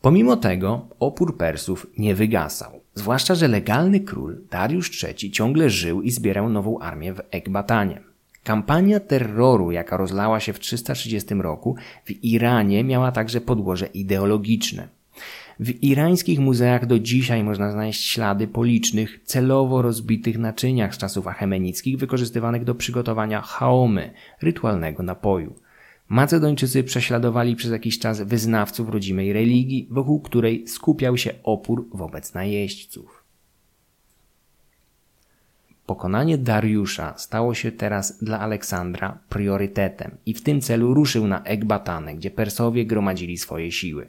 [0.00, 6.10] Pomimo tego opór Persów nie wygasał, zwłaszcza, że legalny król Dariusz III ciągle żył i
[6.10, 8.00] zbierał nową armię w Ekbatanie.
[8.44, 14.88] Kampania terroru, jaka rozlała się w 330 roku w Iranie, miała także podłoże ideologiczne.
[15.60, 21.26] W irańskich muzeach do dzisiaj można znaleźć ślady po licznych, celowo rozbitych naczyniach z czasów
[21.26, 24.10] achemenickich wykorzystywanych do przygotowania haomy,
[24.42, 25.54] rytualnego napoju.
[26.10, 33.24] Macedończycy prześladowali przez jakiś czas wyznawców rodzimej religii, wokół której skupiał się opór wobec najeźdźców.
[35.86, 42.14] Pokonanie Dariusza stało się teraz dla Aleksandra priorytetem i w tym celu ruszył na Ekbatanę,
[42.14, 44.06] gdzie Persowie gromadzili swoje siły.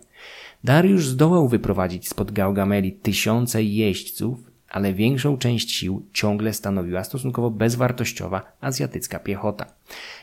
[0.64, 8.42] Dariusz zdołał wyprowadzić spod Gaugameli tysiące jeźdźców, ale większą część sił ciągle stanowiła stosunkowo bezwartościowa
[8.62, 9.66] azjatycka piechota.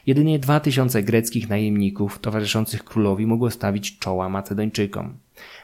[0.07, 5.17] Jedynie dwa tysiące greckich najemników towarzyszących królowi mogło stawić czoła Macedończykom.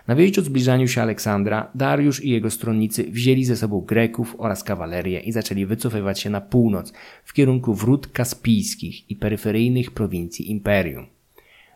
[0.07, 4.65] Na wieść o zbliżaniu się Aleksandra, Dariusz i jego stronnicy wzięli ze sobą Greków oraz
[4.65, 6.93] kawalerię i zaczęli wycofywać się na północ
[7.25, 11.07] w kierunku wrót kaspijskich i peryferyjnych prowincji imperium.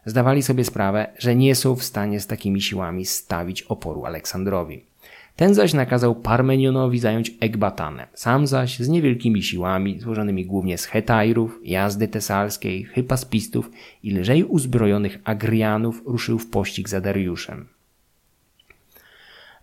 [0.07, 4.85] Zdawali sobie sprawę, że nie są w stanie z takimi siłami stawić oporu Aleksandrowi.
[5.39, 11.61] Ten zaś nakazał Parmenionowi zająć Ekbatanę, sam zaś z niewielkimi siłami, złożonymi głównie z Hetajrów,
[11.65, 13.71] jazdy tesalskiej, hypaspistów
[14.03, 17.69] i lżej uzbrojonych Agrianów, ruszył w pościg za Dariuszem.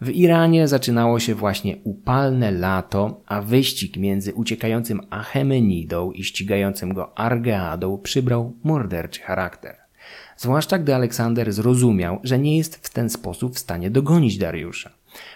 [0.01, 7.19] W Iranie zaczynało się właśnie upalne lato, a wyścig między uciekającym Achemenidą i ścigającym go
[7.19, 9.75] Argeadą przybrał morderczy charakter.
[10.37, 14.91] Zwłaszcza gdy Aleksander zrozumiał, że nie jest w ten sposób w stanie dogonić Dariusza.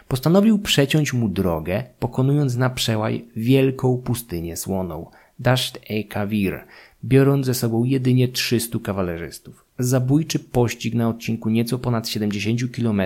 [0.07, 5.05] Postanowił przeciąć mu drogę, pokonując na przełaj wielką pustynię słoną,
[5.39, 6.63] Dasht e Kawir,
[7.03, 9.65] biorąc ze sobą jedynie 300 kawalerzystów.
[9.79, 13.01] Zabójczy pościg na odcinku nieco ponad 70 km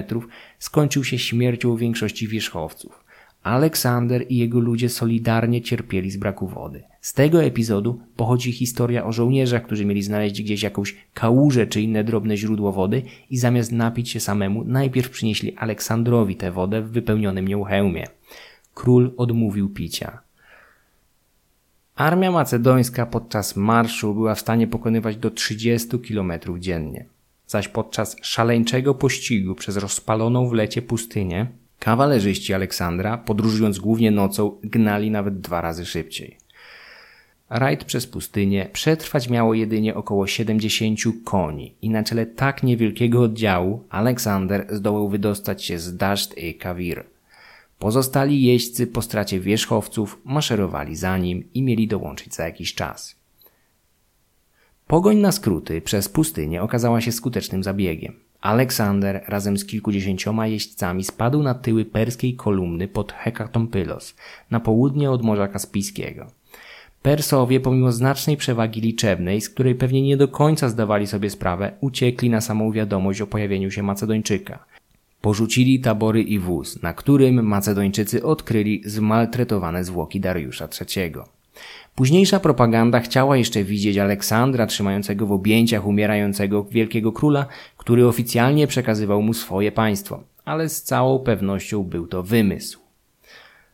[0.60, 3.04] skończył się śmiercią większości wierzchowców.
[3.44, 6.84] Aleksander i jego ludzie solidarnie cierpieli z braku wody.
[7.04, 12.04] Z tego epizodu pochodzi historia o żołnierzach, którzy mieli znaleźć gdzieś jakąś kałużę czy inne
[12.04, 17.48] drobne źródło wody i zamiast napić się samemu, najpierw przynieśli Aleksandrowi tę wodę w wypełnionym
[17.48, 18.08] nią hełmie.
[18.74, 20.20] Król odmówił picia.
[21.96, 27.06] Armia macedońska podczas marszu była w stanie pokonywać do 30 km dziennie,
[27.48, 31.48] zaś podczas szaleńczego pościgu przez rozpaloną w lecie pustynię
[31.80, 36.43] kawalerzyści Aleksandra, podróżując głównie nocą, gnali nawet dwa razy szybciej.
[37.54, 43.84] Rajd przez pustynię przetrwać miało jedynie około 70 koni i na czele tak niewielkiego oddziału
[43.90, 47.04] Aleksander zdołał wydostać się z Dasht i Kawir.
[47.80, 53.16] Pozostali jeźdźcy po stracie wierzchowców maszerowali za nim i mieli dołączyć za jakiś czas.
[54.88, 58.14] Pogoń na skróty przez pustynię okazała się skutecznym zabiegiem.
[58.42, 64.16] Aleksander razem z kilkudziesięcioma jeźdźcami spadł na tyły perskiej kolumny pod Hekatompylos,
[64.52, 66.43] na południe od Morza Kaspijskiego.
[67.04, 72.30] Persowie, pomimo znacznej przewagi liczebnej, z której pewnie nie do końca zdawali sobie sprawę, uciekli
[72.30, 74.66] na samą wiadomość o pojawieniu się Macedończyka.
[75.22, 81.14] Porzucili tabory i wóz, na którym Macedończycy odkryli zmaltretowane zwłoki Dariusza III.
[81.96, 87.46] Późniejsza propaganda chciała jeszcze widzieć Aleksandra trzymającego w objęciach umierającego wielkiego króla,
[87.78, 92.80] który oficjalnie przekazywał mu swoje państwo, ale z całą pewnością był to wymysł.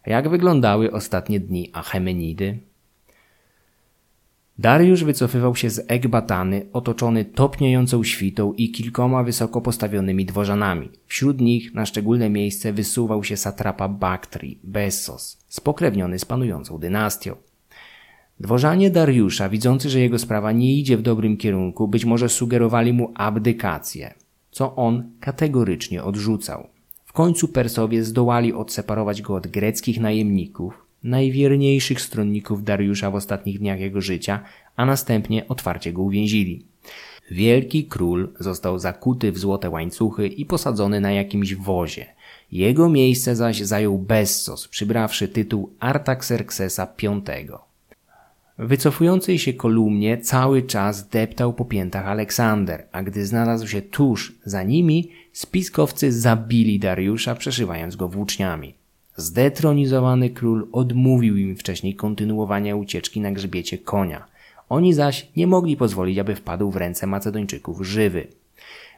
[0.06, 2.69] Jak wyglądały ostatnie dni Achemenidy?
[4.60, 10.90] Dariusz wycofywał się z Ekbatany, otoczony topniejącą świtą i kilkoma wysoko postawionymi dworzanami.
[11.08, 17.36] Wśród nich na szczególne miejsce wysuwał się satrapa Baktri, Bessos, spokrewniony z panującą dynastią.
[18.40, 23.12] Dworzanie Dariusza, widzący, że jego sprawa nie idzie w dobrym kierunku, być może sugerowali mu
[23.16, 24.14] abdykację,
[24.52, 26.68] co on kategorycznie odrzucał.
[27.06, 33.80] W końcu Persowie zdołali odseparować go od greckich najemników, najwierniejszych stronników Dariusza w ostatnich dniach
[33.80, 34.44] jego życia,
[34.76, 36.66] a następnie otwarcie go uwięzili.
[37.32, 42.06] Wielki król został zakuty w złote łańcuchy i posadzony na jakimś wozie.
[42.52, 47.58] Jego miejsce zaś zajął Bessos, przybrawszy tytuł Artaxerxesa V.
[48.58, 54.64] Wycofującej się kolumnie cały czas deptał po piętach Aleksander, a gdy znalazł się tuż za
[54.64, 58.79] nimi, spiskowcy zabili Dariusza, przeszywając go włóczniami.
[59.20, 64.26] Zdetronizowany król odmówił im wcześniej kontynuowania ucieczki na grzbiecie konia.
[64.70, 68.28] Oni zaś nie mogli pozwolić, aby wpadł w ręce Macedończyków żywy.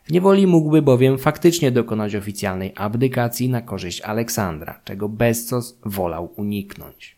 [0.04, 7.16] W niewoli mógłby bowiem faktycznie dokonać oficjalnej abdykacji na korzyść Aleksandra, czego Bessos wolał uniknąć.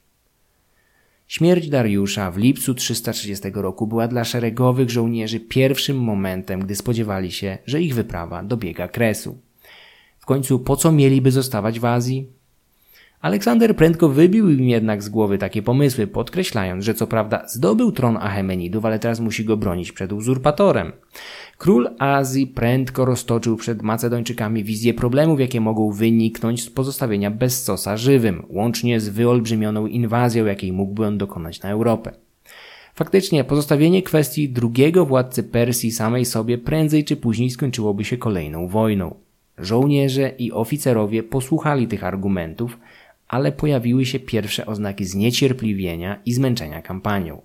[1.27, 7.57] Śmierć Dariusza w lipcu 330 roku była dla szeregowych żołnierzy pierwszym momentem, gdy spodziewali się,
[7.65, 9.37] że ich wyprawa dobiega kresu.
[10.19, 12.42] W końcu po co mieliby zostawać w Azji?
[13.23, 18.17] Aleksander prędko wybił im jednak z głowy takie pomysły, podkreślając, że co prawda zdobył tron
[18.17, 20.91] Achemenidów, ale teraz musi go bronić przed uzurpatorem.
[21.57, 28.45] Król Azji prędko roztoczył przed Macedończykami wizję problemów, jakie mogą wyniknąć z pozostawienia Bessosa żywym,
[28.49, 32.11] łącznie z wyolbrzymioną inwazją, jakiej mógłby on dokonać na Europę.
[32.95, 39.15] Faktycznie, pozostawienie kwestii drugiego władcy Persji samej sobie prędzej czy później skończyłoby się kolejną wojną.
[39.57, 42.77] Żołnierze i oficerowie posłuchali tych argumentów,
[43.33, 47.41] ale pojawiły się pierwsze oznaki zniecierpliwienia i zmęczenia kampanią.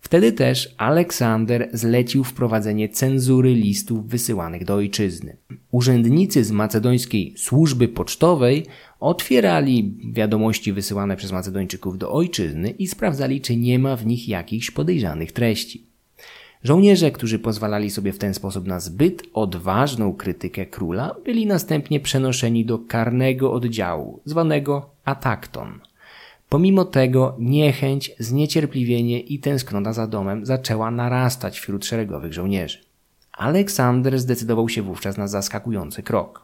[0.00, 5.36] Wtedy też Aleksander zlecił wprowadzenie cenzury listów wysyłanych do ojczyzny.
[5.70, 8.66] Urzędnicy z macedońskiej służby pocztowej
[9.00, 14.70] otwierali wiadomości wysyłane przez Macedończyków do ojczyzny i sprawdzali, czy nie ma w nich jakichś
[14.70, 15.93] podejrzanych treści.
[16.64, 22.64] Żołnierze, którzy pozwalali sobie w ten sposób na zbyt odważną krytykę króla, byli następnie przenoszeni
[22.64, 25.80] do karnego oddziału, zwanego atakton.
[26.48, 32.78] Pomimo tego niechęć, zniecierpliwienie i tęsknota za domem zaczęła narastać wśród szeregowych żołnierzy.
[33.32, 36.43] Aleksander zdecydował się wówczas na zaskakujący krok.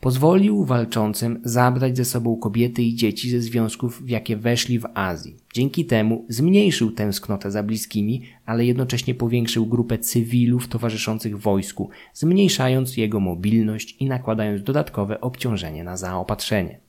[0.00, 5.36] Pozwolił walczącym zabrać ze sobą kobiety i dzieci ze związków, w jakie weszli w Azji.
[5.54, 13.20] Dzięki temu zmniejszył tęsknotę za bliskimi, ale jednocześnie powiększył grupę cywilów towarzyszących wojsku, zmniejszając jego
[13.20, 16.80] mobilność i nakładając dodatkowe obciążenie na zaopatrzenie.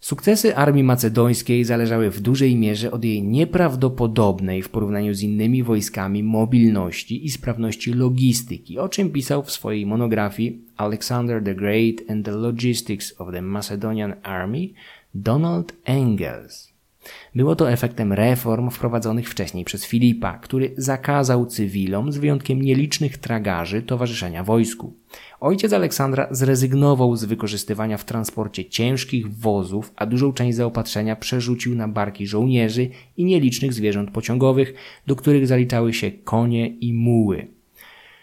[0.00, 6.22] Sukcesy armii macedońskiej zależały w dużej mierze od jej nieprawdopodobnej w porównaniu z innymi wojskami
[6.22, 12.32] mobilności i sprawności logistyki, o czym pisał w swojej monografii Alexander the Great and the
[12.32, 14.72] Logistics of the Macedonian Army
[15.14, 16.70] Donald Engels.
[17.34, 23.82] Było to efektem reform wprowadzonych wcześniej przez Filipa, który zakazał cywilom, z wyjątkiem nielicznych tragarzy,
[23.82, 24.92] towarzyszenia wojsku.
[25.40, 31.88] Ojciec Aleksandra zrezygnował z wykorzystywania w transporcie ciężkich wozów, a dużą część zaopatrzenia przerzucił na
[31.88, 34.74] barki żołnierzy i nielicznych zwierząt pociągowych,
[35.06, 37.59] do których zaliczały się konie i muły.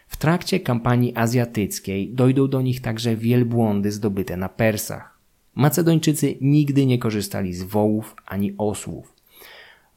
[0.07, 5.17] W trakcie kampanii azjatyckiej dojdą do nich także wielbłądy zdobyte na Persach.
[5.55, 9.13] Macedończycy nigdy nie korzystali z wołów ani osłów.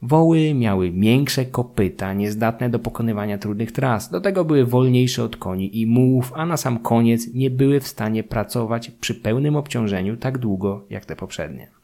[0.01, 5.81] Woły miały miększe kopyta, niezdatne do pokonywania trudnych tras, do tego były wolniejsze od koni
[5.81, 10.37] i mułów, a na sam koniec nie były w stanie pracować przy pełnym obciążeniu tak
[10.37, 11.80] długo jak te poprzednie.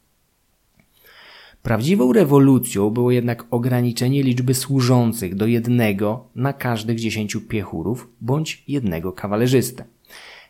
[1.67, 9.11] Prawdziwą rewolucją było jednak ograniczenie liczby służących do jednego na każdych dziesięciu piechurów bądź jednego
[9.13, 9.85] kawalerzystę.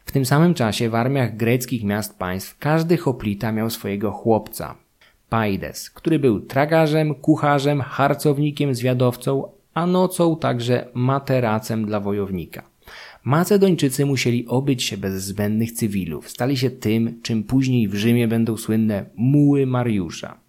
[0.05, 4.75] W tym samym czasie w armiach greckich miast państw każdy hoplita miał swojego chłopca,
[5.29, 12.63] Paides, który był tragarzem, kucharzem, harcownikiem, zwiadowcą, a nocą także materacem dla wojownika.
[13.23, 18.57] Macedończycy musieli obyć się bez zbędnych cywilów, stali się tym, czym później w Rzymie będą
[18.57, 20.46] słynne muły Mariusza.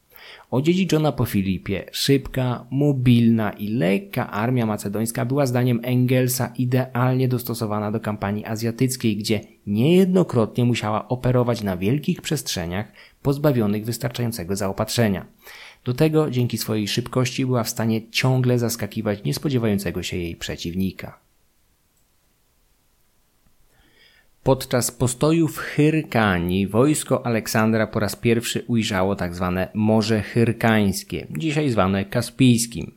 [0.50, 8.00] Odziedziczona po Filipie, szybka, mobilna i lekka armia macedońska była zdaniem Engelsa idealnie dostosowana do
[8.00, 12.92] kampanii azjatyckiej, gdzie niejednokrotnie musiała operować na wielkich przestrzeniach
[13.22, 15.26] pozbawionych wystarczającego zaopatrzenia.
[15.84, 21.27] Do tego dzięki swojej szybkości była w stanie ciągle zaskakiwać niespodziewającego się jej przeciwnika.
[24.48, 29.52] Podczas postoju w Hyrkanii wojsko Aleksandra po raz pierwszy ujrzało tzw.
[29.56, 32.92] Tak Morze Hyrkańskie, dzisiaj zwane Kaspijskim.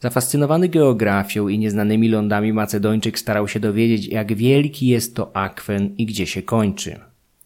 [0.00, 6.06] Zafascynowany geografią i nieznanymi lądami Macedończyk starał się dowiedzieć, jak wielki jest to akwen i
[6.06, 6.98] gdzie się kończy.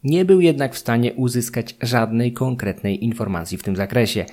[0.03, 4.25] Nie był jednak w stanie uzyskać żadnej konkretnej informacji w tym zakresie.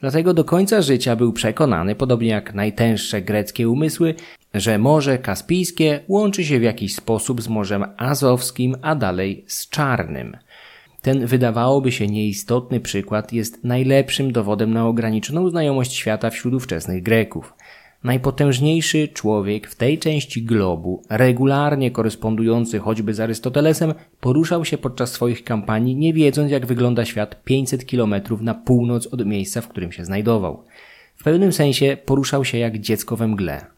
[0.00, 4.14] Dlatego do końca życia był przekonany, podobnie jak najtęższe greckie umysły,
[4.54, 10.36] że Morze Kaspijskie łączy się w jakiś sposób z Morzem Azowskim, a dalej z Czarnym.
[11.02, 17.54] Ten wydawałoby się nieistotny przykład jest najlepszym dowodem na ograniczoną znajomość świata wśród ówczesnych Greków.
[18.04, 25.44] Najpotężniejszy człowiek w tej części globu, regularnie korespondujący choćby z Arystotelesem, poruszał się podczas swoich
[25.44, 30.04] kampanii, nie wiedząc jak wygląda świat 500 kilometrów na północ od miejsca, w którym się
[30.04, 30.64] znajdował.
[31.16, 33.71] W pewnym sensie poruszał się jak dziecko we mgle.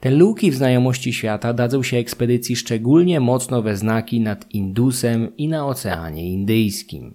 [0.00, 5.48] Te luki w znajomości świata dadzą się ekspedycji szczególnie mocno we znaki nad Indusem i
[5.48, 7.14] na Oceanie Indyjskim.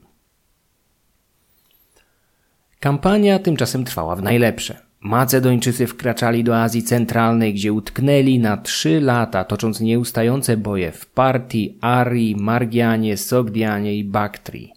[2.79, 4.77] Kampania tymczasem trwała w najlepsze.
[5.01, 11.77] Macedończycy wkraczali do Azji Centralnej, gdzie utknęli na trzy lata, tocząc nieustające boje w Partii,
[11.81, 14.73] Arii, Margianie, Sogdianie i Baktrii.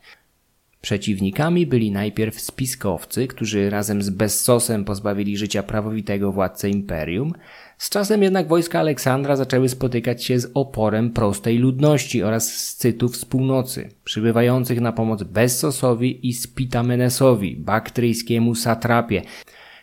[0.81, 7.33] Przeciwnikami byli najpierw spiskowcy, którzy razem z Bessosem pozbawili życia prawowitego władcę imperium,
[7.79, 13.25] Z czasem jednak wojska Aleksandra zaczęły spotykać się z oporem prostej ludności oraz scytów z
[13.25, 19.23] północy, przybywających na pomoc Bessosowi i Spitamenesowi, baktryjskiemu satrapie,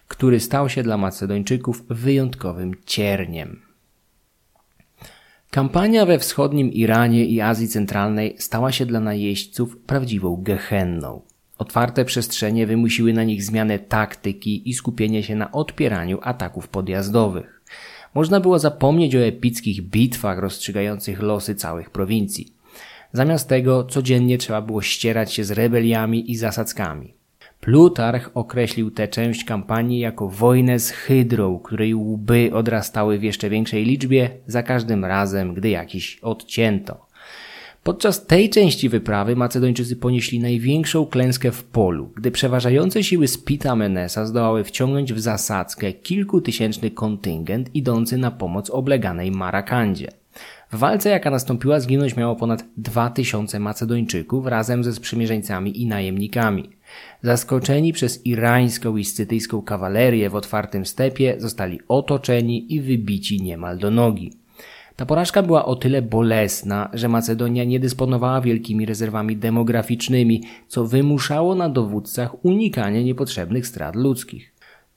[0.07, 3.61] który stał się dla Macedończyków wyjątkowym cierniem.
[5.49, 11.21] Kampania we wschodnim Iranie i Azji Centralnej stała się dla najeźdźców prawdziwą gehenną.
[11.57, 17.52] Otwarte przestrzenie wymusiły na nich zmianę taktyki i skupienie się na odpieraniu ataków podjazdowych.
[18.13, 22.53] Można było zapomnieć o epickich bitwach rozstrzygających losy całych prowincji.
[23.13, 27.13] Zamiast tego codziennie trzeba było ścierać się z rebeliami i zasadzkami.
[27.59, 33.85] Plutarch określił tę część kampanii jako wojnę z hydrą, której łby odrastały w jeszcze większej
[33.85, 37.05] liczbie za każdym razem, gdy jakiś odcięto.
[37.83, 44.25] Podczas tej części wyprawy Macedończycy ponieśli największą klęskę w polu, gdy przeważające siły Spita Menesa
[44.25, 50.07] zdołały wciągnąć w zasadzkę kilkutysięczny kontyngent idący na pomoc obleganej Marakandzie.
[50.71, 56.69] W walce, jaka nastąpiła, zginąć miało ponad 2000 Macedończyków razem ze sprzymierzeńcami i najemnikami.
[57.21, 63.91] Zaskoczeni przez irańską i scytyjską kawalerię w otwartym stepie, zostali otoczeni i wybici niemal do
[63.91, 64.42] nogi.
[64.95, 71.55] Ta porażka była o tyle bolesna, że Macedonia nie dysponowała wielkimi rezerwami demograficznymi, co wymuszało
[71.55, 74.53] na dowódcach unikanie niepotrzebnych strat ludzkich.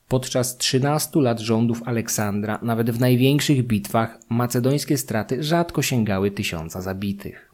[0.08, 7.50] Podczas 13 lat rządów Aleksandra, nawet w największych bitwach, macedońskie straty rzadko sięgały tysiąca zabitych.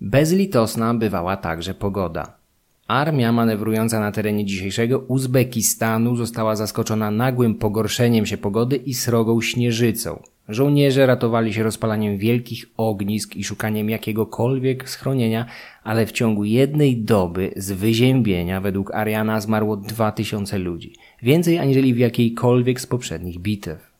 [0.00, 2.43] Bezlitosna bywała także pogoda.
[2.88, 10.22] Armia manewrująca na terenie dzisiejszego Uzbekistanu została zaskoczona nagłym pogorszeniem się pogody i srogą śnieżycą.
[10.48, 15.46] Żołnierze ratowali się rozpalaniem wielkich ognisk i szukaniem jakiegokolwiek schronienia,
[15.84, 21.98] ale w ciągu jednej doby z wyziębienia według Ariana zmarło 2000 ludzi, więcej aniżeli w
[21.98, 23.94] jakiejkolwiek z poprzednich bitew.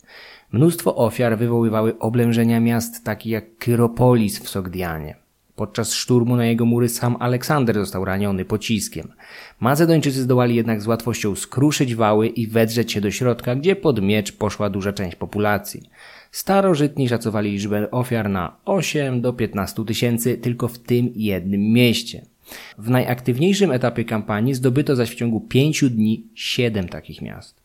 [0.52, 5.23] Mnóstwo ofiar wywoływały oblężenia miast takich jak Kyropolis w Sogdianie.
[5.56, 9.12] Podczas szturmu na jego mury sam Aleksander został raniony pociskiem.
[9.60, 14.32] Macedończycy zdołali jednak z łatwością skruszyć wały i wedrzeć się do środka, gdzie pod miecz
[14.32, 15.82] poszła duża część populacji.
[16.30, 22.22] Starożytni szacowali liczbę ofiar na 8 do 15 tysięcy tylko w tym jednym mieście.
[22.78, 27.63] W najaktywniejszym etapie kampanii zdobyto zaś w ciągu pięciu dni siedem takich miast.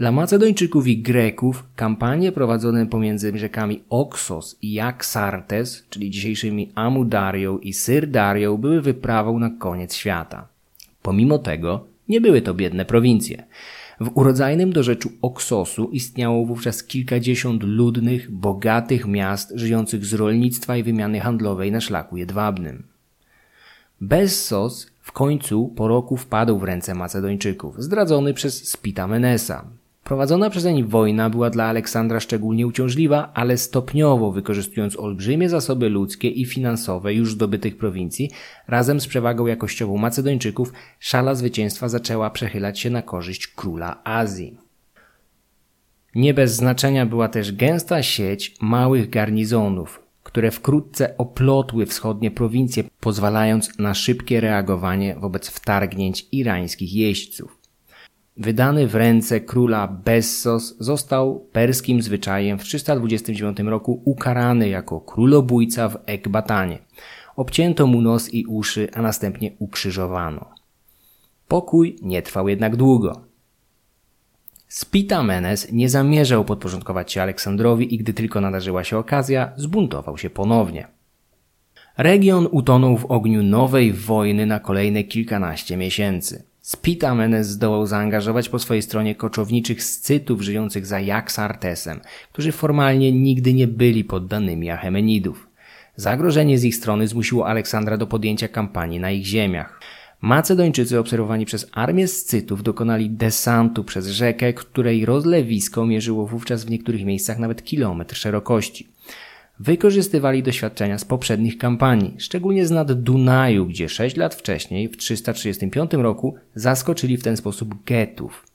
[0.00, 7.72] Dla Macedończyków i Greków kampanie prowadzone pomiędzy rzekami Oxos i Jaksartes, czyli dzisiejszymi Amudarią i
[7.72, 10.48] Syrdarią, były wyprawą na koniec świata.
[11.02, 13.44] Pomimo tego nie były to biedne prowincje.
[14.00, 21.20] W urodzajnym dorzeczu Oksosu istniało wówczas kilkadziesiąt ludnych, bogatych miast żyjących z rolnictwa i wymiany
[21.20, 22.82] handlowej na szlaku jedwabnym.
[24.00, 29.79] Bessos w końcu po roku wpadł w ręce Macedończyków, zdradzony przez Spita Menesa.
[30.04, 36.44] Prowadzona przezeń wojna była dla Aleksandra szczególnie uciążliwa, ale stopniowo wykorzystując olbrzymie zasoby ludzkie i
[36.44, 38.30] finansowe już zdobytych prowincji,
[38.68, 44.56] razem z przewagą jakościową Macedończyków, szala zwycięstwa zaczęła przechylać się na korzyść króla Azji.
[46.14, 53.78] Nie bez znaczenia była też gęsta sieć małych garnizonów, które wkrótce oplotły wschodnie prowincje, pozwalając
[53.78, 57.59] na szybkie reagowanie wobec wtargnięć irańskich jeźdźców.
[58.40, 65.98] Wydany w ręce króla Bessos został perskim zwyczajem w 329 roku ukarany jako królobójca w
[66.06, 66.78] Ekbatanie.
[67.36, 70.46] Obcięto mu nos i uszy, a następnie ukrzyżowano.
[71.48, 73.20] Pokój nie trwał jednak długo.
[74.68, 80.86] Spitamenes nie zamierzał podporządkować się Aleksandrowi i gdy tylko nadarzyła się okazja, zbuntował się ponownie.
[81.98, 86.49] Region utonął w ogniu nowej wojny na kolejne kilkanaście miesięcy.
[86.70, 92.00] Spitamenes zdołał zaangażować po swojej stronie koczowniczych scytów żyjących za Jaksartesem,
[92.32, 95.48] którzy formalnie nigdy nie byli poddanymi Achemenidów.
[95.96, 99.80] Zagrożenie z ich strony zmusiło Aleksandra do podjęcia kampanii na ich ziemiach.
[100.20, 107.04] Macedończycy obserwowani przez armię Scytów dokonali desantu przez rzekę, której rozlewisko mierzyło wówczas w niektórych
[107.04, 108.88] miejscach nawet kilometr szerokości
[109.60, 115.92] wykorzystywali doświadczenia z poprzednich kampanii, szczególnie z nad Dunaju, gdzie 6 lat wcześniej, w 335
[115.92, 118.46] roku, zaskoczyli w ten sposób Getów.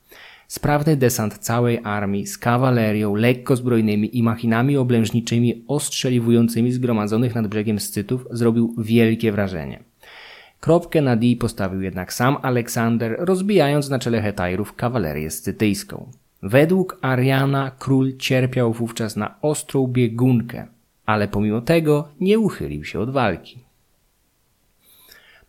[0.48, 7.80] Sprawny desant całej armii z kawalerią, lekko zbrojnymi i machinami oblężniczymi ostrzeliwującymi zgromadzonych nad brzegiem
[7.80, 9.84] Scytów zrobił wielkie wrażenie.
[10.60, 16.12] Kropkę na D postawił jednak sam Aleksander, rozbijając na czele Hetajrów kawalerię scytyjską.
[16.44, 20.68] Według Ariana król cierpiał wówczas na ostrą biegunkę,
[21.06, 23.66] ale pomimo tego nie uchylił się od walki.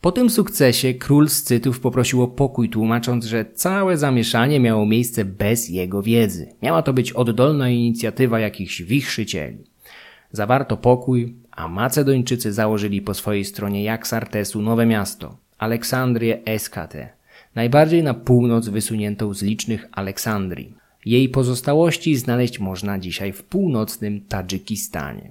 [0.00, 5.68] Po tym sukcesie król Scytów poprosił o pokój, tłumacząc, że całe zamieszanie miało miejsce bez
[5.68, 6.48] jego wiedzy.
[6.62, 9.58] Miała to być oddolna inicjatywa jakichś wichrzycieli.
[10.32, 17.08] Zawarto pokój, a Macedończycy założyli po swojej stronie jak Sartesu nowe miasto, Aleksandrię Eskate,
[17.54, 20.74] najbardziej na północ wysuniętą z licznych Aleksandrii.
[21.04, 25.30] Jej pozostałości znaleźć można dzisiaj w północnym Tadżykistanie.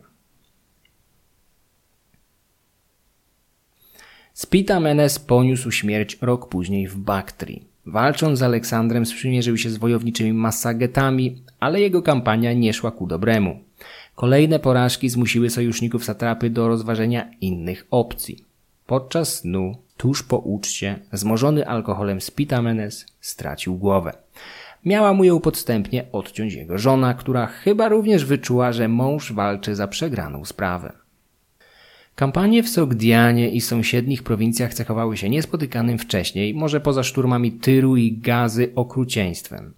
[4.36, 7.64] Spitamenes poniósł śmierć rok później w Baktrii.
[7.86, 13.60] Walcząc z Aleksandrem sprzymierzył się z wojowniczymi Massagetami, ale jego kampania nie szła ku dobremu.
[14.16, 18.46] Kolejne porażki zmusiły sojuszników satrapy do rozważenia innych opcji.
[18.88, 24.14] Podczas snu, tuż po uczcie, zmożony alkoholem Spitamenes stracił głowę.
[24.86, 29.88] Miała mu ją podstępnie odciąć jego żona, która chyba również wyczuła, że mąż walczy za
[29.88, 31.05] przegraną sprawę.
[32.16, 38.18] Kampanie w Sogdianie i sąsiednich prowincjach cechowały się niespotykanym wcześniej, może poza szturmami Tyru i
[38.18, 39.74] Gazy, okrucieństwem.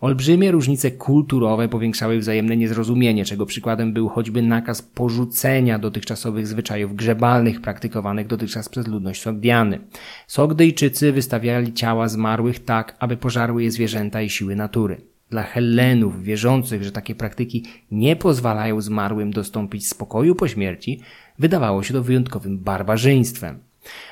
[0.00, 7.60] Olbrzymie różnice kulturowe powiększały wzajemne niezrozumienie, czego przykładem był choćby nakaz porzucenia dotychczasowych zwyczajów grzebalnych
[7.60, 9.78] praktykowanych dotychczas przez ludność Sogdiany.
[10.26, 15.11] Sogdyjczycy wystawiali ciała zmarłych tak, aby pożarły je zwierzęta i siły natury.
[15.32, 21.00] Dla Hellenów wierzących, że takie praktyki nie pozwalają zmarłym dostąpić spokoju po śmierci,
[21.38, 23.58] wydawało się to wyjątkowym barbarzyństwem.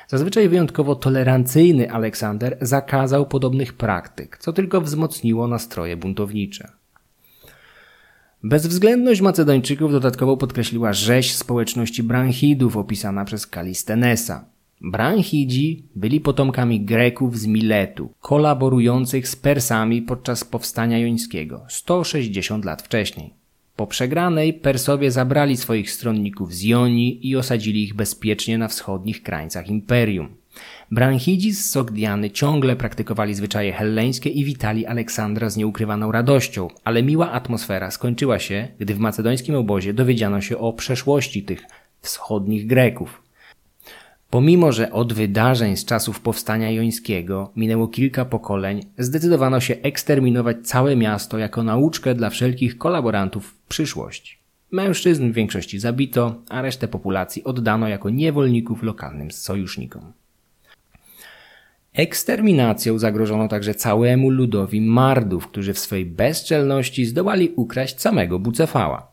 [0.07, 6.71] Zazwyczaj wyjątkowo tolerancyjny Aleksander zakazał podobnych praktyk, co tylko wzmocniło nastroje buntownicze.
[8.43, 14.45] Bezwzględność Macedończyków dodatkowo podkreśliła rzeź społeczności Branchidów opisana przez Kalistenesa.
[14.83, 23.33] Branchidzi byli potomkami Greków z Miletu, kolaborujących z Persami podczas powstania jońskiego 160 lat wcześniej.
[23.75, 29.67] Po przegranej Persowie zabrali swoich stronników z Jonii i osadzili ich bezpiecznie na wschodnich krańcach
[29.69, 30.29] imperium.
[30.91, 37.31] Branchidzi z Sogdiany ciągle praktykowali zwyczaje helleńskie i witali Aleksandra z nieukrywaną radością, ale miła
[37.31, 41.63] atmosfera skończyła się, gdy w macedońskim obozie dowiedziano się o przeszłości tych
[42.01, 43.30] wschodnich Greków.
[44.31, 50.95] Pomimo, że od wydarzeń z czasów powstania jońskiego minęło kilka pokoleń, zdecydowano się eksterminować całe
[50.95, 54.37] miasto jako nauczkę dla wszelkich kolaborantów w przyszłości.
[54.71, 60.13] Mężczyzn w większości zabito, a resztę populacji oddano jako niewolników lokalnym sojusznikom.
[61.93, 69.10] Eksterminacją zagrożono także całemu ludowi Mardów, którzy w swej bezczelności zdołali ukraść samego Bucefała.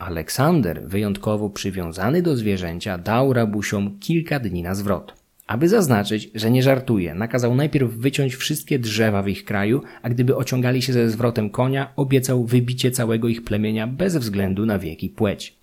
[0.00, 5.14] Aleksander, wyjątkowo przywiązany do zwierzęcia, dał rabusiom kilka dni na zwrot.
[5.46, 10.36] Aby zaznaczyć, że nie żartuje, nakazał najpierw wyciąć wszystkie drzewa w ich kraju, a gdyby
[10.36, 15.08] ociągali się ze zwrotem konia, obiecał wybicie całego ich plemienia bez względu na wiek i
[15.08, 15.56] płeć.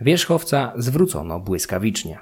[0.00, 2.18] Wierzchowca zwrócono błyskawicznie.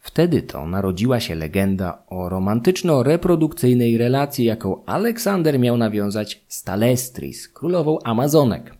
[0.00, 7.98] Wtedy to narodziła się legenda o romantyczno-reprodukcyjnej relacji, jaką Aleksander miał nawiązać z Talestris, królową
[8.04, 8.74] Amazonek.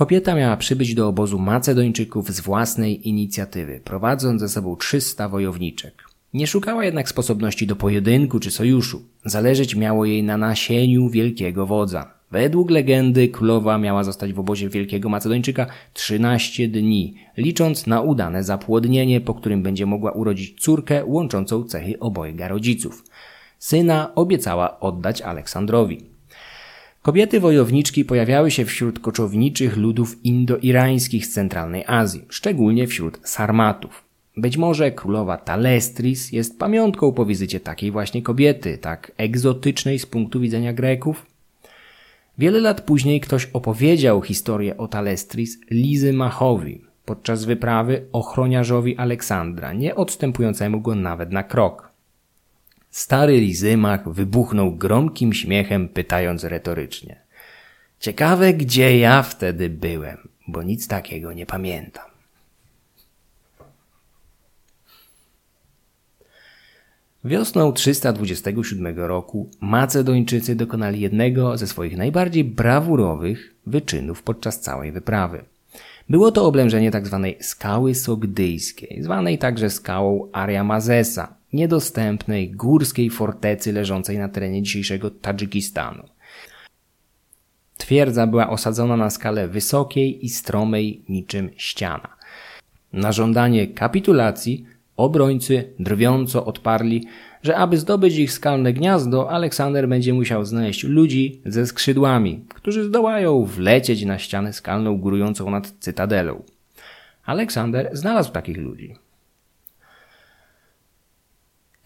[0.00, 6.04] Kobieta miała przybyć do obozu Macedończyków z własnej inicjatywy, prowadząc ze sobą 300 wojowniczek.
[6.34, 9.02] Nie szukała jednak sposobności do pojedynku czy sojuszu.
[9.24, 12.14] Zależeć miało jej na nasieniu wielkiego wodza.
[12.30, 19.20] Według legendy królowa miała zostać w obozie wielkiego Macedończyka 13 dni, licząc na udane zapłodnienie,
[19.20, 23.04] po którym będzie mogła urodzić córkę łączącą cechy obojga rodziców.
[23.58, 26.09] Syna obiecała oddać Aleksandrowi.
[27.02, 34.04] Kobiety wojowniczki pojawiały się wśród koczowniczych ludów indoirańskich z centralnej Azji, szczególnie wśród Sarmatów.
[34.36, 40.40] Być może królowa Talestris jest pamiątką po wizycie takiej właśnie kobiety, tak egzotycznej z punktu
[40.40, 41.26] widzenia Greków.
[42.38, 49.94] Wiele lat później ktoś opowiedział historię o Talestris Lizy Machowi podczas wyprawy ochroniarzowi Aleksandra, nie
[49.94, 51.89] odstępującemu go nawet na krok.
[52.90, 57.16] Stary Lizymach wybuchnął gromkim śmiechem, pytając retorycznie.
[58.00, 62.10] Ciekawe, gdzie ja wtedy byłem, bo nic takiego nie pamiętam.
[67.24, 75.44] Wiosną 327 roku Macedończycy dokonali jednego ze swoich najbardziej brawurowych wyczynów podczas całej wyprawy.
[76.08, 77.32] Było to oblężenie tzw.
[77.34, 86.02] Tak skały sogdyjskiej, zwanej także skałą Ariamazesa, niedostępnej górskiej fortecy leżącej na terenie dzisiejszego Tadżykistanu.
[87.76, 92.08] Twierdza była osadzona na skale wysokiej i stromej niczym ściana.
[92.92, 97.06] Na żądanie kapitulacji obrońcy drwiąco odparli,
[97.42, 103.44] że aby zdobyć ich skalne gniazdo, Aleksander będzie musiał znaleźć ludzi ze skrzydłami, którzy zdołają
[103.44, 106.42] wlecieć na ścianę skalną górującą nad cytadelą.
[107.24, 108.96] Aleksander znalazł takich ludzi.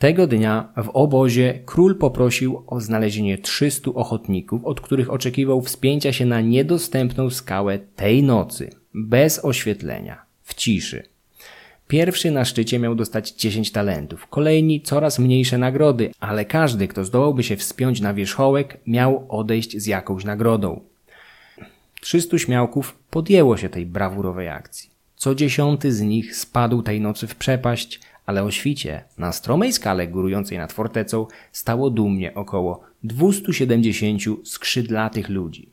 [0.04, 6.26] Tego dnia w obozie król poprosił o znalezienie 300 ochotników, od których oczekiwał wspięcia się
[6.26, 11.02] na niedostępną skałę tej nocy, bez oświetlenia, w ciszy.
[11.88, 17.42] Pierwszy na szczycie miał dostać 10 talentów, kolejni coraz mniejsze nagrody, ale każdy, kto zdołałby
[17.42, 20.80] się wspiąć na wierzchołek, miał odejść z jakąś nagrodą.
[22.00, 24.90] 300 śmiałków podjęło się tej brawurowej akcji.
[25.16, 30.08] Co dziesiąty z nich spadł tej nocy w przepaść, ale o świcie, na stromej skale
[30.08, 35.68] górującej nad fortecą, stało dumnie około 270 skrzydlatych ludzi.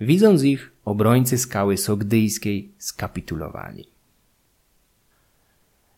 [0.00, 3.84] Widząc ich, obrońcy skały sogdyjskiej skapitulowali.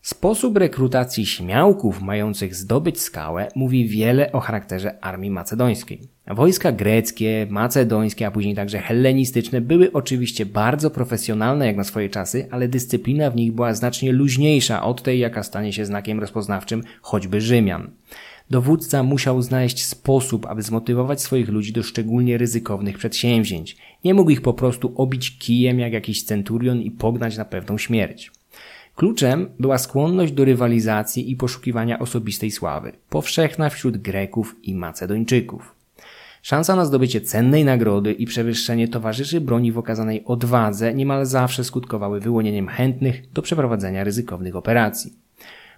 [0.01, 6.07] Sposób rekrutacji śmiałków mających zdobyć skałę mówi wiele o charakterze armii macedońskiej.
[6.29, 12.47] Wojska greckie, macedońskie, a później także hellenistyczne były oczywiście bardzo profesjonalne jak na swoje czasy,
[12.51, 17.41] ale dyscyplina w nich była znacznie luźniejsza od tej, jaka stanie się znakiem rozpoznawczym choćby
[17.41, 17.89] Rzymian.
[18.49, 23.77] Dowódca musiał znaleźć sposób, aby zmotywować swoich ludzi do szczególnie ryzykownych przedsięwzięć.
[24.03, 28.31] Nie mógł ich po prostu obić kijem jak jakiś centurion i pognać na pewną śmierć.
[28.95, 35.78] Kluczem była skłonność do rywalizacji i poszukiwania osobistej sławy, powszechna wśród Greków i Macedończyków.
[36.49, 42.19] Szansa na zdobycie cennej nagrody i przewyższenie towarzyszy broni w okazanej odwadze niemal zawsze skutkowały
[42.19, 45.13] wyłonieniem chętnych do przeprowadzenia ryzykownych operacji.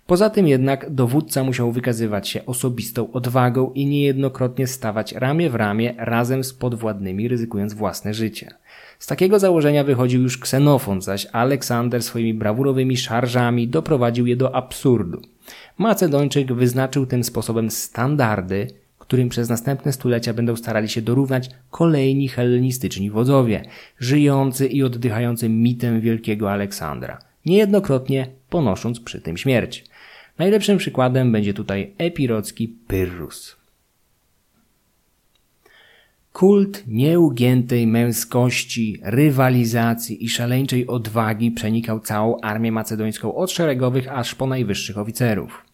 [0.08, 5.94] Poza tym jednak dowódca musiał wykazywać się osobistą odwagą i niejednokrotnie stawać ramię w ramię
[5.98, 8.54] razem z podwładnymi ryzykując własne życie.
[9.00, 15.22] Z takiego założenia wychodził już Ksenofont, zaś Aleksander swoimi brawurowymi szarżami doprowadził je do absurdu.
[15.78, 18.68] Macedończyk wyznaczył tym sposobem standardy,
[19.12, 23.64] którym przez następne stulecia będą starali się dorównać kolejni hellenistyczni wodzowie,
[24.00, 29.86] żyjący i oddychający mitem wielkiego Aleksandra, niejednokrotnie ponosząc przy tym śmierć.
[30.38, 33.58] Najlepszym przykładem będzie tutaj epirocki Pyrrhus.
[36.34, 44.48] Kult nieugiętej męskości, rywalizacji i szaleńczej odwagi przenikał całą armię macedońską od szeregowych aż po
[44.48, 45.71] najwyższych oficerów.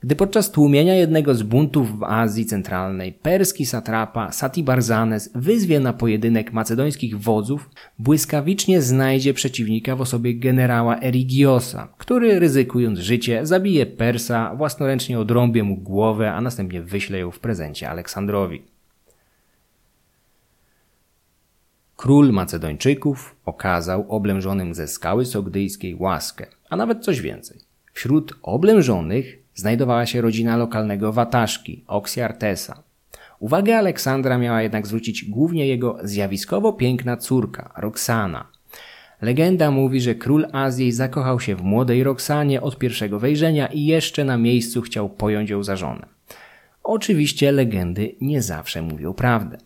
[0.00, 6.52] Gdy podczas tłumienia jednego z buntów w Azji Centralnej perski satrapa Satibarzanes wyzwie na pojedynek
[6.52, 15.18] macedońskich wodzów, błyskawicznie znajdzie przeciwnika w osobie generała Erigiosa, który ryzykując życie zabije Persa, własnoręcznie
[15.18, 18.62] odrąbie mu głowę, a następnie wyśle ją w prezencie Aleksandrowi.
[21.96, 27.58] Król Macedończyków okazał oblężonym ze skały sogdyjskiej łaskę, a nawet coś więcej.
[27.92, 32.82] Wśród oblężonych znajdowała się rodzina lokalnego Wataszki, Oksiartesa.
[33.38, 38.46] Uwagę Aleksandra miała jednak zwrócić głównie jego zjawiskowo piękna córka, Roxana.
[39.22, 44.24] Legenda mówi, że król Azji zakochał się w młodej Roxanie od pierwszego wejrzenia i jeszcze
[44.24, 46.06] na miejscu chciał pojąć ją za żonę.
[46.82, 49.58] Oczywiście legendy nie zawsze mówią prawdę.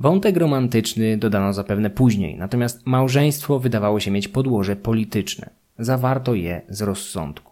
[0.00, 5.50] Wątek romantyczny dodano zapewne później, natomiast małżeństwo wydawało się mieć podłoże polityczne.
[5.78, 7.45] Zawarto je z rozsądku.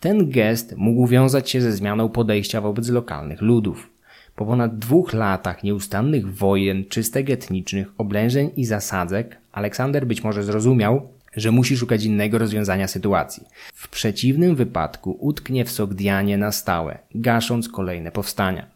[0.00, 3.90] Ten gest mógł wiązać się ze zmianą podejścia wobec lokalnych ludów.
[4.36, 11.08] Po ponad dwóch latach nieustannych wojen, czystek etnicznych, oblężeń i zasadzek, Aleksander być może zrozumiał,
[11.36, 13.46] że musi szukać innego rozwiązania sytuacji.
[13.74, 18.66] W przeciwnym wypadku utknie w Sogdianie na stałe, gasząc kolejne powstania.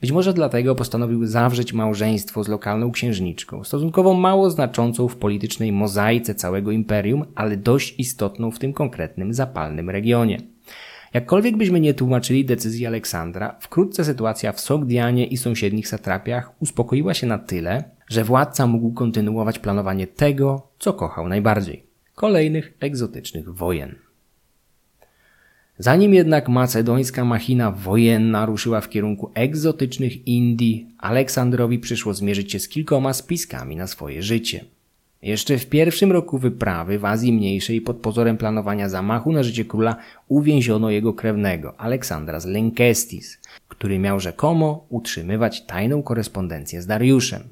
[0.00, 6.34] Być może dlatego postanowił zawrzeć małżeństwo z lokalną księżniczką, stosunkowo mało znaczącą w politycznej mozaice
[6.34, 10.55] całego imperium, ale dość istotną w tym konkretnym zapalnym regionie.
[11.14, 17.26] Jakkolwiek byśmy nie tłumaczyli decyzji Aleksandra, wkrótce sytuacja w Sogdianie i sąsiednich satrapiach uspokoiła się
[17.26, 23.94] na tyle, że władca mógł kontynuować planowanie tego, co kochał najbardziej kolejnych egzotycznych wojen.
[25.78, 32.68] Zanim jednak macedońska machina wojenna ruszyła w kierunku egzotycznych Indii, Aleksandrowi przyszło zmierzyć się z
[32.68, 34.64] kilkoma spiskami na swoje życie.
[35.22, 39.96] Jeszcze w pierwszym roku wyprawy w Azji Mniejszej pod pozorem planowania zamachu na życie króla
[40.28, 47.42] uwięziono jego krewnego, Aleksandra z Lenkestis, który miał rzekomo utrzymywać tajną korespondencję z Dariuszem.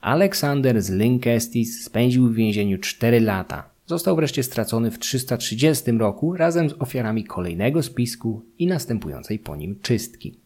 [0.00, 6.70] Aleksander z Lenkestis spędził w więzieniu cztery lata, Został wreszcie stracony w 330 roku razem
[6.70, 10.45] z ofiarami kolejnego spisku i następującej po nim czystki.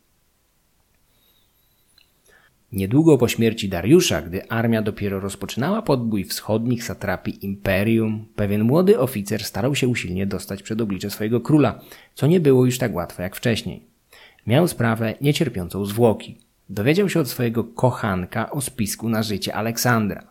[2.73, 9.45] Niedługo po śmierci Dariusza, gdy armia dopiero rozpoczynała podbój wschodnich satrapii imperium, pewien młody oficer
[9.45, 11.81] starał się usilnie dostać przed oblicze swojego króla,
[12.15, 13.83] co nie było już tak łatwe jak wcześniej.
[14.47, 16.39] Miał sprawę niecierpiącą zwłoki.
[16.69, 20.23] Dowiedział się od swojego kochanka o spisku na życie Aleksandra.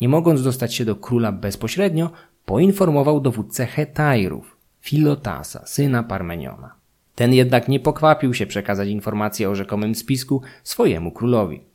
[0.00, 2.10] Nie mogąc dostać się do króla bezpośrednio,
[2.44, 6.74] poinformował dowódcę Hetajrów, Filotasa, syna Parmeniona.
[7.14, 11.71] Ten jednak nie pokwapił się przekazać informację o rzekomym spisku swojemu królowi.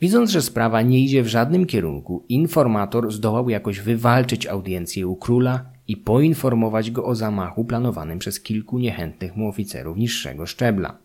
[0.00, 5.64] Widząc, że sprawa nie idzie w żadnym kierunku, informator zdołał jakoś wywalczyć audiencję u króla
[5.88, 10.96] i poinformować go o zamachu planowanym przez kilku niechętnych mu oficerów niższego szczebla.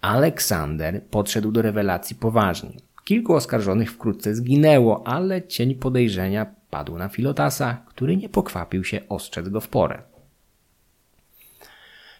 [0.00, 2.70] Aleksander podszedł do rewelacji poważnie.
[3.04, 9.48] Kilku oskarżonych wkrótce zginęło, ale cień podejrzenia padł na Filotasa, który nie pokwapił się ostrzec
[9.48, 10.02] go w porę.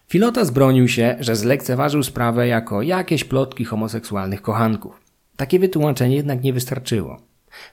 [0.07, 5.00] Filotas bronił się, że zlekceważył sprawę jako jakieś plotki homoseksualnych kochanków.
[5.41, 7.21] Takie wytłumaczenie jednak nie wystarczyło.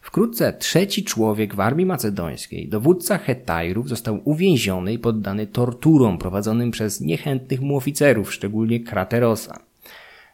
[0.02, 7.00] Wkrótce trzeci człowiek w armii macedońskiej, dowódca Hetajrów, został uwięziony i poddany torturom prowadzonym przez
[7.00, 9.58] niechętnych mu oficerów, szczególnie Kraterosa.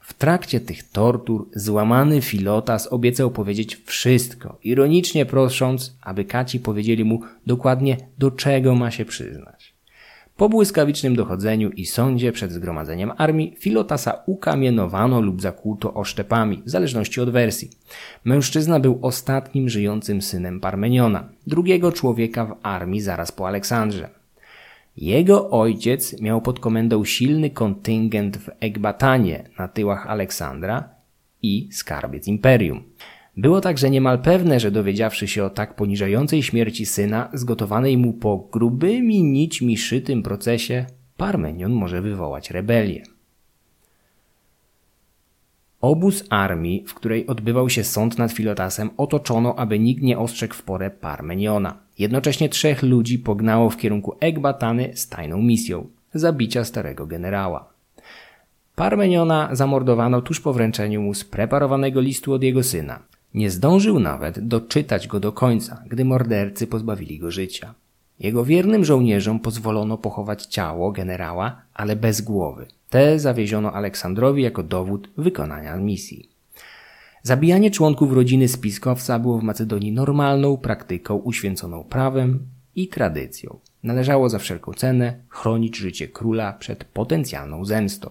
[0.01, 7.21] W trakcie tych tortur złamany Filotas obiecał powiedzieć wszystko, ironicznie prosząc, aby Kaci powiedzieli mu
[7.47, 9.64] dokładnie do czego ma się przyznać.
[10.37, 17.21] Po błyskawicznym dochodzeniu i sądzie przed zgromadzeniem armii Filotasa ukamienowano lub zakłuto oszczepami, w zależności
[17.21, 17.71] od wersji.
[18.25, 24.11] Mężczyzna był ostatnim żyjącym synem Parmeniona, drugiego człowieka w armii zaraz po Aleksandrze.
[24.97, 30.89] Jego ojciec miał pod komendą silny kontyngent w Ekbatanie na tyłach Aleksandra
[31.43, 32.83] i skarbiec imperium.
[33.37, 38.49] Było także niemal pewne, że dowiedziawszy się o tak poniżającej śmierci syna, zgotowanej mu po
[38.53, 43.03] grubymi nićmi szytym procesie, Parmenion może wywołać rebelię.
[45.81, 50.63] Obóz armii, w której odbywał się sąd nad Filotasem, otoczono, aby nikt nie ostrzegł w
[50.63, 51.79] porę Parmeniona.
[51.99, 57.73] Jednocześnie trzech ludzi pognało w kierunku Ekbatany z tajną misją zabicia starego generała.
[58.75, 63.03] Parmeniona zamordowano tuż po wręczeniu mu spreparowanego listu od jego syna.
[63.35, 67.75] Nie zdążył nawet doczytać go do końca, gdy mordercy pozbawili go życia.
[68.21, 72.67] Jego wiernym żołnierzom pozwolono pochować ciało generała, ale bez głowy.
[72.91, 76.29] Te zawieziono Aleksandrowi jako dowód wykonania misji.
[77.23, 82.39] Zabijanie członków rodziny spiskowca było w Macedonii normalną praktyką uświęconą prawem
[82.77, 83.59] i tradycją.
[83.83, 88.11] Należało za wszelką cenę chronić życie króla przed potencjalną zemstą.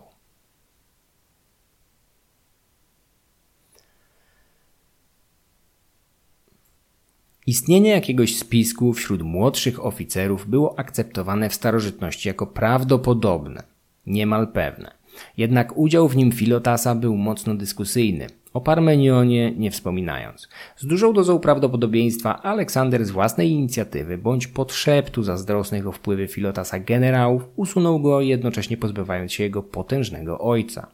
[7.48, 13.64] Istnienie jakiegoś spisku wśród młodszych oficerów było akceptowane w starożytności jako prawdopodobne,
[14.06, 14.92] niemal pewne.
[15.38, 20.50] Jednak udział w nim Filotasa był mocno dyskusyjny, o Parmenionie nie wspominając.
[20.78, 27.44] Z dużą dozą prawdopodobieństwa Aleksander z własnej inicjatywy bądź podszeptu zazdrosnych o wpływy Filotasa generałów
[27.56, 30.88] usunął go jednocześnie pozbywając się jego potężnego ojca.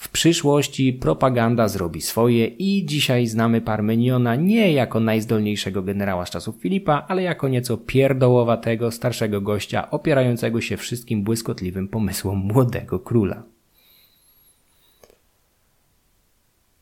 [0.00, 6.56] W przyszłości propaganda zrobi swoje i dzisiaj znamy Parmeniona nie jako najzdolniejszego generała z czasów
[6.56, 13.42] Filipa, ale jako nieco pierdołowatego, starszego gościa opierającego się wszystkim błyskotliwym pomysłom młodego króla.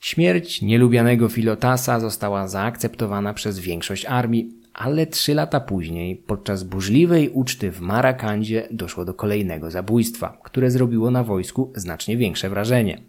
[0.01, 7.71] Śmierć nielubianego Filotasa została zaakceptowana przez większość armii, ale trzy lata później, podczas burzliwej uczty
[7.71, 13.01] w Marakandzie, doszło do kolejnego zabójstwa, które zrobiło na wojsku znacznie większe wrażenie.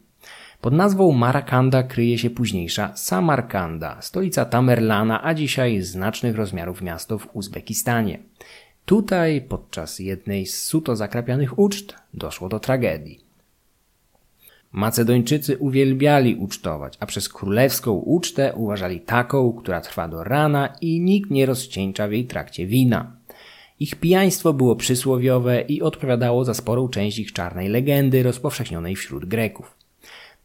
[0.62, 7.28] Pod nazwą Marakanda kryje się późniejsza Samarkanda, stolica Tamerlana, a dzisiaj znacznych rozmiarów miasto w
[7.34, 8.20] Uzbekistanie.
[8.86, 13.29] Tutaj, podczas jednej z suto zakrapianych uczt, doszło do tragedii.
[14.72, 21.32] Macedończycy uwielbiali ucztować, a przez królewską ucztę uważali taką, która trwa do rana i nikt
[21.32, 23.12] nie rozcieńcza w jej trakcie wina.
[23.80, 29.76] Ich pijaństwo było przysłowiowe i odpowiadało za sporą część ich czarnej legendy rozpowszechnionej wśród Greków.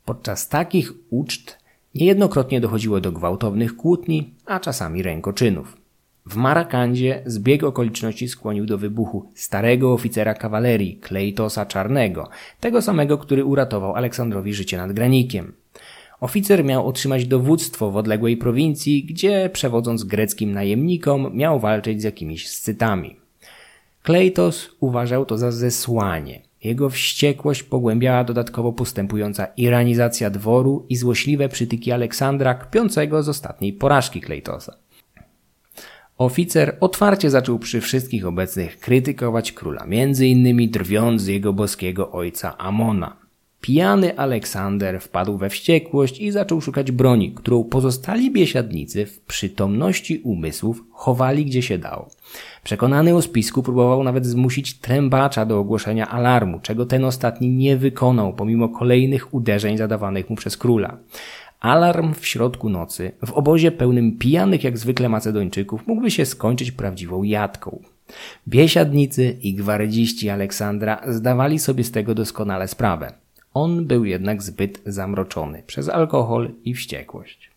[0.05, 1.59] Podczas takich uczt
[1.95, 5.84] niejednokrotnie dochodziło do gwałtownych kłótni, a czasami rękoczynów.
[6.27, 12.29] W Marakandzie zbieg okoliczności skłonił do wybuchu starego oficera kawalerii, Kleitosa Czarnego,
[12.61, 15.53] tego samego, który uratował Aleksandrowi życie nad granikiem.
[16.21, 22.49] Oficer miał otrzymać dowództwo w odległej prowincji, gdzie przewodząc greckim najemnikom miał walczyć z jakimiś
[22.49, 23.17] scytami.
[24.03, 26.43] Kleitos uważał to za zesłanie.
[26.65, 34.21] Jego wściekłość pogłębiała dodatkowo postępująca iranizacja dworu i złośliwe przytyki Aleksandra kpiącego z ostatniej porażki
[34.21, 34.84] Kleitosa.
[36.19, 42.59] Oficer otwarcie zaczął przy wszystkich obecnych krytykować króla, między innymi drwiąc z jego boskiego ojca
[42.59, 43.25] Amona.
[43.61, 50.85] Pijany Aleksander wpadł we wściekłość i zaczął szukać broni, którą pozostali biesiadnicy w przytomności umysłów
[50.93, 52.11] chowali gdzie się dało.
[52.65, 58.33] Przekonany o spisku próbował nawet zmusić trębacza do ogłoszenia alarmu, czego ten ostatni nie wykonał
[58.33, 60.99] pomimo kolejnych uderzeń zadawanych mu przez króla.
[61.65, 67.23] Alarm w środku nocy, w obozie pełnym pijanych jak zwykle Macedończyków, mógłby się skończyć prawdziwą
[67.23, 67.83] jadką.
[68.49, 73.13] Biesiadnicy i gwardziści Aleksandra zdawali sobie z tego doskonale sprawę.
[73.55, 77.54] On był jednak zbyt zamroczony przez alkohol i wściekłość.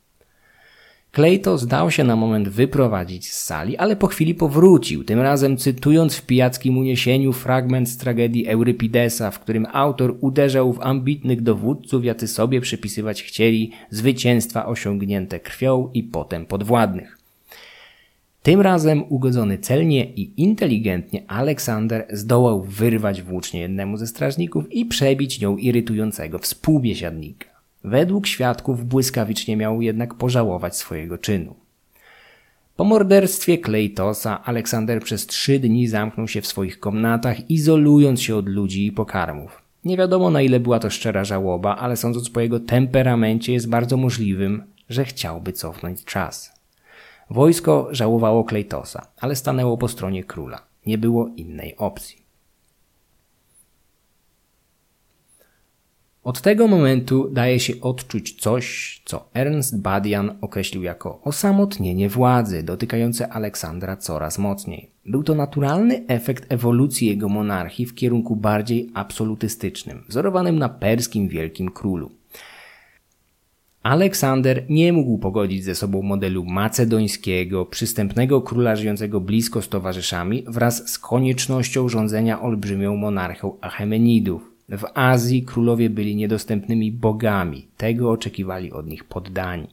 [1.18, 6.16] Cleito zdał się na moment wyprowadzić z sali, ale po chwili powrócił, tym razem cytując
[6.16, 12.28] w pijackim uniesieniu fragment z tragedii Eurypidesa, w którym autor uderzał w ambitnych dowódców, jacy
[12.28, 17.18] sobie przypisywać chcieli zwycięstwa osiągnięte krwią i potem podwładnych.
[18.44, 25.42] Tym razem ugodzony celnie i inteligentnie Aleksander zdołał wyrwać włócznie jednemu ze strażników i przebić
[25.42, 27.57] nią irytującego współbiesiadnika.
[27.84, 31.56] Według świadków błyskawicznie miał jednak pożałować swojego czynu.
[32.76, 38.50] Po morderstwie Kleitosa Aleksander przez trzy dni zamknął się w swoich komnatach, izolując się od
[38.50, 39.62] ludzi i pokarmów.
[39.86, 43.98] Nie wiadomo na ile była to szczera żałoba, ale sądząc po jego temperamencie jest bardzo
[43.98, 46.52] możliwym, że chciałby cofnąć czas.
[47.30, 50.62] Wojsko żałowało Kleitosa, ale stanęło po stronie króla.
[50.86, 52.27] Nie było innej opcji.
[56.28, 63.30] Od tego momentu daje się odczuć coś, co Ernst Badian określił jako osamotnienie władzy, dotykające
[63.30, 64.92] Aleksandra coraz mocniej.
[65.06, 71.72] Był to naturalny efekt ewolucji jego monarchii w kierunku bardziej absolutystycznym, wzorowanym na perskim wielkim
[71.72, 72.12] królu.
[73.84, 80.90] Aleksander nie mógł pogodzić ze sobą modelu macedońskiego, przystępnego króla żyjącego blisko z towarzyszami wraz
[80.90, 84.57] z koniecznością rządzenia olbrzymią monarchią Achemenidów.
[84.70, 89.68] W Azji królowie byli niedostępnymi bogami, tego oczekiwali od nich poddani.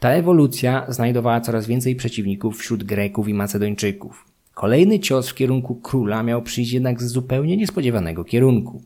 [0.00, 4.24] Ta ewolucja znajdowała coraz więcej przeciwników wśród Greków i Macedończyków.
[4.54, 8.82] Kolejny cios w kierunku króla miał przyjść jednak z zupełnie niespodziewanego kierunku.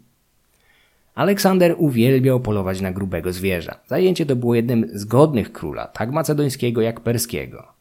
[1.14, 3.80] Aleksander uwielbiał polować na grubego zwierza.
[3.86, 7.71] Zajęcie to było jednym z godnych króla, tak macedońskiego jak perskiego.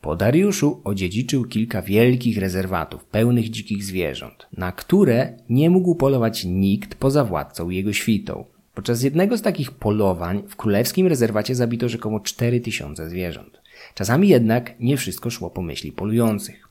[0.00, 6.94] Po Dariuszu odziedziczył kilka wielkich rezerwatów pełnych dzikich zwierząt, na które nie mógł polować nikt
[6.94, 8.44] poza władcą i jego świtą.
[8.74, 13.60] Podczas jednego z takich polowań w królewskim rezerwacie zabito rzekomo 4000 zwierząt.
[13.94, 16.67] Czasami jednak nie wszystko szło po myśli polujących.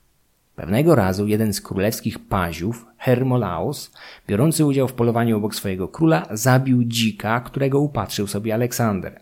[0.58, 3.92] Pewnego razu jeden z królewskich paziów, Hermolaos,
[4.28, 9.22] biorący udział w polowaniu obok swojego króla, zabił dzika, którego upatrzył sobie Aleksander.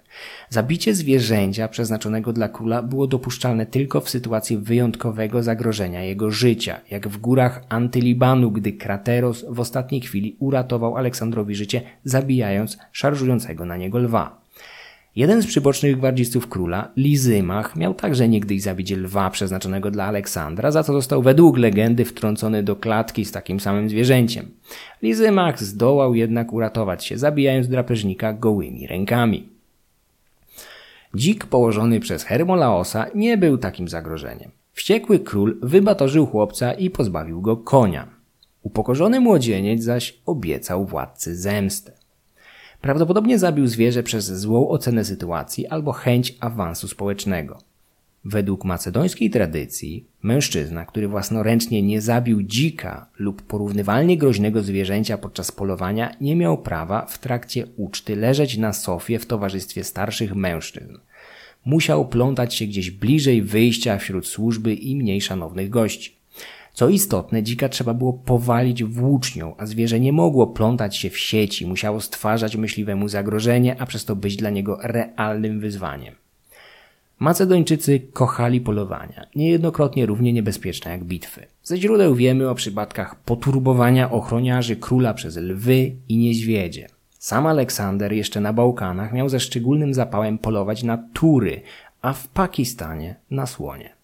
[0.50, 7.08] Zabicie zwierzęcia przeznaczonego dla króla było dopuszczalne tylko w sytuacji wyjątkowego zagrożenia jego życia, jak
[7.08, 13.98] w górach Antylibanu, gdy Krateros w ostatniej chwili uratował Aleksandrowi życie, zabijając szarżującego na niego
[13.98, 14.45] lwa.
[15.16, 20.84] Jeden z przybocznych gwardzistów króla, Lizymach, miał także niegdyś zabić lwa przeznaczonego dla Aleksandra, za
[20.84, 24.52] co został według legendy wtrącony do klatki z takim samym zwierzęciem.
[25.02, 29.50] Lizymach zdołał jednak uratować się, zabijając drapieżnika gołymi rękami.
[31.16, 34.52] Dzik położony przez Hermolaosa nie był takim zagrożeniem.
[34.74, 38.08] Wściekły król wybatorzył chłopca i pozbawił go konia.
[38.62, 41.92] Upokorzony młodzieniec zaś obiecał władcy zemstę.
[42.86, 47.58] Prawdopodobnie zabił zwierzę przez złą ocenę sytuacji albo chęć awansu społecznego.
[48.26, 56.16] Według macedońskiej tradycji, mężczyzna, który własnoręcznie nie zabił dzika lub porównywalnie groźnego zwierzęcia podczas polowania,
[56.22, 60.98] nie miał prawa w trakcie uczty leżeć na sofie w towarzystwie starszych mężczyzn.
[61.66, 66.16] Musiał plątać się gdzieś bliżej wyjścia wśród służby i mniej szanownych gości.
[66.76, 71.68] Co istotne, dzika trzeba było powalić włócznią, a zwierzę nie mogło plątać się w sieci,
[71.68, 76.16] musiało stwarzać myśliwemu zagrożenie, a przez to być dla niego realnym wyzwaniem.
[77.20, 81.46] Macedończycy kochali polowania, niejednokrotnie równie niebezpieczne jak bitwy.
[81.64, 86.88] Ze źródeł wiemy o przypadkach poturbowania ochroniarzy króla przez lwy i niedźwiedzie.
[87.20, 91.62] Sam Aleksander jeszcze na Bałkanach miał ze szczególnym zapałem polować na tury,
[92.02, 93.95] a w Pakistanie na słonie.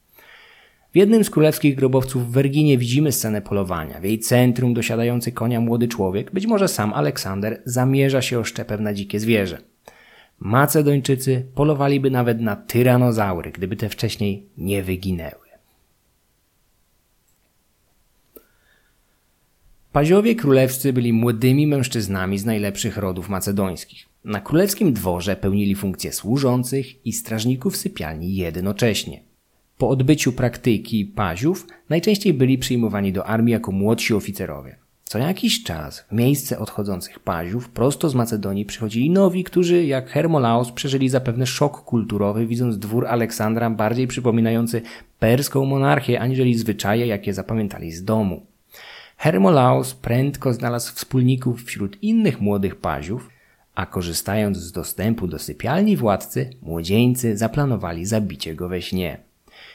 [0.91, 3.99] W jednym z królewskich grobowców w Werginie widzimy scenę polowania.
[3.99, 8.93] W jej centrum dosiadający konia młody człowiek, być może sam Aleksander, zamierza się oszczepem na
[8.93, 9.57] dzikie zwierzę.
[10.39, 15.47] Macedończycy polowaliby nawet na tyranozaury, gdyby te wcześniej nie wyginęły.
[19.91, 24.05] Paziowie królewscy byli młodymi mężczyznami z najlepszych rodów macedońskich.
[24.25, 29.30] Na królewskim dworze pełnili funkcje służących i strażników sypialni jednocześnie.
[29.81, 34.75] Po odbyciu praktyki paziów najczęściej byli przyjmowani do armii jako młodsi oficerowie.
[35.03, 40.71] Co jakiś czas w miejsce odchodzących paziów prosto z Macedonii przychodzili nowi, którzy jak Hermolaos
[40.71, 44.81] przeżyli zapewne szok kulturowy, widząc dwór Aleksandra bardziej przypominający
[45.19, 48.45] perską monarchię, aniżeli zwyczaje, jakie zapamiętali z domu.
[49.17, 53.29] Hermolaos prędko znalazł wspólników wśród innych młodych paziów,
[53.75, 59.30] a korzystając z dostępu do sypialni władcy, młodzieńcy zaplanowali zabicie go we śnie.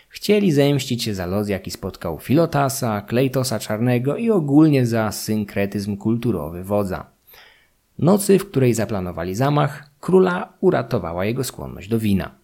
[0.09, 6.65] Chcieli zemścić się za los, jaki spotkał Filotasa, Klejtosa Czarnego i ogólnie za synkretyzm kulturowy
[6.65, 7.07] wodza.
[7.99, 12.35] Nocy, w której zaplanowali zamach, króla uratowała jego skłonność do wina.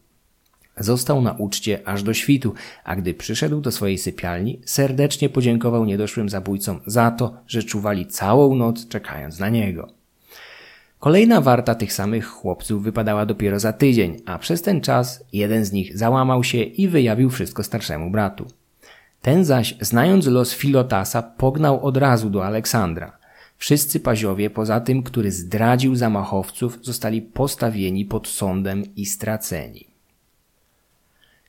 [0.76, 2.54] Został na uczcie aż do świtu,
[2.84, 8.54] a gdy przyszedł do swojej sypialni, serdecznie podziękował niedoszłym zabójcom za to, że czuwali całą
[8.54, 10.01] noc czekając na niego.
[11.02, 15.72] Kolejna warta tych samych chłopców wypadała dopiero za tydzień, a przez ten czas jeden z
[15.72, 18.46] nich załamał się i wyjawił wszystko starszemu bratu.
[19.22, 23.18] Ten zaś, znając los Filotasa, pognał od razu do Aleksandra.
[23.56, 29.86] Wszyscy paziowie, poza tym, który zdradził zamachowców, zostali postawieni pod sądem i straceni.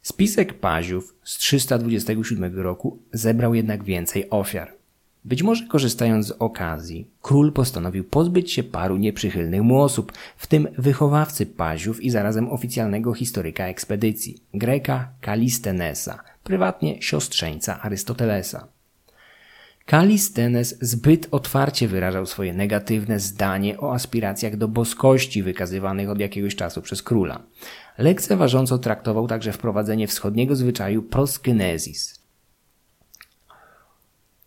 [0.02, 4.73] Spisek paziów z 327 roku zebrał jednak więcej ofiar.
[5.26, 10.68] Być może korzystając z okazji, król postanowił pozbyć się paru nieprzychylnych mu osób, w tym
[10.78, 18.68] wychowawcy paziów i zarazem oficjalnego historyka ekspedycji, Greka Kalistenesa, prywatnie siostrzeńca Arystotelesa.
[19.86, 26.82] Kalistenes zbyt otwarcie wyrażał swoje negatywne zdanie o aspiracjach do boskości wykazywanych od jakiegoś czasu
[26.82, 27.44] przez króla.
[27.98, 32.23] Lekceważąco traktował także wprowadzenie wschodniego zwyczaju proskynesis,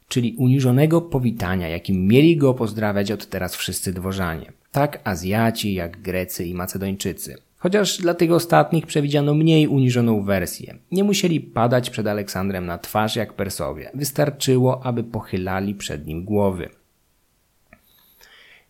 [0.08, 6.44] czyli uniżonego powitania, jakim mieli go pozdrawiać od teraz wszyscy dworzanie, tak Azjaci jak Grecy
[6.44, 7.36] i Macedończycy.
[7.58, 10.78] Chociaż dla tych ostatnich przewidziano mniej uniżoną wersję.
[10.92, 13.90] Nie musieli padać przed Aleksandrem na twarz jak Persowie.
[13.94, 16.68] Wystarczyło, aby pochylali przed nim głowy.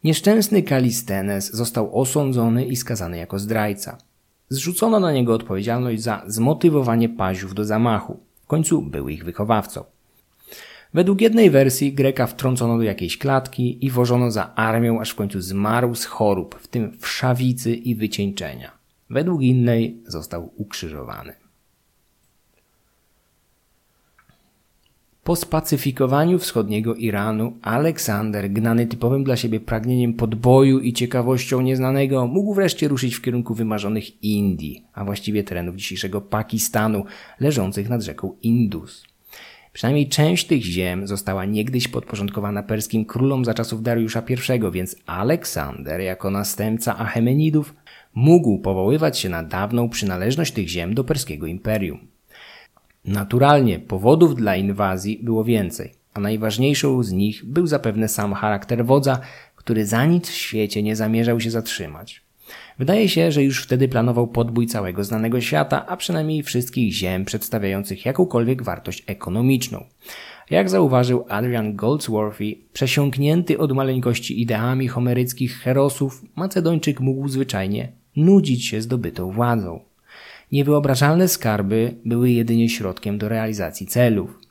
[0.04, 3.98] Nieszczęsny Kalistenes został osądzony i skazany jako zdrajca.
[4.48, 8.20] Zrzucono na niego odpowiedzialność za zmotywowanie paziów do zamachu.
[8.42, 9.84] W końcu był ich wychowawcą.
[10.94, 15.40] Według jednej wersji Greka wtrącono do jakiejś klatki i wożono za armią, aż w końcu
[15.40, 18.70] zmarł z chorób, w tym wszawicy i wycieńczenia.
[19.10, 21.32] Według innej został ukrzyżowany.
[25.24, 32.54] Po spacyfikowaniu wschodniego Iranu, Aleksander, gnany typowym dla siebie pragnieniem podboju i ciekawością nieznanego, mógł
[32.54, 37.04] wreszcie ruszyć w kierunku wymarzonych Indii, a właściwie terenów dzisiejszego Pakistanu,
[37.40, 39.15] leżących nad rzeką Indus.
[39.76, 46.00] Przynajmniej część tych ziem została niegdyś podporządkowana perskim królom za czasów Dariusza I, więc Aleksander,
[46.00, 47.74] jako następca Achemenidów,
[48.14, 52.06] mógł powoływać się na dawną przynależność tych ziem do perskiego imperium.
[53.04, 59.20] Naturalnie powodów dla inwazji było więcej, a najważniejszą z nich był zapewne sam charakter wodza,
[59.56, 62.25] który za nic w świecie nie zamierzał się zatrzymać.
[62.78, 68.06] Wydaje się, że już wtedy planował podbój całego znanego świata, a przynajmniej wszystkich ziem przedstawiających
[68.06, 69.84] jakąkolwiek wartość ekonomiczną.
[70.50, 78.82] Jak zauważył Adrian Goldsworthy, przesiąknięty od maleńkości ideami homeryckich herosów, Macedończyk mógł zwyczajnie nudzić się
[78.82, 79.80] zdobytą władzą.
[80.52, 84.45] Niewyobrażalne skarby były jedynie środkiem do realizacji celów.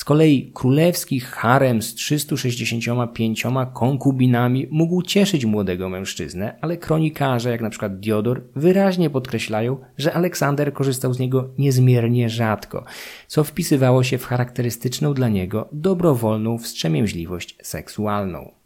[0.00, 7.70] Z kolei królewski harem z 365 konkubinami mógł cieszyć młodego mężczyznę, ale kronikarze, jak na
[7.70, 12.84] przykład Diodor, wyraźnie podkreślają, że Aleksander korzystał z niego niezmiernie rzadko,
[13.26, 18.59] co wpisywało się w charakterystyczną dla niego dobrowolną wstrzemięźliwość seksualną.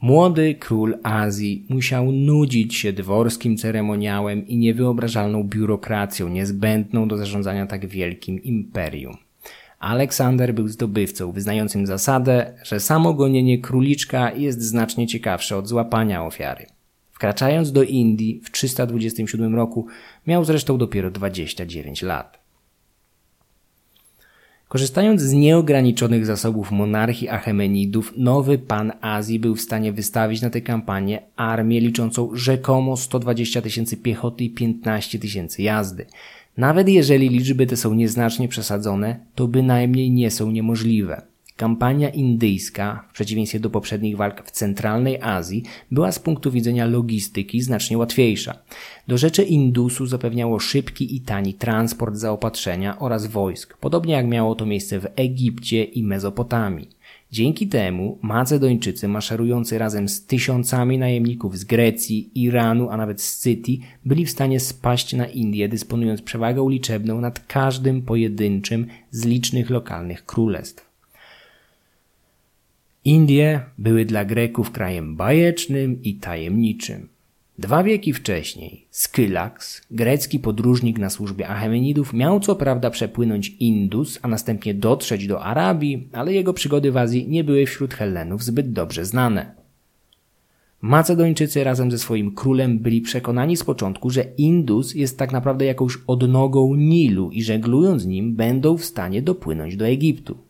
[0.00, 7.86] Młody król Azji musiał nudzić się dworskim ceremoniałem i niewyobrażalną biurokracją niezbędną do zarządzania tak
[7.86, 9.16] wielkim imperium.
[9.78, 16.66] Aleksander był zdobywcą wyznającym zasadę, że samo gonienie króliczka jest znacznie ciekawsze od złapania ofiary.
[17.12, 19.86] Wkraczając do Indii w 327 roku
[20.26, 22.39] miał zresztą dopiero 29 lat.
[24.70, 30.60] Korzystając z nieograniczonych zasobów monarchii Achemenidów, nowy pan Azji był w stanie wystawić na tę
[30.60, 36.06] kampanię armię liczącą rzekomo 120 tysięcy piechoty i 15 tysięcy jazdy.
[36.56, 41.22] Nawet jeżeli liczby te są nieznacznie przesadzone, to bynajmniej nie są niemożliwe.
[41.60, 47.62] Kampania indyjska, w przeciwieństwie do poprzednich walk w centralnej Azji, była z punktu widzenia logistyki
[47.62, 48.58] znacznie łatwiejsza.
[49.08, 54.66] Do rzeczy Indusu zapewniało szybki i tani transport zaopatrzenia oraz wojsk, podobnie jak miało to
[54.66, 56.88] miejsce w Egipcie i Mezopotamii.
[57.32, 63.80] Dzięki temu Macedończycy maszerujący razem z tysiącami najemników z Grecji, Iranu, a nawet z Cytii
[64.04, 70.26] byli w stanie spaść na Indię, dysponując przewagą liczebną nad każdym pojedynczym z licznych lokalnych
[70.26, 70.89] królestw.
[73.04, 77.08] Indie były dla Greków krajem bajecznym i tajemniczym.
[77.58, 84.28] Dwa wieki wcześniej Skylax, grecki podróżnik na służbie Achemenidów, miał co prawda przepłynąć Indus, a
[84.28, 89.04] następnie dotrzeć do Arabii, ale jego przygody w Azji nie były wśród Hellenów zbyt dobrze
[89.04, 89.54] znane.
[90.80, 95.98] Macedończycy razem ze swoim królem byli przekonani z początku, że Indus jest tak naprawdę jakąś
[96.06, 100.49] odnogą Nilu i żeglując nim będą w stanie dopłynąć do Egiptu.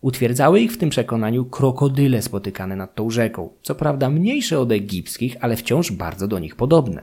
[0.00, 5.36] Utwierdzały ich w tym przekonaniu krokodyle spotykane nad tą rzeką, co prawda mniejsze od egipskich,
[5.40, 7.02] ale wciąż bardzo do nich podobne.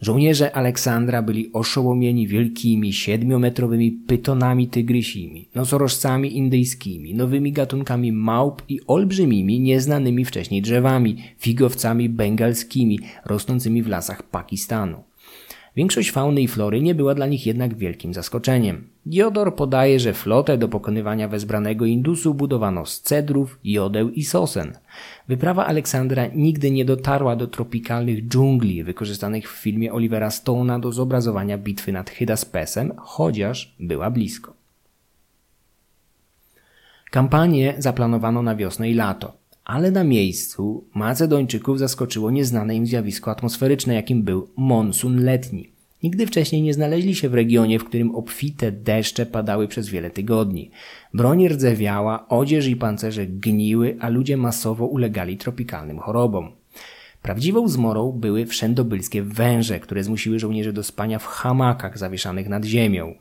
[0.00, 9.60] Żołnierze Aleksandra byli oszołomieni wielkimi, siedmiometrowymi pytonami tygrysimi, nosorożcami indyjskimi, nowymi gatunkami małp i olbrzymimi,
[9.60, 15.09] nieznanymi wcześniej drzewami, figowcami bengalskimi, rosnącymi w lasach Pakistanu.
[15.76, 18.88] Większość fauny i flory nie była dla nich jednak wielkim zaskoczeniem.
[19.06, 24.72] Diodor podaje, że flotę do pokonywania wezbranego Indusu budowano z cedrów, jodeł i sosen.
[25.28, 31.58] Wyprawa Aleksandra nigdy nie dotarła do tropikalnych dżungli wykorzystanych w filmie Olivera Stone'a do zobrazowania
[31.58, 34.54] bitwy nad Hydaspesem, chociaż była blisko.
[37.10, 39.39] Kampanię zaplanowano na wiosnę i lato,
[39.70, 45.72] ale na miejscu Macedończyków zaskoczyło nieznane im zjawisko atmosferyczne, jakim był monsun letni.
[46.02, 50.70] Nigdy wcześniej nie znaleźli się w regionie, w którym obfite deszcze padały przez wiele tygodni.
[51.14, 56.52] Broń rdzewiała, odzież i pancerze gniły, a ludzie masowo ulegali tropikalnym chorobom.
[57.22, 63.14] Prawdziwą zmorą były wszędobylskie węże, które zmusiły żołnierzy do spania w hamakach zawieszanych nad ziemią.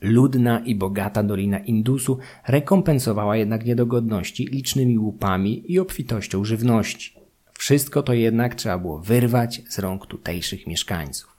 [0.00, 7.12] Ludna i bogata dolina Indusu rekompensowała jednak niedogodności licznymi łupami i obfitością żywności.
[7.58, 11.38] Wszystko to jednak trzeba było wyrwać z rąk tutejszych mieszkańców.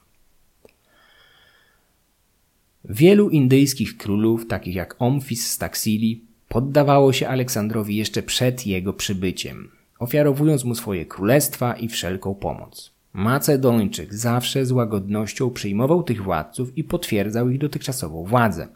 [2.85, 9.71] Wielu indyjskich królów, takich jak Omfis z Taksili, poddawało się Aleksandrowi jeszcze przed jego przybyciem,
[9.99, 12.98] ofiarowując mu swoje królestwa i wszelką pomoc.
[13.13, 18.67] Macedończyk zawsze z łagodnością przyjmował tych władców i potwierdzał ich dotychczasową władzę.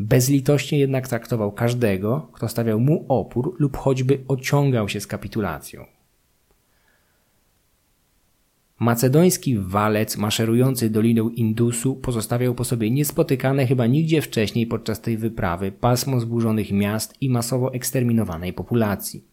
[0.00, 5.84] Bezlitośnie jednak traktował każdego, kto stawiał mu opór lub choćby ociągał się z kapitulacją.
[8.80, 15.72] Macedoński walec maszerujący doliną Indusu pozostawiał po sobie niespotykane chyba nigdzie wcześniej podczas tej wyprawy
[15.72, 19.24] pasmo zburzonych miast i masowo eksterminowanej populacji.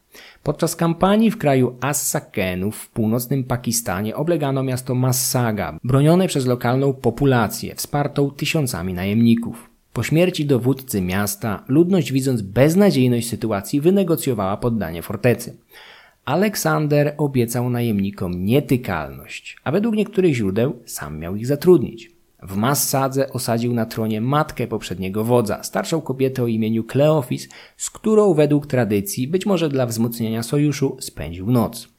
[0.44, 7.76] Podczas kampanii w kraju As-Sakenów w północnym Pakistanie oblegano miasto Massaga, bronione przez lokalną populację,
[7.76, 9.70] wspartą tysiącami najemników.
[9.94, 15.58] Po śmierci dowódcy miasta, ludność widząc beznadziejność sytuacji wynegocjowała poddanie fortecy.
[16.26, 22.15] Aleksander obiecał najemnikom nietykalność, a według niektórych źródeł sam miał ich zatrudnić.
[22.44, 28.34] W Massadze osadził na tronie matkę poprzedniego wodza, starszą kobietę o imieniu Kleofis, z którą
[28.34, 31.96] według tradycji, być może dla wzmocnienia sojuszu, spędził noc.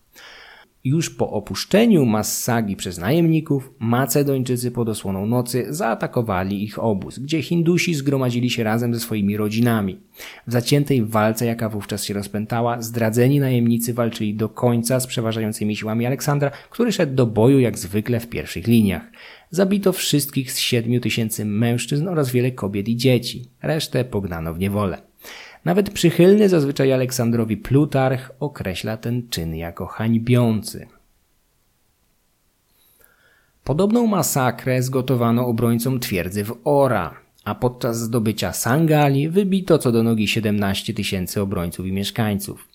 [0.87, 7.95] Już po opuszczeniu Massagi przez najemników, Macedończycy pod osłoną nocy zaatakowali ich obóz, gdzie Hindusi
[7.95, 10.01] zgromadzili się razem ze swoimi rodzinami.
[10.47, 16.07] W zaciętej walce, jaka wówczas się rozpętała, zdradzeni najemnicy walczyli do końca z przeważającymi siłami
[16.07, 19.11] Aleksandra, który szedł do boju jak zwykle w pierwszych liniach.
[19.51, 23.49] Zabito wszystkich z siedmiu tysięcy mężczyzn oraz wiele kobiet i dzieci.
[23.62, 25.03] Resztę pognano w niewolę.
[25.64, 30.86] Nawet przychylny zazwyczaj Aleksandrowi Plutarch określa ten czyn jako hańbiący.
[33.64, 40.28] Podobną masakrę zgotowano obrońcom twierdzy w Ora, a podczas zdobycia Sangali wybito co do nogi
[40.28, 42.68] 17 tysięcy obrońców i mieszkańców.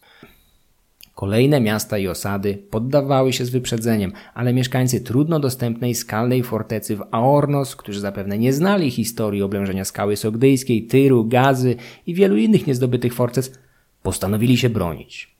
[1.22, 7.04] Kolejne miasta i osady poddawały się z wyprzedzeniem, ale mieszkańcy trudno dostępnej skalnej fortecy w
[7.12, 11.76] Aornos, którzy zapewne nie znali historii oblężenia skały sogdyjskiej, Tyru, Gazy
[12.08, 13.60] i wielu innych niezdobytych fortec,
[14.04, 15.36] postanowili się bronić.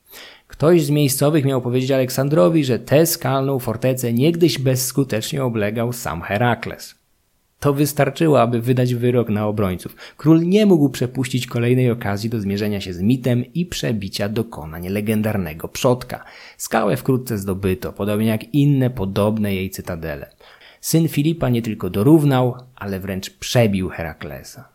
[0.48, 7.01] Ktoś z miejscowych miał powiedzieć Aleksandrowi, że tę skalną fortecę niegdyś bezskutecznie oblegał sam Herakles.
[7.62, 9.96] To wystarczyło, aby wydać wyrok na obrońców.
[10.18, 15.68] Król nie mógł przepuścić kolejnej okazji do zmierzenia się z mitem i przebicia dokonań legendarnego
[15.68, 16.24] przodka.
[16.58, 20.30] Skałę wkrótce zdobyto, podobnie jak inne podobne jej cytadele.
[20.82, 24.70] Syn Filipa nie tylko dorównał, ale wręcz przebił Heraklesa.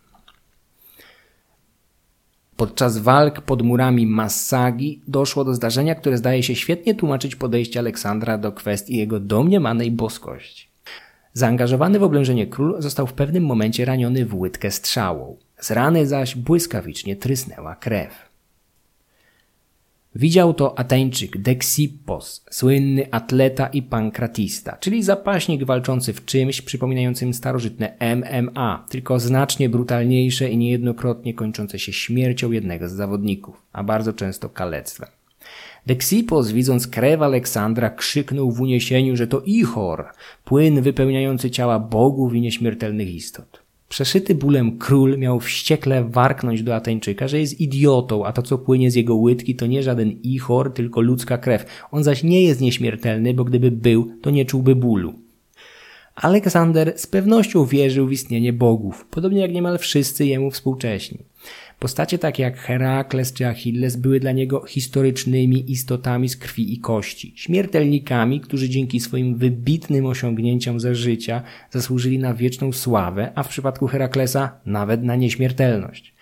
[2.57, 8.39] Podczas walk pod murami Massagi doszło do zdarzenia, które zdaje się świetnie tłumaczyć podejście Aleksandra
[8.39, 10.66] do kwestii jego domniemanej boskości.
[11.37, 15.37] Zaangażowany w oblężenie król został w pewnym momencie raniony w łydkę strzałą.
[15.61, 18.29] Z rany zaś błyskawicznie trysnęła krew.
[20.15, 27.97] Widział to Ateńczyk Dexippos, słynny atleta i pankratista, czyli zapaśnik walczący w czymś przypominającym starożytne
[28.17, 34.49] MMA, tylko znacznie brutalniejsze i niejednokrotnie kończące się śmiercią jednego z zawodników, a bardzo często
[34.49, 35.09] kalectwem.
[35.87, 40.05] Deksipos, widząc krew Aleksandra, krzyknął w uniesieniu, że to Ichor,
[40.45, 43.63] płyn wypełniający ciała bogów i nieśmiertelnych istot.
[43.89, 48.91] Przeszyty bólem król miał wściekle warknąć do Ateńczyka, że jest idiotą, a to co płynie
[48.91, 51.67] z jego łydki to nie żaden ichor, tylko ludzka krew.
[51.91, 55.15] On zaś nie jest nieśmiertelny, bo gdyby był, to nie czułby bólu.
[56.15, 61.19] Aleksander z pewnością wierzył w istnienie bogów, podobnie jak niemal wszyscy jemu współcześni.
[61.79, 67.33] Postacie takie jak Herakles czy Achilles były dla niego historycznymi istotami z krwi i kości,
[67.37, 73.87] śmiertelnikami, którzy dzięki swoim wybitnym osiągnięciom ze życia zasłużyli na wieczną sławę, a w przypadku
[73.87, 76.15] Heraklesa nawet na nieśmiertelność.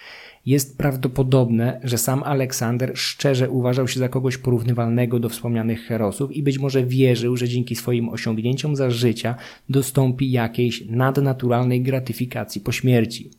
[0.46, 6.42] Jest prawdopodobne, że sam Aleksander szczerze uważał się za kogoś porównywalnego do wspomnianych herosów i
[6.42, 9.34] być może wierzył, że dzięki swoim osiągnięciom za życia
[9.68, 13.30] dostąpi jakiejś nadnaturalnej gratyfikacji po śmierci.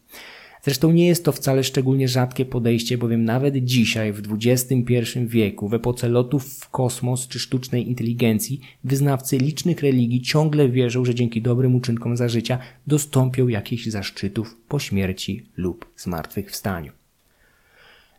[0.66, 5.74] Zresztą nie jest to wcale szczególnie rzadkie podejście, bowiem nawet dzisiaj, w XXI wieku, w
[5.74, 11.76] epoce lotów w kosmos czy sztucznej inteligencji, wyznawcy licznych religii ciągle wierzą, że dzięki dobrym
[11.76, 16.91] uczynkom za życia dostąpią jakichś zaszczytów po śmierci lub zmartwychwstaniu.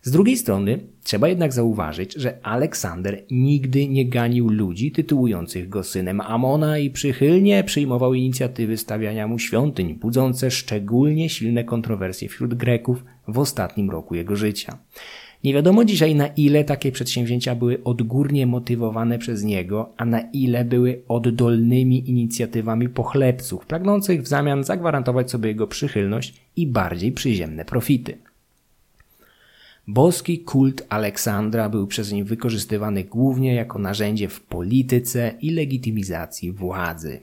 [0.02, 6.20] Z drugiej strony trzeba jednak zauważyć, że Aleksander nigdy nie ganił ludzi tytułujących go synem
[6.20, 13.38] Amona i przychylnie przyjmował inicjatywy stawiania mu świątyń, budzące szczególnie silne kontrowersje wśród Greków w
[13.38, 14.78] ostatnim roku jego życia.
[15.44, 20.64] Nie wiadomo dzisiaj na ile takie przedsięwzięcia były odgórnie motywowane przez niego, a na ile
[20.64, 28.18] były oddolnymi inicjatywami pochlebców, pragnących w zamian zagwarantować sobie jego przychylność i bardziej przyziemne profity.
[29.88, 37.20] Boski kult Aleksandra był przez nim wykorzystywany głównie jako narzędzie w polityce i legitymizacji władzy.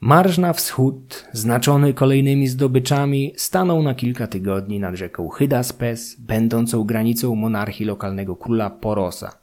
[0.00, 7.34] Marsz na wschód, znaczony kolejnymi zdobyczami, stanął na kilka tygodni nad rzeką Hydaspes, będącą granicą
[7.34, 9.38] monarchii lokalnego króla Porosa.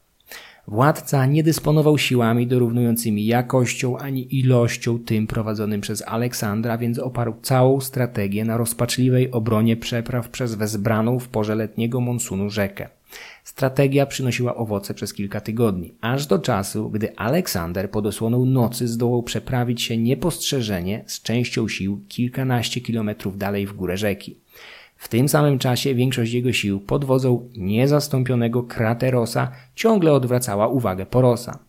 [0.68, 7.82] Władca nie dysponował siłami dorównującymi jakością ani ilością tym prowadzonym przez Aleksandra, więc oparł całą
[7.82, 12.90] strategię na rozpaczliwej obronie przepraw przez wezbraną w porze letniego monsunu rzekę.
[13.44, 19.24] Strategia przynosiła owoce przez kilka tygodni, aż do czasu, gdy Aleksander pod osłoną nocy zdołał
[19.24, 24.36] przeprawić się niepostrzeżenie z częścią sił kilkanaście kilometrów dalej w górę rzeki.
[24.98, 31.60] W tym samym czasie większość jego sił pod wodzą niezastąpionego Kraterosa ciągle odwracała uwagę Porosa.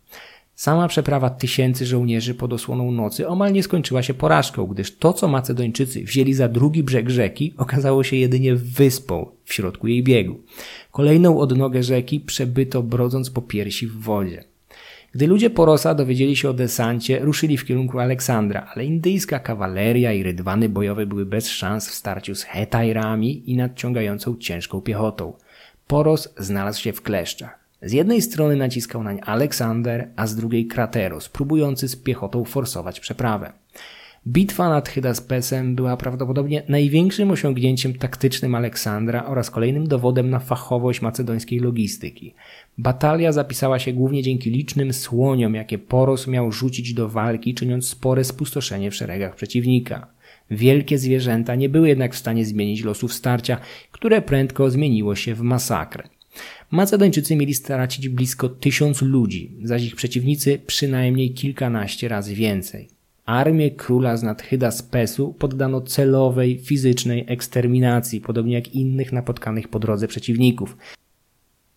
[0.54, 5.28] Sama przeprawa tysięcy żołnierzy pod osłoną nocy omal nie skończyła się porażką, gdyż to, co
[5.28, 10.40] Macedończycy wzięli za drugi brzeg rzeki, okazało się jedynie wyspą w środku jej biegu.
[10.92, 14.44] Kolejną odnogę rzeki przebyto brodząc po piersi w wodzie.
[15.12, 20.22] Gdy ludzie Porosa dowiedzieli się o desancie, ruszyli w kierunku Aleksandra, ale indyjska kawaleria i
[20.22, 25.32] rydwany bojowe były bez szans w starciu z Hetajrami i nadciągającą ciężką piechotą.
[25.86, 27.58] Poros znalazł się w kleszczach.
[27.82, 33.52] Z jednej strony naciskał nań Aleksander, a z drugiej Krateros, próbujący z piechotą forsować przeprawę.
[34.26, 41.60] Bitwa nad Hydaspesem była prawdopodobnie największym osiągnięciem taktycznym Aleksandra oraz kolejnym dowodem na fachowość macedońskiej
[41.60, 42.34] logistyki.
[42.78, 48.24] Batalia zapisała się głównie dzięki licznym słoniom, jakie Poros miał rzucić do walki, czyniąc spore
[48.24, 50.06] spustoszenie w szeregach przeciwnika.
[50.50, 53.60] Wielkie zwierzęta nie były jednak w stanie zmienić losów starcia,
[53.92, 56.08] które prędko zmieniło się w masakrę.
[56.70, 62.97] Macedończycy mieli stracić blisko tysiąc ludzi, zaś ich przeciwnicy przynajmniej kilkanaście razy więcej.
[63.28, 70.08] Armię króla z nadchyda Spesu poddano celowej, fizycznej eksterminacji, podobnie jak innych napotkanych po drodze
[70.08, 70.76] przeciwników.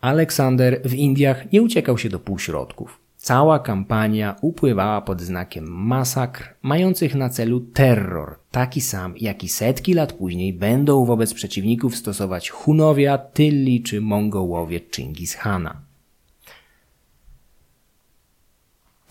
[0.02, 3.00] Aleksander w Indiach nie uciekał się do półśrodków.
[3.18, 10.14] Cała kampania upływała pod znakiem masakr, mających na celu terror, taki sam, jaki setki lat
[10.14, 15.91] później będą wobec przeciwników stosować Hunowie, Tylli czy Mongołowie Chingis Hana.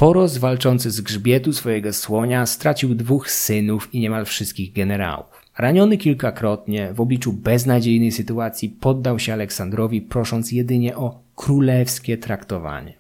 [0.01, 5.27] Poros walczący z grzbietu swojego słonia stracił dwóch synów i niemal wszystkich generałów.
[5.59, 12.95] Raniony kilkakrotnie, w obliczu beznadziejnej sytuacji poddał się Aleksandrowi, prosząc jedynie o królewskie traktowanie.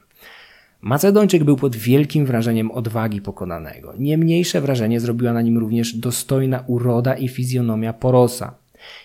[0.80, 3.94] Macedończyk był pod wielkim wrażeniem odwagi pokonanego.
[3.98, 8.54] Nie mniejsze wrażenie zrobiła na nim również dostojna uroda i fizjonomia Porosa.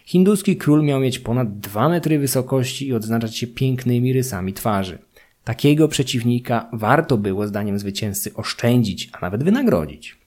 [0.06, 4.98] Hinduski król miał mieć ponad dwa metry wysokości i odznaczać się pięknymi rysami twarzy.
[5.46, 10.18] Takiego przeciwnika warto było, zdaniem zwycięzcy, oszczędzić, a nawet wynagrodzić.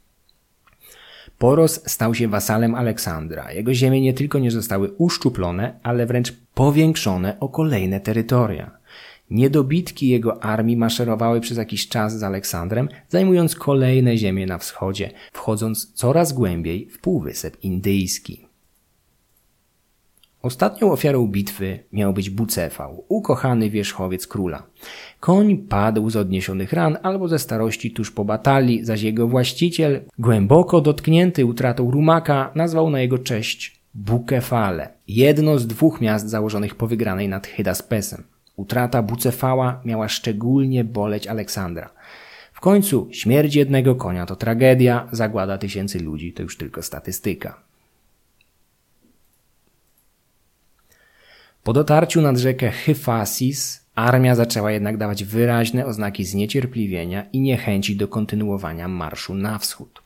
[1.38, 3.52] Poros stał się wasalem Aleksandra.
[3.52, 8.70] Jego ziemie nie tylko nie zostały uszczuplone, ale wręcz powiększone o kolejne terytoria.
[9.30, 15.92] Niedobitki jego armii maszerowały przez jakiś czas z Aleksandrem, zajmując kolejne ziemie na wschodzie, wchodząc
[15.92, 18.47] coraz głębiej w Półwysep Indyjski.
[20.43, 24.62] Ostatnią ofiarą bitwy miał być Bucefał, ukochany wierzchowiec króla.
[25.20, 30.80] Koń padł z odniesionych ran albo ze starości tuż po batalii, zaś jego właściciel, głęboko
[30.80, 37.28] dotknięty utratą rumaka, nazwał na jego cześć Bukefale, jedno z dwóch miast założonych po wygranej
[37.28, 38.24] nad Hydaspesem.
[38.57, 41.91] Utrata Bucefała miała szczególnie boleć Aleksandra.
[42.53, 47.67] W końcu śmierć jednego konia to tragedia, zagłada tysięcy ludzi to już tylko statystyka.
[51.68, 58.08] Po dotarciu nad rzekę Hyfasis armia zaczęła jednak dawać wyraźne oznaki zniecierpliwienia i niechęci do
[58.08, 60.02] kontynuowania marszu na wschód.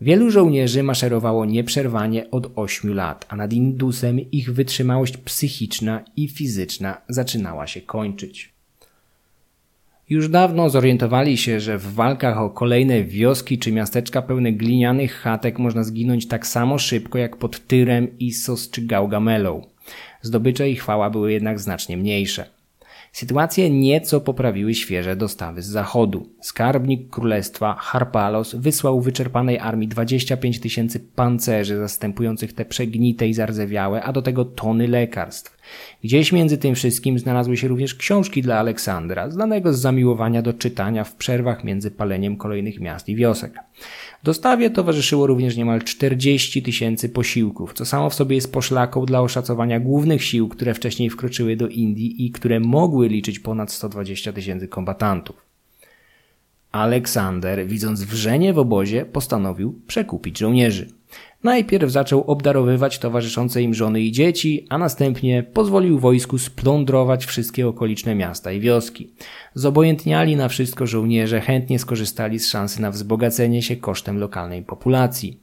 [0.00, 7.00] Wielu żołnierzy maszerowało nieprzerwanie od ośmiu lat, a nad Indusem ich wytrzymałość psychiczna i fizyczna
[7.08, 8.52] zaczynała się kończyć.
[10.08, 15.58] Już dawno zorientowali się, że w walkach o kolejne wioski czy miasteczka pełne glinianych chatek
[15.58, 19.69] można zginąć tak samo szybko jak pod Tyrem, Issos czy Gaugamelą.
[20.22, 22.46] Zdobycze i chwała były jednak znacznie mniejsze.
[23.12, 26.28] Sytuację nieco poprawiły świeże dostawy z zachodu.
[26.40, 34.12] Skarbnik królestwa Harpalos wysłał wyczerpanej armii 25 tysięcy pancerzy zastępujących te przegnite i zardzewiałe, a
[34.12, 35.59] do tego tony lekarstw.
[36.04, 41.04] Gdzieś między tym wszystkim znalazły się również książki dla Aleksandra, znanego z zamiłowania do czytania
[41.04, 43.54] w przerwach między paleniem kolejnych miast i wiosek.
[44.22, 49.80] Dostawie towarzyszyło również niemal 40 tysięcy posiłków, co samo w sobie jest poszlaką dla oszacowania
[49.80, 55.50] głównych sił, które wcześniej wkroczyły do Indii i które mogły liczyć ponad 120 tysięcy kombatantów.
[56.72, 60.88] Aleksander, widząc wrzenie w obozie, postanowił przekupić żołnierzy.
[61.44, 68.14] Najpierw zaczął obdarowywać towarzyszące im żony i dzieci, a następnie pozwolił wojsku splądrować wszystkie okoliczne
[68.14, 69.12] miasta i wioski.
[69.54, 75.40] Zobojętniali na wszystko żołnierze chętnie skorzystali z szansy na wzbogacenie się kosztem lokalnej populacji.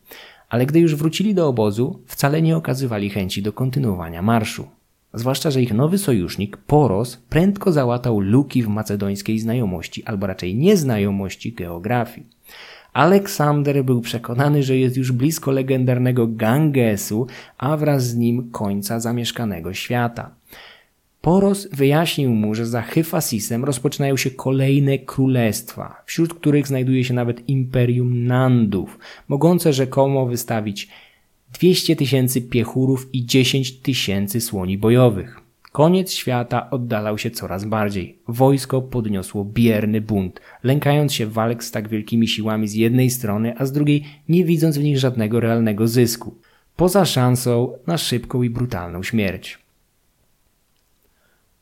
[0.49, 4.67] Ale gdy już wrócili do obozu, wcale nie okazywali chęci do kontynuowania marszu.
[5.13, 11.53] Zwłaszcza, że ich nowy sojusznik, Poros, prędko załatał luki w macedońskiej znajomości, albo raczej nieznajomości
[11.53, 12.36] geografii.
[12.97, 17.27] Aleksander był przekonany, że jest już blisko legendarnego Gangesu,
[17.57, 20.29] a wraz z nim końca zamieszkanego świata.
[21.21, 27.49] Poros wyjaśnił mu, że za Hyfasisem rozpoczynają się kolejne królestwa, wśród których znajduje się nawet
[27.49, 30.87] Imperium Nandów, mogące rzekomo wystawić
[31.53, 35.46] 200 tysięcy piechurów i 10 tysięcy słoni bojowych.
[35.77, 38.19] Koniec świata oddalał się coraz bardziej.
[38.27, 43.65] Wojsko podniosło bierny bunt, lękając się walk z tak wielkimi siłami z jednej strony, a
[43.65, 46.35] z drugiej nie widząc w nich żadnego realnego zysku,
[46.75, 49.59] poza szansą na szybką i brutalną śmierć.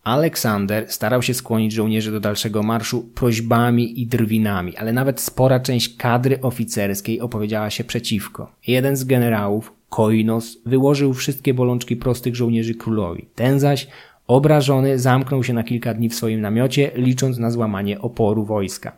[0.03, 5.97] Aleksander starał się skłonić żołnierzy do dalszego marszu prośbami i drwinami, ale nawet spora część
[5.97, 8.51] kadry oficerskiej opowiedziała się przeciwko.
[8.67, 13.27] Jeden z generałów, Koinos wyłożył wszystkie bolączki prostych żołnierzy królowi.
[13.35, 13.87] Ten zaś,
[14.27, 18.97] obrażony, zamknął się na kilka dni w swoim namiocie, licząc na złamanie oporu wojska.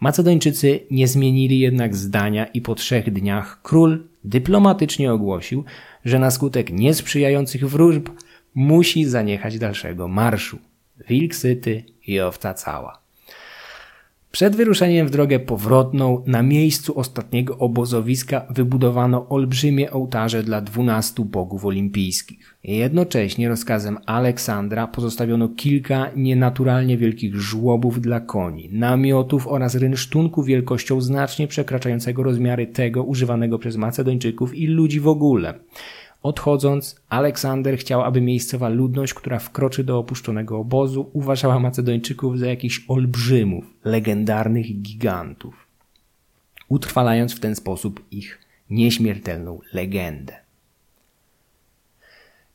[0.00, 5.64] Macedończycy nie zmienili jednak zdania i po trzech dniach król dyplomatycznie ogłosił,
[6.04, 8.08] że na skutek niesprzyjających wróżb
[8.54, 10.58] musi zaniechać dalszego marszu.
[11.08, 12.99] Wilk syty i owca cała.
[14.32, 21.64] Przed wyruszeniem w drogę powrotną na miejscu ostatniego obozowiska wybudowano olbrzymie ołtarze dla dwunastu bogów
[21.64, 22.56] olimpijskich.
[22.64, 31.48] Jednocześnie rozkazem Aleksandra pozostawiono kilka nienaturalnie wielkich żłobów dla koni, namiotów oraz rynsztunku wielkością znacznie
[31.48, 35.54] przekraczającego rozmiary tego używanego przez Macedończyków i ludzi w ogóle.
[36.22, 42.84] Odchodząc, Aleksander chciał, aby miejscowa ludność, która wkroczy do opuszczonego obozu, uważała Macedończyków za jakichś
[42.88, 45.66] olbrzymów, legendarnych gigantów,
[46.68, 48.38] utrwalając w ten sposób ich
[48.70, 50.36] nieśmiertelną legendę.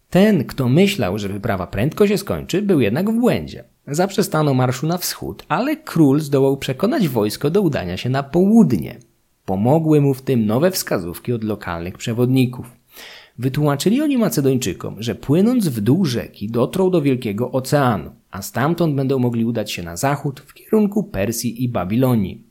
[0.09, 3.63] Ten, kto myślał, że wyprawa prędko się skończy, był jednak w błędzie.
[3.87, 8.99] Zaprzestano marszu na wschód, ale król zdołał przekonać wojsko do udania się na południe.
[9.45, 12.67] Pomogły mu w tym nowe wskazówki od lokalnych przewodników.
[13.39, 19.19] Wytłumaczyli oni Macedończykom, że płynąc w dół rzeki dotrą do Wielkiego Oceanu, a stamtąd będą
[19.19, 22.43] mogli udać się na zachód w kierunku Persji i Babilonii.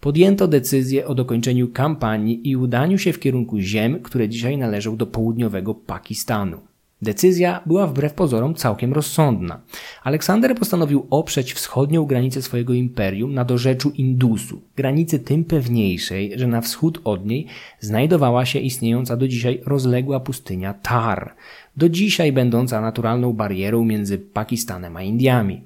[0.00, 5.06] Podjęto decyzję o dokończeniu kampanii i udaniu się w kierunku ziem, które dzisiaj należą do
[5.06, 6.67] południowego Pakistanu.
[7.02, 9.60] Decyzja była wbrew pozorom całkiem rozsądna.
[10.04, 16.60] Aleksander postanowił oprzeć wschodnią granicę swojego imperium na dorzeczu Indusu, granicy tym pewniejszej, że na
[16.60, 17.46] wschód od niej
[17.80, 21.34] znajdowała się istniejąca do dzisiaj rozległa pustynia Tar,
[21.76, 25.62] do dzisiaj będąca naturalną barierą między Pakistanem a Indiami.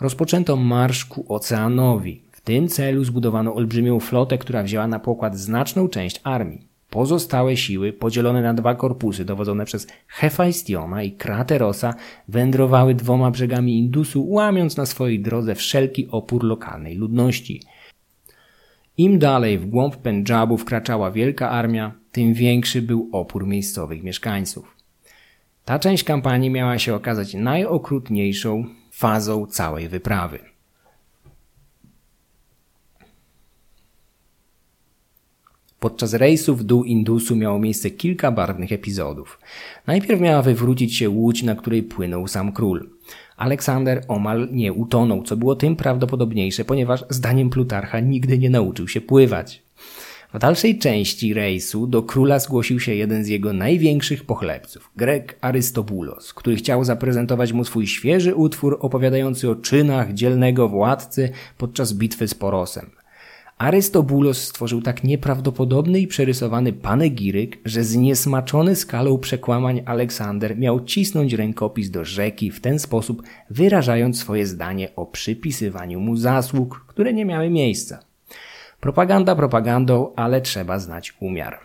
[0.00, 2.22] Rozpoczęto marsz ku oceanowi.
[2.32, 6.75] W tym celu zbudowano olbrzymią flotę, która wzięła na pokład znaczną część armii.
[6.90, 11.94] Pozostałe siły, podzielone na dwa korpusy dowodzone przez Hefajstiona i Kraterosa,
[12.28, 17.62] wędrowały dwoma brzegami Indusu, łamiąc na swojej drodze wszelki opór lokalnej ludności.
[18.98, 24.76] Im dalej w głąb Pendżabu wkraczała wielka armia, tym większy był opór miejscowych mieszkańców.
[25.64, 30.55] Ta część kampanii miała się okazać najokrutniejszą fazą całej wyprawy.
[35.80, 39.38] Podczas rejsu w dół Indusu miało miejsce kilka barwnych epizodów.
[39.86, 42.88] Najpierw miała wywrócić się łódź, na której płynął sam król.
[43.36, 49.00] Aleksander omal nie utonął, co było tym prawdopodobniejsze, ponieważ zdaniem Plutarcha nigdy nie nauczył się
[49.00, 49.62] pływać.
[50.34, 56.34] W dalszej części rejsu do króla zgłosił się jeden z jego największych pochlebców, Grek Arystobulos,
[56.34, 62.34] który chciał zaprezentować mu swój świeży utwór opowiadający o czynach dzielnego władcy podczas bitwy z
[62.34, 62.90] Porosem.
[63.58, 71.90] Arystobulos stworzył tak nieprawdopodobny i przerysowany panegiryk, że zniesmaczony skalą przekłamań Aleksander miał cisnąć rękopis
[71.90, 77.50] do rzeki w ten sposób, wyrażając swoje zdanie o przypisywaniu mu zasług, które nie miały
[77.50, 77.98] miejsca.
[78.80, 81.58] Propaganda propagandą, ale trzeba znać umiar.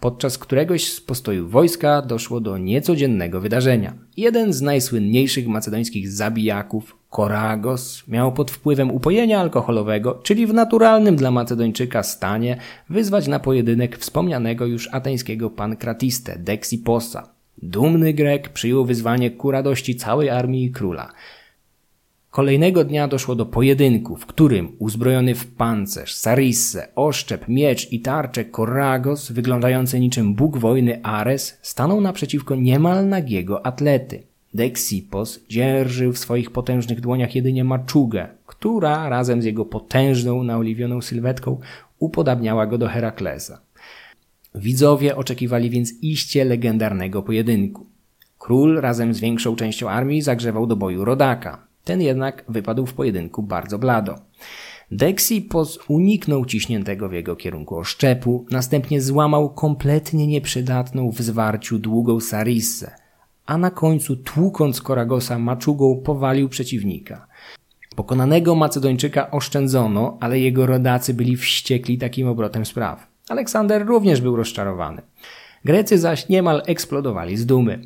[0.00, 3.94] Podczas któregoś z postojów wojska doszło do niecodziennego wydarzenia.
[4.16, 11.30] Jeden z najsłynniejszych macedońskich zabijaków, Koragos, miał pod wpływem upojenia alkoholowego, czyli w naturalnym dla
[11.30, 12.56] Macedończyka stanie,
[12.90, 17.28] wyzwać na pojedynek wspomnianego już ateńskiego pankratistę Dexiposa.
[17.62, 21.12] Dumny Grek przyjął wyzwanie ku radości całej armii i króla–
[22.30, 28.44] Kolejnego dnia doszło do pojedynku, w którym uzbrojony w pancerz, sarissę, oszczep, miecz i tarczę
[28.44, 34.27] Koragos, wyglądający niczym bóg wojny Ares, stanął naprzeciwko niemal nagiego atlety.
[34.54, 41.60] Dexipos dzierżył w swoich potężnych dłoniach jedynie maczugę, która razem z jego potężną, naoliwioną sylwetką
[41.98, 43.60] upodabniała go do Heraklesa.
[44.54, 47.86] Widzowie oczekiwali więc iście legendarnego pojedynku.
[48.38, 51.66] Król razem z większą częścią armii zagrzewał do boju rodaka.
[51.84, 54.18] Ten jednak wypadł w pojedynku bardzo blado.
[54.90, 62.90] Dexipos uniknął ciśniętego w jego kierunku oszczepu, następnie złamał kompletnie nieprzydatną w zwarciu długą sarissę,
[63.48, 67.26] a na końcu tłukąc Koragosa maczugą powalił przeciwnika.
[67.96, 73.06] Pokonanego Macedończyka oszczędzono, ale jego rodacy byli wściekli takim obrotem spraw.
[73.28, 75.02] Aleksander również był rozczarowany.
[75.64, 77.80] Grecy zaś niemal eksplodowali z dumy.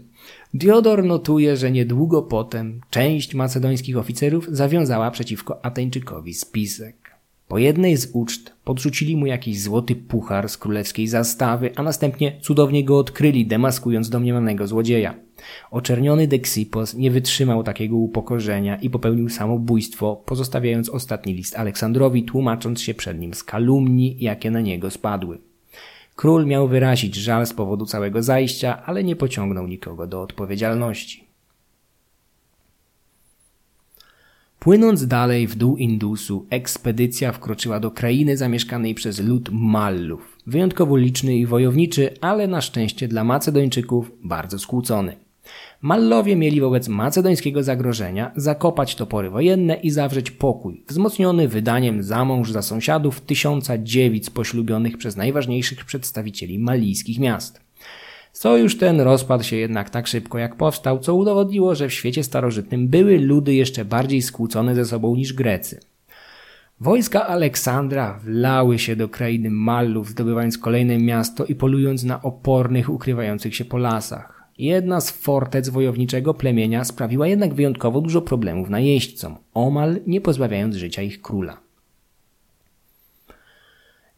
[0.54, 6.96] Diodor notuje, że niedługo potem część macedońskich oficerów zawiązała przeciwko Ateńczykowi spisek.
[7.48, 12.84] Po jednej z uczt podrzucili mu jakiś złoty puchar z królewskiej zastawy, a następnie cudownie
[12.84, 15.14] go odkryli, demaskując domniemanego złodzieja.
[15.70, 22.94] Oczerniony Deksipos nie wytrzymał takiego upokorzenia i popełnił samobójstwo, pozostawiając ostatni list Aleksandrowi, tłumacząc się
[22.94, 25.38] przed nim z kalumni, jakie na niego spadły.
[26.16, 31.32] Król miał wyrazić żal z powodu całego zajścia, ale nie pociągnął nikogo do odpowiedzialności.
[34.62, 41.36] Płynąc dalej w dół Indusu, ekspedycja wkroczyła do krainy zamieszkanej przez lud Mallów, wyjątkowo liczny
[41.36, 45.16] i wojowniczy, ale na szczęście dla Macedończyków bardzo skłócony.
[45.82, 52.50] Mallowie mieli wobec macedońskiego zagrożenia zakopać topory wojenne i zawrzeć pokój, wzmocniony wydaniem za mąż
[52.50, 57.60] za sąsiadów tysiąca dziewic poślubionych przez najważniejszych przedstawicieli malijskich miast.
[58.32, 62.88] Sojusz ten rozpadł się jednak tak szybko jak powstał, co udowodniło, że w świecie starożytnym
[62.88, 65.80] były ludy jeszcze bardziej skłócone ze sobą niż Grecy.
[66.80, 73.56] Wojska Aleksandra wlały się do krainy Mallów, zdobywając kolejne miasto i polując na opornych ukrywających
[73.56, 74.41] się po lasach.
[74.62, 81.02] Jedna z fortec wojowniczego plemienia sprawiła jednak wyjątkowo dużo problemów najeźdźcom, omal nie pozbawiając życia
[81.02, 81.60] ich króla.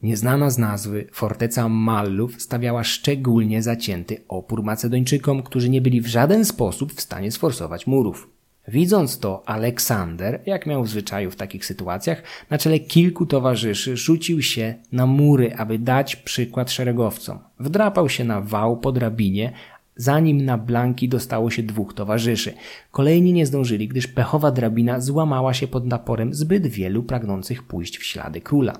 [0.02, 6.44] Nieznana z nazwy, forteca Mallów stawiała szczególnie zacięty opór Macedończykom, którzy nie byli w żaden
[6.44, 8.30] sposób w stanie sforsować murów.
[8.68, 14.42] Widząc to, Aleksander, jak miał w zwyczaju w takich sytuacjach, na czele kilku towarzyszy rzucił
[14.42, 17.38] się na mury, aby dać przykład szeregowcom.
[17.60, 19.52] Wdrapał się na wał po drabinie,
[19.96, 22.54] zanim na Blanki dostało się dwóch towarzyszy.
[22.90, 28.04] Kolejni nie zdążyli, gdyż pechowa drabina złamała się pod naporem zbyt wielu pragnących pójść w
[28.04, 28.72] ślady króla.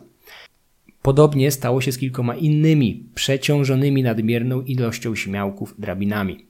[1.03, 6.47] Podobnie stało się z kilkoma innymi, przeciążonymi nadmierną ilością śmiałków drabinami.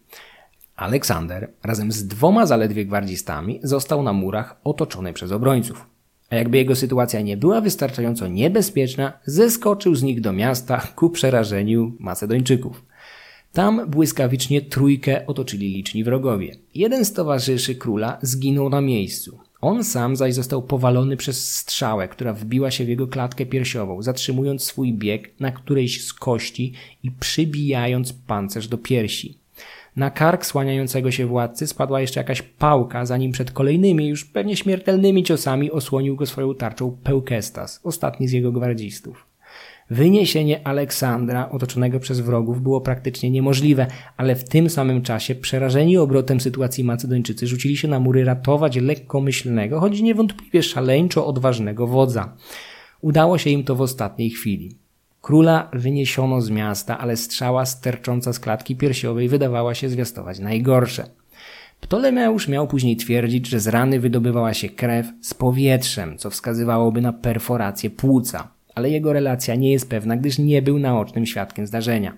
[0.77, 5.87] Aleksander razem z dwoma zaledwie gwardzistami został na murach otoczony przez obrońców.
[6.31, 11.93] A jakby jego sytuacja nie była wystarczająco niebezpieczna, zeskoczył z nich do miasta ku przerażeniu
[11.99, 12.85] Macedończyków.
[13.55, 16.57] Tam błyskawicznie trójkę otoczyli liczni wrogowie.
[16.75, 19.39] Jeden z towarzyszy króla zginął na miejscu.
[19.61, 24.65] On sam zaś został powalony przez strzałę, która wbiła się w jego klatkę piersiową, zatrzymując
[24.65, 29.39] swój bieg na którejś z kości i przybijając pancerz do piersi.
[29.97, 35.25] Na kark słaniającego się władcy spadła jeszcze jakaś pałka, zanim przed kolejnymi, już pewnie śmiertelnymi
[35.25, 39.34] ciosami osłonił go swoją tarczą Pełkestas, ostatni z jego gwardzistów.
[39.95, 43.87] Wyniesienie Aleksandra, otoczonego przez wrogów, było praktycznie niemożliwe,
[44.17, 49.81] ale w tym samym czasie, przerażeni obrotem sytuacji Macedończycy, rzucili się na mury ratować lekkomyślnego,
[49.81, 52.37] choć niewątpliwie szaleńczo odważnego wodza.
[53.01, 54.79] Udało się im to w ostatniej chwili.
[55.23, 61.07] Króla wyniesiono z miasta, ale strzała stercząca z klatki piersiowej wydawała się zwiastować najgorsze.
[61.81, 67.13] Ptolemeusz miał później twierdzić, że z rany wydobywała się krew z powietrzem, co wskazywałoby na
[67.13, 72.17] perforację płuca, ale jego relacja nie jest pewna, gdyż nie był naocznym świadkiem zdarzenia.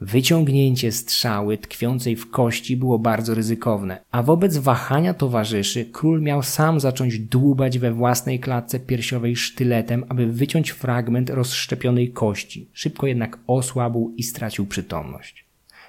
[0.00, 6.80] Wyciągnięcie strzały tkwiącej w kości było bardzo ryzykowne, a wobec wahania towarzyszy król miał sam
[6.80, 12.68] zacząć dłubać we własnej klatce piersiowej sztyletem, aby wyciąć fragment rozszczepionej kości.
[12.72, 15.46] Szybko jednak osłabł i stracił przytomność.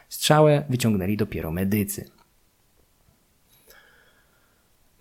[0.10, 2.06] Strzałę wyciągnęli dopiero medycy.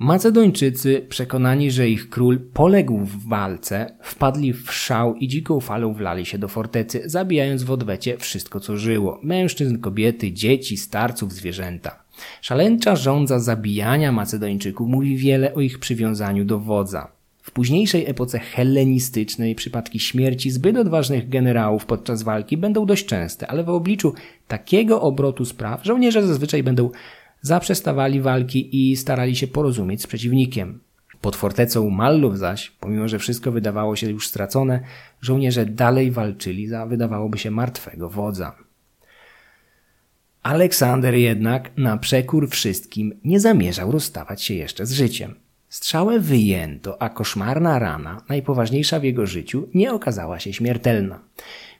[0.02, 6.26] Macedończycy, przekonani, że ich król poległ w walce, wpadli w szał i dziką falą wlali
[6.26, 12.02] się do fortecy, zabijając w odwecie wszystko, co żyło mężczyzn, kobiety, dzieci, starców, zwierzęta.
[12.40, 17.08] Szaleńcza żądza zabijania Macedończyków mówi wiele o ich przywiązaniu do wodza.
[17.42, 23.64] W późniejszej epoce hellenistycznej przypadki śmierci zbyt odważnych generałów podczas walki będą dość częste, ale
[23.64, 24.14] w obliczu
[24.48, 26.90] takiego obrotu spraw żołnierze zazwyczaj będą
[27.42, 30.80] zaprzestawali walki i starali się porozumieć z przeciwnikiem.
[31.20, 34.80] Pod fortecą Mallów zaś, pomimo że wszystko wydawało się już stracone,
[35.20, 38.56] żołnierze dalej walczyli za wydawałoby się martwego wodza.
[40.42, 45.34] Aleksander jednak, na przekór wszystkim, nie zamierzał rozstawać się jeszcze z życiem.
[45.68, 51.20] Strzałę wyjęto, a koszmarna rana, najpoważniejsza w jego życiu, nie okazała się śmiertelna.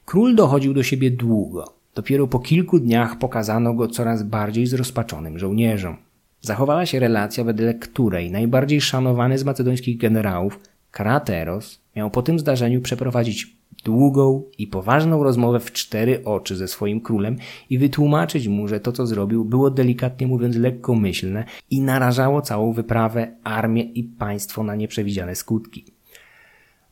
[0.04, 1.81] Król dochodził do siebie długo.
[1.94, 5.96] Dopiero po kilku dniach pokazano go coraz bardziej zrozpaczonym żołnierzom.
[6.40, 12.80] Zachowała się relacja, wedle której najbardziej szanowany z macedońskich generałów, Krateros, miał po tym zdarzeniu
[12.80, 17.36] przeprowadzić długą i poważną rozmowę w cztery oczy ze swoim królem
[17.70, 23.36] i wytłumaczyć mu, że to co zrobił było delikatnie mówiąc lekkomyślne i narażało całą wyprawę,
[23.44, 25.84] armię i państwo na nieprzewidziane skutki.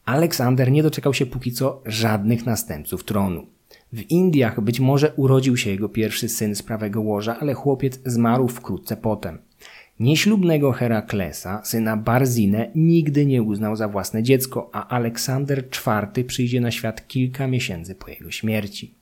[0.04, 3.46] Aleksander nie doczekał się póki co żadnych następców tronu.
[3.92, 8.48] W Indiach być może urodził się jego pierwszy syn z prawego łoża, ale chłopiec zmarł
[8.48, 9.38] wkrótce potem.
[10.00, 16.70] Nieślubnego Heraklesa, syna Barzinę, nigdy nie uznał za własne dziecko, a Aleksander IV przyjdzie na
[16.70, 18.94] świat kilka miesięcy po jego śmierci.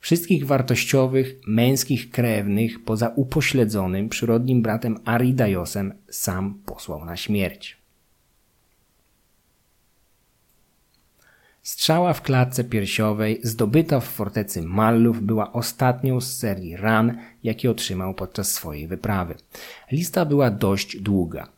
[0.00, 7.77] Wszystkich wartościowych, męskich krewnych, poza upośledzonym, przyrodnim bratem Aridajosem, sam posłał na śmierć.
[11.68, 18.14] Strzała w klatce piersiowej zdobyta w fortecy Mallów była ostatnią z serii ran, jakie otrzymał
[18.14, 19.34] podczas swojej wyprawy.
[19.92, 21.48] Lista była dość długa.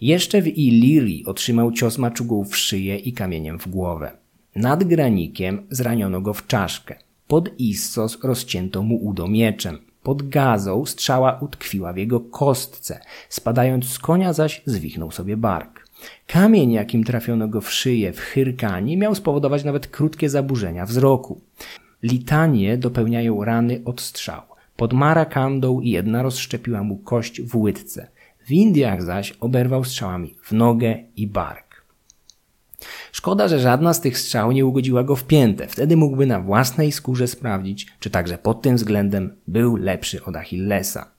[0.00, 4.10] Jeszcze w Ilirii otrzymał cios maczugą w szyję i kamieniem w głowę.
[4.56, 6.94] Nad granikiem zraniono go w czaszkę.
[7.26, 9.78] Pod Issos rozcięto mu udo mieczem.
[10.02, 13.00] Pod gazą strzała utkwiła w jego kostce.
[13.28, 15.77] Spadając z konia zaś zwichnął sobie bark.
[16.26, 21.40] Kamień, jakim trafiono go w szyję w Hyrkanii, miał spowodować nawet krótkie zaburzenia wzroku.
[22.02, 24.42] Litanie dopełniają rany od strzał.
[24.76, 28.08] Pod Marakandą jedna rozszczepiła mu kość w łydce.
[28.46, 31.84] W Indiach zaś oberwał strzałami w nogę i bark.
[33.12, 35.66] Szkoda, że żadna z tych strzał nie ugodziła go w piętę.
[35.66, 41.10] Wtedy mógłby na własnej skórze sprawdzić, czy także pod tym względem był lepszy od Achillesa.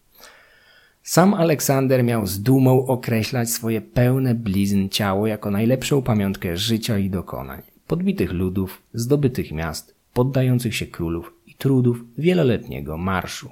[1.04, 7.10] Sam Aleksander miał z dumą określać swoje pełne blizn ciało jako najlepszą pamiątkę życia i
[7.10, 13.50] dokonań, podbitych ludów, zdobytych miast, poddających się królów i trudów wieloletniego marszu.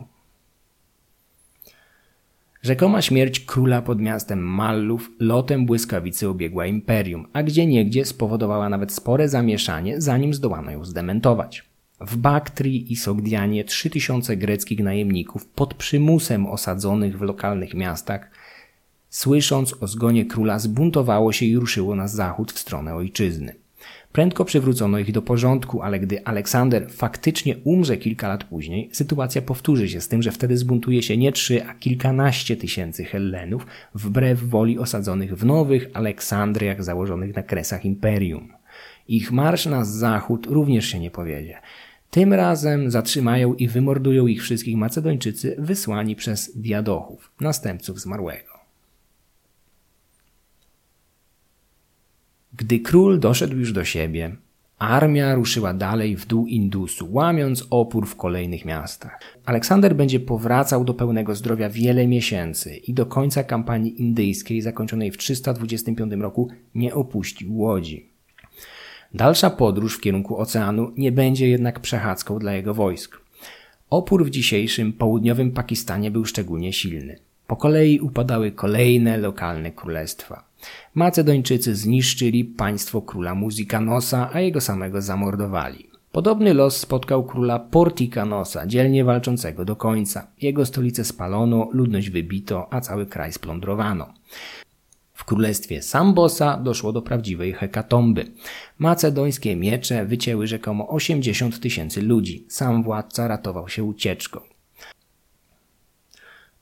[2.61, 8.91] Rzekoma śmierć króla pod miastem Mallów lotem błyskawicy obiegła imperium, a gdzie niegdzie spowodowała nawet
[8.91, 11.66] spore zamieszanie, zanim zdołano ją zdementować.
[12.01, 18.31] W Baktrii i Sogdianie 3000 greckich najemników pod przymusem osadzonych w lokalnych miastach,
[19.09, 23.55] słysząc o zgonie króla, zbuntowało się i ruszyło na zachód w stronę ojczyzny.
[24.11, 29.89] Prędko przywrócono ich do porządku, ale gdy Aleksander faktycznie umrze kilka lat później, sytuacja powtórzy
[29.89, 34.79] się z tym, że wtedy zbuntuje się nie trzy, a kilkanaście tysięcy Hellenów wbrew woli
[34.79, 38.53] osadzonych w nowych Aleksandriach założonych na kresach imperium.
[39.07, 41.61] Ich marsz na zachód również się nie powiedzie.
[42.11, 48.57] Tym razem zatrzymają i wymordują ich wszystkich Macedończycy wysłani przez diadochów, następców zmarłego.
[52.53, 54.35] Gdy król doszedł już do siebie,
[54.79, 59.19] armia ruszyła dalej w dół Indusu, łamiąc opór w kolejnych miastach.
[59.45, 65.17] Aleksander będzie powracał do pełnego zdrowia wiele miesięcy i do końca kampanii indyjskiej zakończonej w
[65.17, 68.16] 325 roku nie opuścił Łodzi.
[69.13, 73.17] Dalsza podróż w kierunku oceanu nie będzie jednak przechadzką dla jego wojsk.
[73.89, 77.19] Opór w dzisiejszym południowym Pakistanie był szczególnie silny.
[77.47, 80.43] Po kolei upadały kolejne lokalne królestwa.
[80.95, 85.89] Macedończycy zniszczyli państwo króla Muzikanosa, a jego samego zamordowali.
[86.11, 90.27] Podobny los spotkał króla Portikanosa, dzielnie walczącego do końca.
[90.41, 94.13] Jego stolicę spalono, ludność wybito, a cały kraj splądrowano.
[95.27, 98.31] Królestwie Sambosa doszło do prawdziwej hekatomby.
[98.79, 102.45] Macedońskie miecze wycięły rzekomo 80 tysięcy ludzi.
[102.49, 104.39] Sam władca ratował się ucieczką.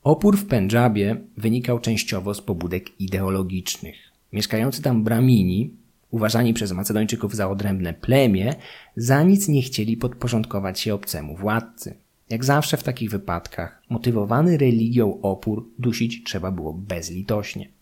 [0.03, 3.95] Opór w Pendżabie wynikał częściowo z pobudek ideologicznych.
[4.33, 5.73] Mieszkający tam Bramini,
[6.11, 8.55] uważani przez Macedończyków za odrębne plemię,
[8.95, 11.95] za nic nie chcieli podporządkować się obcemu władcy.
[12.29, 17.74] Jak zawsze w takich wypadkach, motywowany religią opór dusić trzeba było bezlitośnie.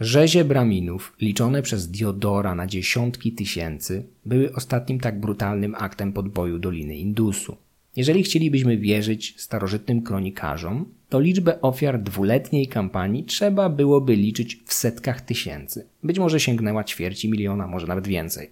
[0.00, 6.96] Rzezie Braminów, liczone przez Diodora na dziesiątki tysięcy, były ostatnim tak brutalnym aktem podboju Doliny
[6.96, 7.56] Indusu.
[7.96, 15.20] Jeżeli chcielibyśmy wierzyć starożytnym kronikarzom, to liczbę ofiar dwuletniej kampanii trzeba byłoby liczyć w setkach
[15.20, 15.86] tysięcy.
[16.02, 18.50] Być może sięgnęła ćwierci miliona, może nawet więcej.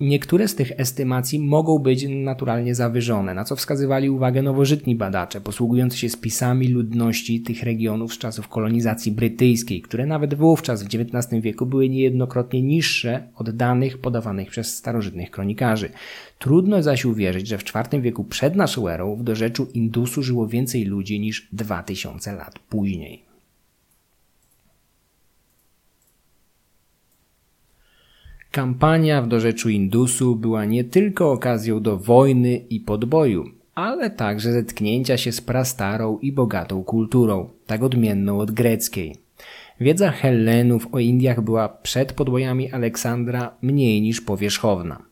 [0.00, 5.98] Niektóre z tych estymacji mogą być naturalnie zawyżone, na co wskazywali uwagę nowożytni badacze, posługujący
[5.98, 11.66] się spisami ludności tych regionów z czasów kolonizacji brytyjskiej, które nawet wówczas w XIX wieku
[11.66, 15.90] były niejednokrotnie niższe od danych podawanych przez starożytnych kronikarzy.
[16.38, 20.84] Trudno zaś uwierzyć, że w IV wieku przed naszą erą w dorzeczu Indusu żyło więcej
[20.84, 23.27] ludzi niż 2000 lat później.
[28.58, 33.44] Kampania w dorzeczu Indusu była nie tylko okazją do wojny i podboju,
[33.74, 39.16] ale także zetknięcia się z prastarą i bogatą kulturą, tak odmienną od greckiej.
[39.80, 45.02] Wiedza Hellenów o Indiach była przed podbojami Aleksandra mniej niż powierzchowna.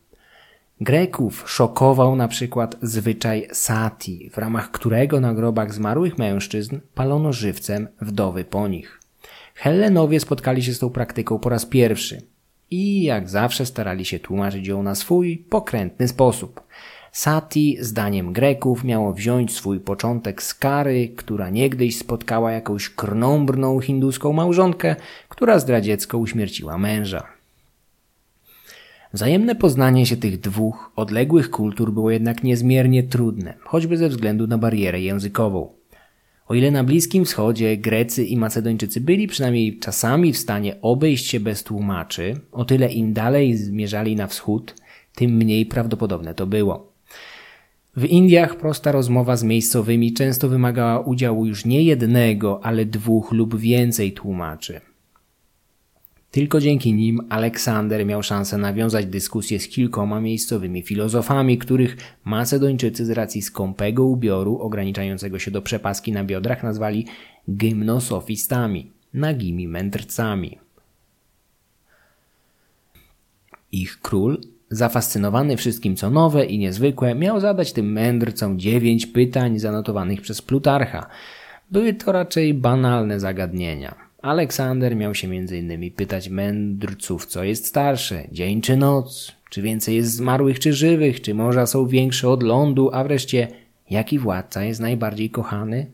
[0.81, 7.87] Greków szokował na przykład zwyczaj sati, w ramach którego na grobach zmarłych mężczyzn palono żywcem
[8.01, 8.99] wdowy po nich.
[9.55, 12.21] Hellenowie spotkali się z tą praktyką po raz pierwszy
[12.71, 16.61] i jak zawsze starali się tłumaczyć ją na swój pokrętny sposób.
[17.11, 24.33] Sati, zdaniem Greków, miało wziąć swój początek z kary, która niegdyś spotkała jakąś krnąbrną hinduską
[24.33, 24.95] małżonkę,
[25.29, 27.27] która zdradziecko uśmierciła męża.
[29.13, 34.57] Wzajemne poznanie się tych dwóch odległych kultur było jednak niezmiernie trudne, choćby ze względu na
[34.57, 35.76] barierę językową.
[36.47, 41.39] O ile na Bliskim Wschodzie Grecy i Macedończycy byli przynajmniej czasami w stanie obejść się
[41.39, 44.75] bez tłumaczy, o tyle im dalej zmierzali na wschód,
[45.15, 46.93] tym mniej prawdopodobne to było.
[47.97, 53.59] W Indiach prosta rozmowa z miejscowymi często wymagała udziału już nie jednego, ale dwóch lub
[53.59, 54.81] więcej tłumaczy.
[56.37, 63.09] Tylko dzięki nim Aleksander miał szansę nawiązać dyskusję z kilkoma miejscowymi filozofami, których Macedończycy z
[63.09, 67.05] racji skąpego ubioru ograniczającego się do przepaski na biodrach nazwali
[67.47, 70.59] gymnosofistami, nagimi mędrcami.
[73.71, 80.21] Ich król, zafascynowany wszystkim co nowe i niezwykłe, miał zadać tym mędrcom dziewięć pytań zanotowanych
[80.21, 81.09] przez Plutarcha.
[81.71, 84.06] Były to raczej banalne zagadnienia.
[84.27, 90.15] Aleksander miał się innymi pytać mędrców, co jest starsze, dzień czy noc, czy więcej jest
[90.15, 93.47] zmarłych czy żywych, czy morza są większe od lądu, a wreszcie
[93.89, 95.87] jaki władca jest najbardziej kochany?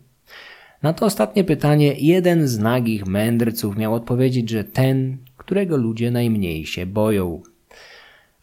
[0.83, 6.65] Na to ostatnie pytanie jeden z nagich mędrców miał odpowiedzieć, że ten, którego ludzie najmniej
[6.65, 7.41] się boją.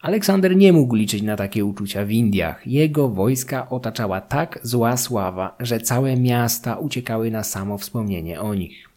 [0.01, 2.67] Aleksander nie mógł liczyć na takie uczucia w Indiach.
[2.67, 8.90] Jego wojska otaczała tak zła sława, że całe miasta uciekały na samo wspomnienie o nich.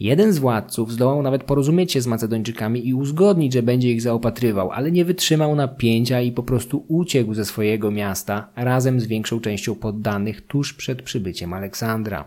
[0.00, 4.70] Jeden z władców zdołał nawet porozumieć się z Macedończykami i uzgodnić, że będzie ich zaopatrywał,
[4.70, 9.74] ale nie wytrzymał napięcia i po prostu uciekł ze swojego miasta razem z większą częścią
[9.74, 12.24] poddanych tuż przed przybyciem Aleksandra.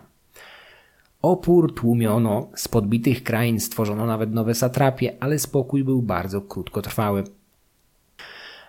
[1.22, 7.24] Opór tłumiono, z podbitych krain stworzono nawet nowe satrapie, ale spokój był bardzo krótkotrwały.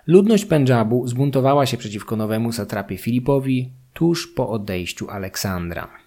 [0.07, 6.04] Ludność Pendżabu zbuntowała się przeciwko nowemu satrapie Filipowi tuż po odejściu Aleksandra.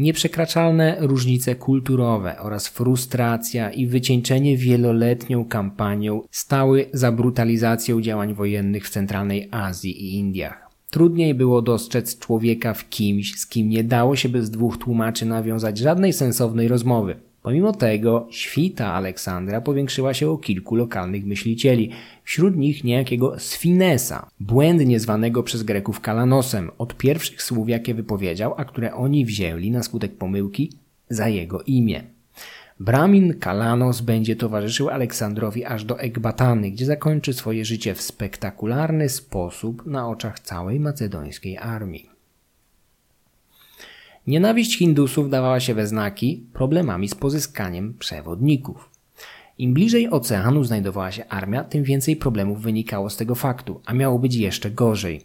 [0.00, 8.90] Nieprzekraczalne różnice kulturowe oraz frustracja i wycieńczenie wieloletnią kampanią stały za brutalizacją działań wojennych w
[8.90, 10.70] centralnej Azji i Indiach.
[10.90, 15.78] Trudniej było dostrzec człowieka w kimś, z kim nie dało się bez dwóch tłumaczy nawiązać
[15.78, 17.16] żadnej sensownej rozmowy.
[17.42, 21.90] Pomimo tego świta Aleksandra powiększyła się o kilku lokalnych myślicieli,
[22.24, 28.64] wśród nich niejakiego Sfinesa, błędnie zwanego przez Greków Kalanosem, od pierwszych słów jakie wypowiedział, a
[28.64, 30.72] które oni wzięli na skutek pomyłki
[31.10, 32.02] za jego imię.
[32.80, 39.86] Bramin Kalanos będzie towarzyszył Aleksandrowi aż do Ekbatany, gdzie zakończy swoje życie w spektakularny sposób
[39.86, 42.09] na oczach całej macedońskiej armii.
[44.26, 48.90] Nienawiść Hindusów dawała się we znaki problemami z pozyskaniem przewodników.
[49.58, 54.18] Im bliżej oceanu znajdowała się armia, tym więcej problemów wynikało z tego faktu, a miało
[54.18, 55.20] być jeszcze gorzej.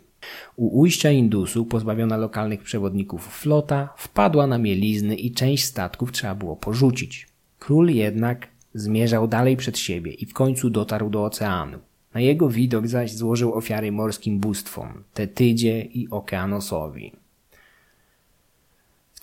[0.56, 6.56] U ujścia Indusu, pozbawiona lokalnych przewodników flota, wpadła na mielizny i część statków trzeba było
[6.56, 7.28] porzucić.
[7.60, 11.78] Król jednak zmierzał dalej przed siebie i w końcu dotarł do oceanu.
[12.14, 17.25] Na jego widok zaś złożył ofiary morskim bóstwom, Tetydzie i Okeanosowi.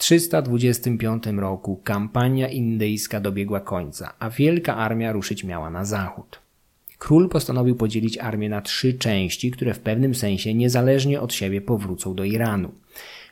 [0.03, 6.41] W 325 roku kampania indyjska dobiegła końca, a wielka armia ruszyć miała na zachód.
[6.99, 12.15] Król postanowił podzielić armię na trzy części, które w pewnym sensie niezależnie od siebie powrócą
[12.15, 12.73] do Iranu.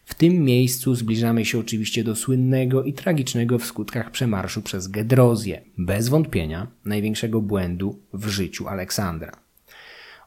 [0.05, 5.61] W tym miejscu zbliżamy się oczywiście do słynnego i tragicznego w skutkach przemarszu przez Gedrozję,
[5.79, 9.33] bez wątpienia największego błędu w życiu Aleksandra.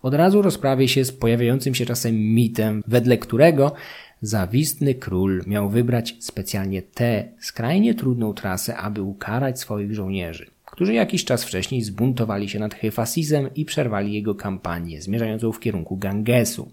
[0.01, 3.75] Od razu rozprawię się z pojawiającym się czasem mitem, wedle którego
[4.23, 11.25] zawistny król miał wybrać specjalnie tę skrajnie trudną trasę, aby ukarać swoich żołnierzy, którzy jakiś
[11.25, 16.71] czas wcześniej zbuntowali się nad Hefasizem i przerwali jego kampanię zmierzającą w kierunku Gangesu.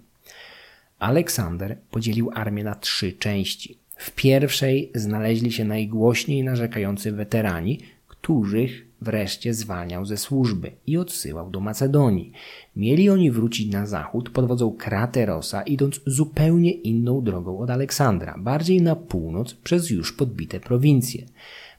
[0.98, 3.78] Aleksander podzielił armię na trzy części.
[3.97, 11.60] W pierwszej znaleźli się najgłośniej narzekający weterani, których wreszcie zwalniał ze służby i odsyłał do
[11.60, 12.32] Macedonii.
[12.77, 18.82] Mieli oni wrócić na zachód pod wodzą Kraterosa, idąc zupełnie inną drogą od Aleksandra, bardziej
[18.82, 21.27] na północ przez już podbite prowincje.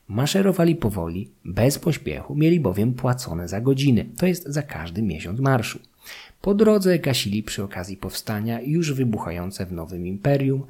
[0.08, 5.80] Maszerowali powoli, bez pośpiechu, mieli bowiem płacone za godziny, to jest za każdy miesiąc marszu.
[6.42, 10.64] Po drodze gasili przy okazji powstania już wybuchające w nowym imperium.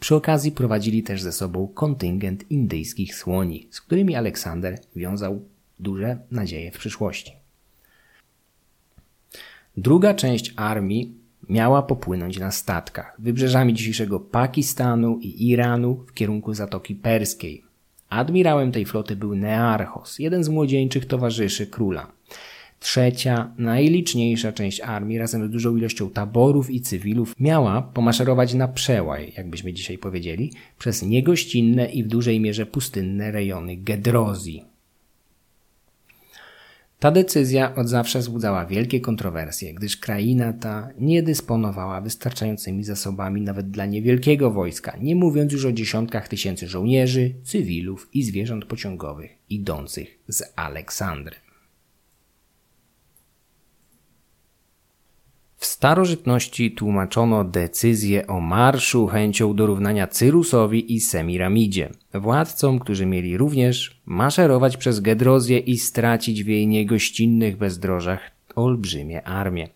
[0.00, 5.40] Przy okazji prowadzili też ze sobą kontyngent indyjskich słoni, z którymi Aleksander wiązał
[5.78, 7.32] duże nadzieje w przyszłości.
[9.76, 11.14] Druga część armii
[11.48, 17.62] miała popłynąć na statkach wybrzeżami dzisiejszego Pakistanu i Iranu w kierunku Zatoki Perskiej.
[18.08, 22.12] Admirałem tej floty był Nearchos, jeden z młodzieńczych towarzyszy króla.
[22.80, 29.32] Trzecia, najliczniejsza część armii razem z dużą ilością taborów i cywilów miała pomaszerować na przełaj,
[29.36, 34.75] jakbyśmy dzisiaj powiedzieli, przez niegościnne i w dużej mierze pustynne rejony Gedrozji.
[37.00, 43.70] Ta decyzja od zawsze wzbudzała wielkie kontrowersje, gdyż kraina ta nie dysponowała wystarczającymi zasobami nawet
[43.70, 50.18] dla niewielkiego wojska, nie mówiąc już o dziesiątkach tysięcy żołnierzy, cywilów i zwierząt pociągowych idących
[50.28, 51.45] z Aleksandry.
[55.76, 64.76] Starożytności tłumaczono decyzję o marszu chęcią dorównania Cyrusowi i Semiramidzie, władcom, którzy mieli również maszerować
[64.76, 68.20] przez Gedrozję i stracić w jej niegościnnych bezdrożach
[68.54, 69.68] olbrzymie armie.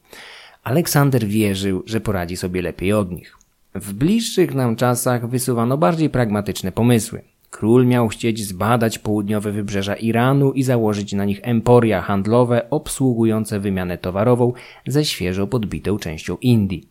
[0.64, 3.36] Aleksander wierzył, że poradzi sobie lepiej od nich.
[3.74, 7.22] W bliższych nam czasach wysuwano bardziej pragmatyczne pomysły.
[7.50, 13.98] Król miał chcieć zbadać południowe wybrzeża Iranu i założyć na nich emporia handlowe obsługujące wymianę
[13.98, 14.52] towarową
[14.86, 16.88] ze świeżo podbitą częścią Indii.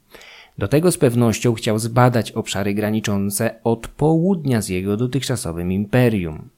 [0.57, 6.49] Do tego z pewnością chciał zbadać obszary graniczące od południa z jego dotychczasowym imperium.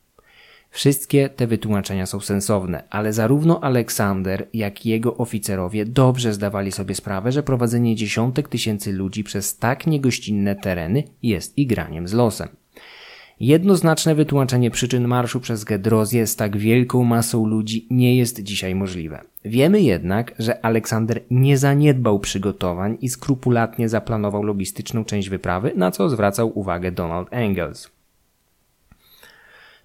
[0.70, 6.96] Wszystkie te wytłumaczenia są sensowne, ale zarówno Aleksander, jak i jego oficerowie dobrze zdawali sobie
[6.96, 12.61] sprawę, że prowadzenie dziesiątek tysięcy ludzi przez tak niegościnne tereny jest igraniem z losem.
[13.44, 19.22] Jednoznaczne wytłumaczenie przyczyn marszu przez Gedrozję z tak wielką masą ludzi nie jest dzisiaj możliwe.
[19.46, 26.10] Wiemy jednak, że Aleksander nie zaniedbał przygotowań i skrupulatnie zaplanował logistyczną część wyprawy, na co
[26.10, 27.90] zwracał uwagę Donald Engels.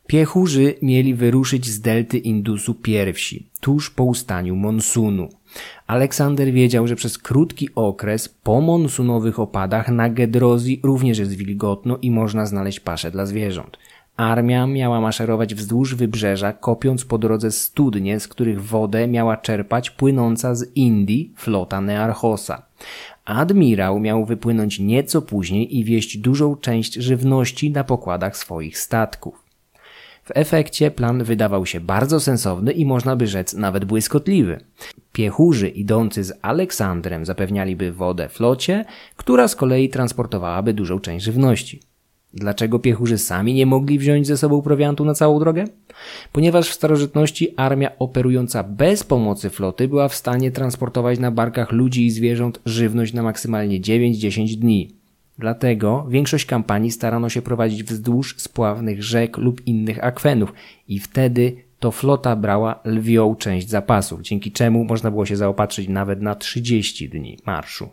[0.06, 5.28] Piechurzy mieli wyruszyć z delty Indusu pierwsi, tuż po ustaniu monsunu.
[5.86, 12.10] Aleksander wiedział, że przez krótki okres po monsunowych opadach na Gedrozji również jest wilgotno i
[12.10, 13.78] można znaleźć pasze dla zwierząt.
[14.16, 20.54] Armia miała maszerować wzdłuż wybrzeża, kopiąc po drodze studnie, z których wodę miała czerpać płynąca
[20.54, 22.62] z Indii flota Nearchosa.
[23.24, 29.45] Admirał miał wypłynąć nieco później i wieść dużą część żywności na pokładach swoich statków.
[30.26, 34.60] W efekcie plan wydawał się bardzo sensowny i można by rzec nawet błyskotliwy.
[35.12, 38.84] Piechurzy idący z Aleksandrem zapewnialiby wodę flocie,
[39.16, 41.80] która z kolei transportowałaby dużą część żywności.
[42.34, 45.64] Dlaczego piechurzy sami nie mogli wziąć ze sobą prowiantu na całą drogę?
[46.32, 52.06] Ponieważ w starożytności armia operująca bez pomocy floty była w stanie transportować na barkach ludzi
[52.06, 54.95] i zwierząt żywność na maksymalnie 9-10 dni.
[55.38, 60.52] Dlatego większość kampanii starano się prowadzić wzdłuż spławnych rzek lub innych akwenów
[60.88, 66.22] i wtedy to flota brała lwią część zapasów, dzięki czemu można było się zaopatrzyć nawet
[66.22, 67.88] na 30 dni marszu.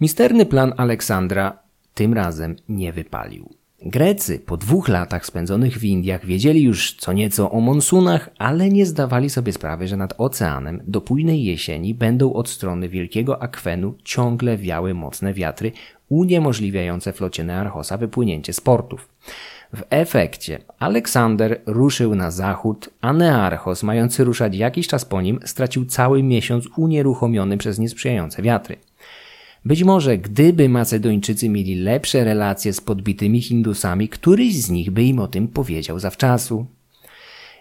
[0.00, 1.58] Misterny plan Aleksandra
[1.94, 3.54] tym razem nie wypalił.
[3.82, 8.86] Grecy po dwóch latach spędzonych w Indiach wiedzieli już co nieco o monsunach, ale nie
[8.86, 14.56] zdawali sobie sprawy, że nad oceanem do późnej jesieni będą od strony wielkiego akwenu ciągle
[14.56, 15.72] wiały mocne wiatry,
[16.08, 19.08] uniemożliwiające flocie Nearchosa wypłynięcie z portów.
[19.72, 25.86] W efekcie Aleksander ruszył na zachód, a Nearchos, mający ruszać jakiś czas po nim, stracił
[25.86, 28.76] cały miesiąc unieruchomiony przez niesprzyjające wiatry.
[29.64, 35.18] Być może gdyby Macedończycy mieli lepsze relacje z podbitymi Hindusami, któryś z nich by im
[35.18, 36.66] o tym powiedział zawczasu.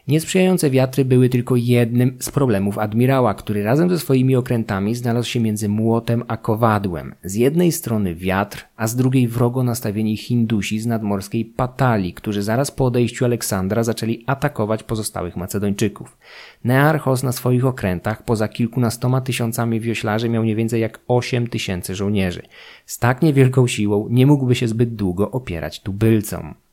[0.08, 5.40] Niesprzyjające wiatry były tylko jednym z problemów admirała, który razem ze swoimi okrętami znalazł się
[5.40, 7.16] między młotem a kowadłem.
[7.24, 12.72] Z jednej strony wiatr, a z drugiej wrogo nastawieni Hindusi z nadmorskiej Patali, którzy zaraz
[12.72, 16.18] po odejściu Aleksandra zaczęli atakować pozostałych Macedończyków.
[16.64, 22.42] Nearchos na swoich okrętach poza kilkunastoma tysiącami wioślarzy miał nie więcej jak osiem tysięcy żołnierzy.
[22.86, 26.66] Z tak niewielką siłą nie mógłby się zbyt długo opierać tubylcom.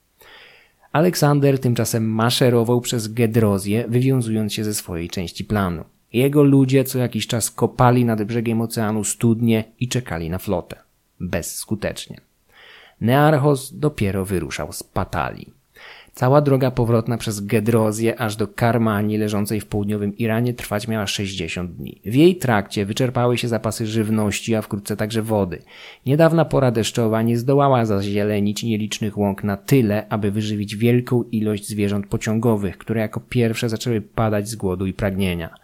[0.94, 5.84] Aleksander tymczasem maszerował przez Gedrozję, wywiązując się ze swojej części planu.
[6.12, 10.76] Jego ludzie co jakiś czas kopali nad brzegiem oceanu studnie i czekali na flotę.
[11.20, 12.20] Bezskutecznie.
[13.00, 15.52] Nearchos dopiero wyruszał z Patali.
[16.14, 21.72] Cała droga powrotna przez Gedrozję aż do Karmanii leżącej w południowym Iranie trwać miała 60
[21.72, 22.00] dni.
[22.04, 25.62] W jej trakcie wyczerpały się zapasy żywności, a wkrótce także wody.
[26.06, 32.06] Niedawna pora deszczowa nie zdołała zazielenić nielicznych łąk na tyle, aby wyżywić wielką ilość zwierząt
[32.06, 35.54] pociągowych, które jako pierwsze zaczęły padać z głodu i pragnienia.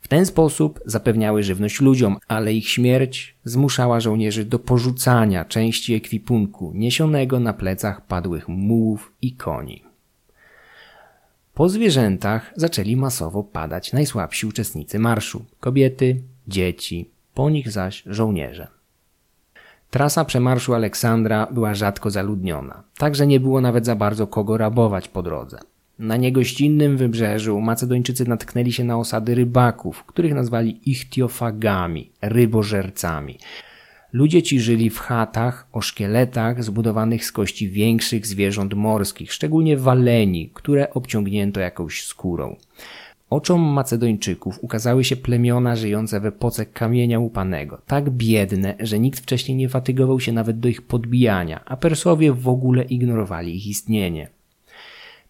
[0.00, 6.72] W ten sposób zapewniały żywność ludziom, ale ich śmierć zmuszała żołnierzy do porzucania części ekwipunku
[6.74, 9.90] niesionego na plecach padłych mułów i koni.
[11.54, 18.68] Po zwierzętach zaczęli masowo padać najsłabsi uczestnicy marszu kobiety, dzieci, po nich zaś żołnierze.
[19.90, 25.22] Trasa przemarszu Aleksandra była rzadko zaludniona, także nie było nawet za bardzo kogo rabować po
[25.22, 25.58] drodze.
[25.98, 33.38] Na niegościnnym wybrzeżu Macedończycy natknęli się na osady rybaków, których nazwali ichtiofagami, rybożercami.
[34.12, 40.50] Ludzie ci żyli w chatach o szkieletach zbudowanych z kości większych zwierząt morskich, szczególnie waleni,
[40.54, 42.56] które obciągnięto jakąś skórą.
[43.30, 49.56] Oczom Macedończyków ukazały się plemiona żyjące w epoce kamienia łupanego, tak biedne, że nikt wcześniej
[49.56, 54.28] nie fatygował się nawet do ich podbijania, a Persowie w ogóle ignorowali ich istnienie.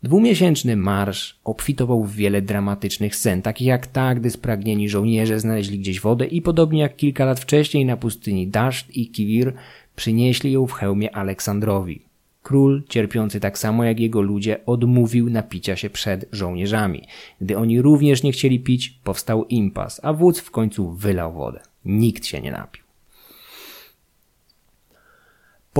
[0.02, 6.00] Dwumiesięczny marsz obfitował w wiele dramatycznych scen, takich jak ta, gdy spragnieni żołnierze znaleźli gdzieś
[6.00, 9.52] wodę i podobnie jak kilka lat wcześniej na pustyni Daszt i Kiwir
[9.96, 12.02] przynieśli ją w hełmie Aleksandrowi.
[12.42, 17.02] Król, cierpiący tak samo jak jego ludzie, odmówił napicia się przed żołnierzami.
[17.40, 21.60] Gdy oni również nie chcieli pić, powstał impas, a wódz w końcu wylał wodę.
[21.84, 22.89] Nikt się nie napił.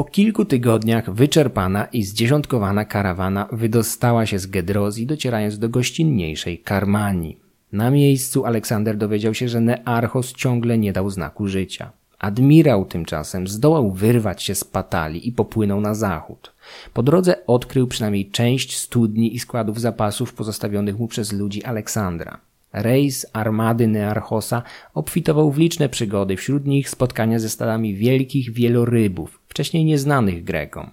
[0.00, 7.38] Po kilku tygodniach wyczerpana i zdziesiątkowana karawana wydostała się z Gedrozji, docierając do gościnniejszej Karmanii.
[7.72, 11.92] Na miejscu Aleksander dowiedział się, że Nearchos ciągle nie dał znaku życia.
[12.18, 16.52] Admirał tymczasem zdołał wyrwać się z Patali i popłynął na zachód.
[16.94, 22.40] Po drodze odkrył przynajmniej część studni i składów zapasów pozostawionych mu przez ludzi Aleksandra.
[22.72, 24.62] Rejs armady Nearchosa
[24.94, 30.90] obfitował w liczne przygody, wśród nich spotkania ze stadami wielkich wielorybów, wcześniej nieznanych Grekom.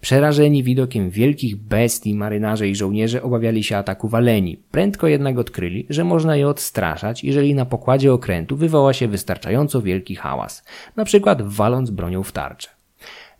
[0.00, 4.58] Przerażeni widokiem wielkich bestii marynarze i żołnierze obawiali się ataku waleni.
[4.70, 10.14] Prędko jednak odkryli, że można je odstraszać, jeżeli na pokładzie okrętu wywoła się wystarczająco wielki
[10.14, 10.64] hałas,
[10.96, 12.68] na przykład waląc bronią w tarczę.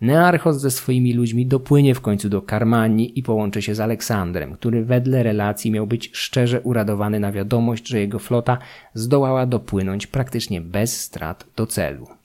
[0.01, 4.85] Nearchos ze swoimi ludźmi dopłynie w końcu do Karmanii i połączy się z Aleksandrem, który
[4.85, 8.59] wedle relacji miał być szczerze uradowany na wiadomość, że jego flota
[8.95, 12.22] zdołała dopłynąć praktycznie bez strat do celu.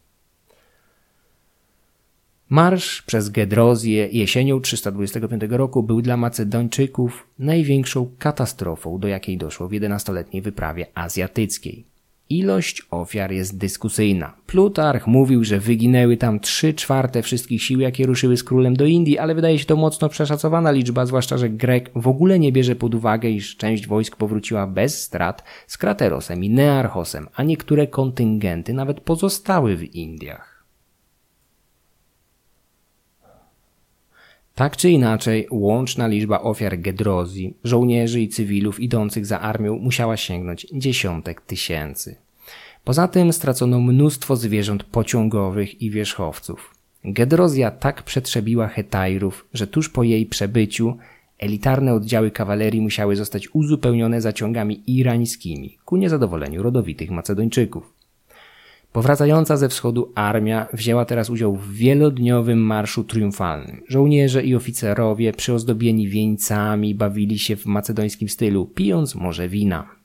[2.50, 9.72] Marsz przez Gedrozję jesienią 325 roku był dla Macedończyków największą katastrofą, do jakiej doszło w
[9.72, 11.86] jedenastoletniej wyprawie azjatyckiej.
[12.30, 14.34] Ilość ofiar jest dyskusyjna.
[14.46, 19.18] Plutarch mówił, że wyginęły tam 3 czwarte wszystkich sił, jakie ruszyły z królem do Indii,
[19.18, 22.96] ale wydaje się to mocno przeszacowana liczba, zwłaszcza, że Grek w ogóle nie bierze pod
[22.96, 29.00] uwagę, iż część wojsk powróciła bez strat z Kraterosem i Nearchosem, a niektóre kontyngenty nawet
[29.00, 30.57] pozostały w Indiach.
[34.58, 40.68] Tak czy inaczej, łączna liczba ofiar Gedrozji, żołnierzy i cywilów idących za armią musiała sięgnąć
[40.74, 42.16] dziesiątek tysięcy.
[42.84, 46.76] Poza tym stracono mnóstwo zwierząt pociągowych i wierzchowców.
[47.04, 50.98] Gedrozja tak przetrzebiła Hetajrów, że tuż po jej przebyciu
[51.40, 57.97] elitarne oddziały kawalerii musiały zostać uzupełnione zaciągami irańskimi ku niezadowoleniu rodowitych Macedończyków.
[58.92, 63.82] Powracająca ze wschodu armia wzięła teraz udział w wielodniowym marszu triumfalnym.
[63.88, 69.98] Żołnierze i oficerowie przyozdobieni wieńcami bawili się w macedońskim stylu, pijąc może wina.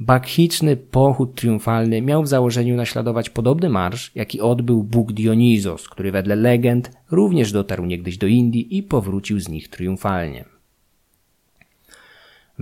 [0.00, 6.36] Bakchiczny pochód triumfalny miał w założeniu naśladować podobny marsz, jaki odbył Bóg Dionizos, który wedle
[6.36, 10.51] legend również dotarł niegdyś do Indii i powrócił z nich triumfalnie.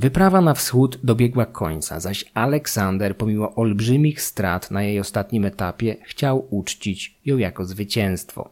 [0.01, 6.47] Wyprawa na wschód dobiegła końca, zaś Aleksander, pomimo olbrzymich strat na jej ostatnim etapie, chciał
[6.51, 8.51] uczcić ją jako zwycięstwo.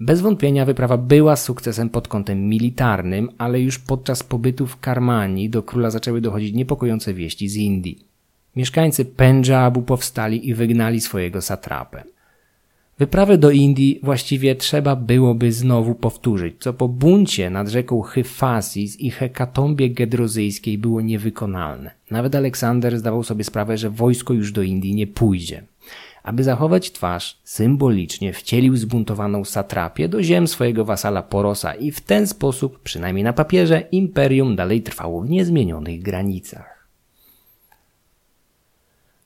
[0.00, 5.62] Bez wątpienia wyprawa była sukcesem pod kątem militarnym, ale już podczas pobytu w Karmanii do
[5.62, 8.06] króla zaczęły dochodzić niepokojące wieści z Indii.
[8.56, 12.04] Mieszkańcy Pendżabu powstali i wygnali swojego satrapę.
[13.02, 19.10] Wyprawę do Indii właściwie trzeba byłoby znowu powtórzyć, co po buncie nad rzeką Hyfasis i
[19.10, 21.90] hekatombie gedrozyjskiej było niewykonalne.
[22.10, 25.62] Nawet Aleksander zdawał sobie sprawę, że wojsko już do Indii nie pójdzie.
[26.22, 32.26] Aby zachować twarz, symbolicznie wcielił zbuntowaną satrapię do ziem swojego wasala Porosa i w ten
[32.26, 36.71] sposób, przynajmniej na papierze, imperium dalej trwało w niezmienionych granicach.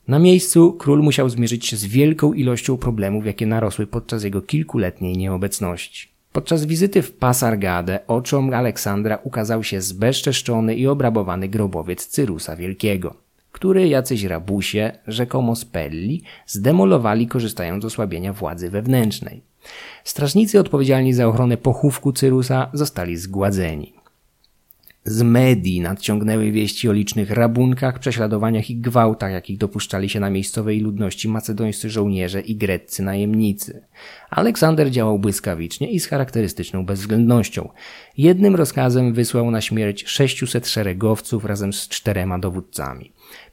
[0.09, 5.17] Na miejscu król musiał zmierzyć się z wielką ilością problemów, jakie narosły podczas jego kilkuletniej
[5.17, 6.09] nieobecności.
[6.33, 13.15] Podczas wizyty w Pasargadę oczom Aleksandra ukazał się zbezczeszczony i obrabowany grobowiec Cyrusa Wielkiego,
[13.53, 19.43] który jacyś rabusie, rzekomo z Pelli, zdemolowali korzystając z osłabienia władzy wewnętrznej.
[20.05, 23.93] Strażnicy odpowiedzialni za ochronę pochówku Cyrusa zostali zgładzeni.
[25.09, 30.81] Z medii nadciągnęły wieści o licznych rabunkach, prześladowaniach i gwałtach, jakich dopuszczali się na miejscowej
[30.81, 33.83] ludności macedońscy żołnierze i greccy najemnicy.
[34.31, 37.69] Aleksander działał błyskawicznie i z charakterystyczną bezwzględnością.
[38.19, 43.13] Jednym rozkazem wysłał na śmierć 600 szeregowców razem z czterema dowódcami.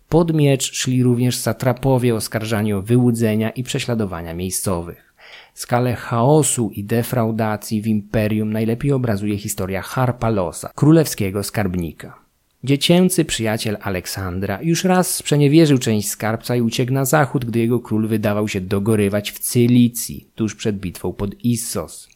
[0.10, 5.12] Pod miecz szli również satrapowie oskarżani o wyłudzenia i prześladowania miejscowych.
[5.54, 12.24] Skalę chaosu i defraudacji w imperium najlepiej obrazuje historia Harpalosa, królewskiego skarbnika.
[12.64, 18.08] Dziecięcy przyjaciel Aleksandra już raz sprzeniewierzył część skarbca i uciekł na zachód, gdy jego król
[18.08, 22.10] wydawał się dogorywać w Cylicji, tuż przed bitwą pod Issos.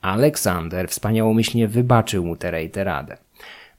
[0.00, 3.16] Aleksander wspaniałomyślnie wybaczył mu tę radę.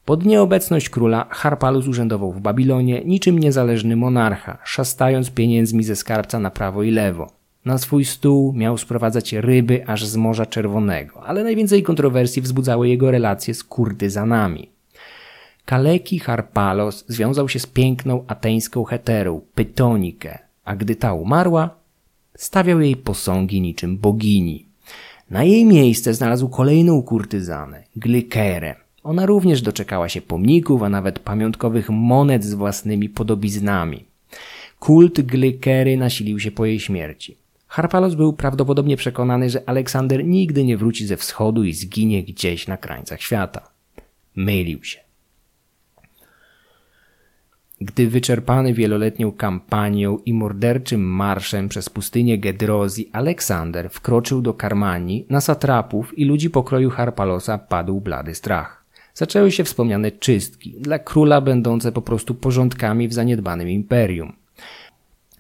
[0.05, 6.51] Pod nieobecność króla Harpalus urzędował w Babilonie niczym niezależny monarcha, szastając pieniędzmi ze skarbca na
[6.51, 7.36] prawo i lewo.
[7.67, 13.11] Na swój stół miał sprowadzać ryby aż z Morza Czerwonego, ale najwięcej kontrowersji wzbudzały jego
[13.11, 14.69] relacje z kurtyzanami.
[15.65, 21.69] Kaleki Harpalos związał się z piękną ateńską heterą Pytonikę, a gdy ta umarła,
[22.37, 24.65] stawiał jej posągi niczym bogini.
[25.29, 28.75] Na jej miejsce znalazł kolejną kurtyzanę, Glykerę.
[29.03, 34.05] Ona również doczekała się pomników, a nawet pamiątkowych monet z własnymi podobiznami.
[34.79, 37.46] Kult Glykery nasilił się po jej śmierci.
[37.67, 42.77] Harpalos był prawdopodobnie przekonany, że Aleksander nigdy nie wróci ze wschodu i zginie gdzieś na
[42.77, 43.69] krańcach świata.
[44.35, 44.99] Mylił się.
[47.81, 55.41] Gdy wyczerpany wieloletnią kampanią i morderczym marszem przez pustynię Gedrozji Aleksander wkroczył do Karmanii, na
[55.41, 58.85] satrapów i ludzi pokroju Harpalosa padł blady strach.
[59.13, 64.33] Zaczęły się wspomniane czystki, dla króla będące po prostu porządkami w zaniedbanym imperium.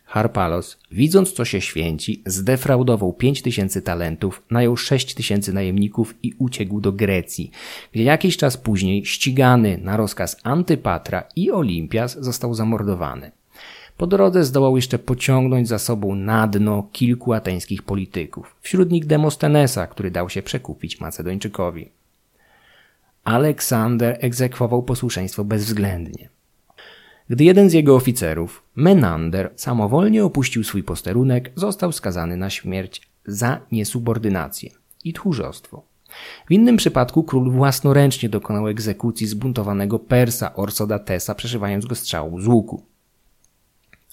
[0.07, 6.81] Harpalos, widząc co się święci, zdefraudował pięć tysięcy talentów, najął sześć tysięcy najemników i uciekł
[6.81, 7.51] do Grecji,
[7.91, 13.31] gdzie jakiś czas później ścigany na rozkaz Antypatra i Olimpias został zamordowany.
[13.97, 19.87] Po drodze zdołał jeszcze pociągnąć za sobą na dno kilku ateńskich polityków, wśród nich Demostenesa,
[19.87, 21.89] który dał się przekupić Macedończykowi.
[23.23, 26.36] Aleksander egzekwował posłuszeństwo bezwzględnie.
[27.29, 33.59] Gdy jeden z jego oficerów, Menander, samowolnie opuścił swój posterunek, został skazany na śmierć za
[33.71, 34.71] niesubordynację
[35.03, 35.83] i tchórzostwo.
[36.47, 42.83] W innym przypadku król własnoręcznie dokonał egzekucji zbuntowanego Persa Orsodatesa, przeszywając go strzałą z łuku.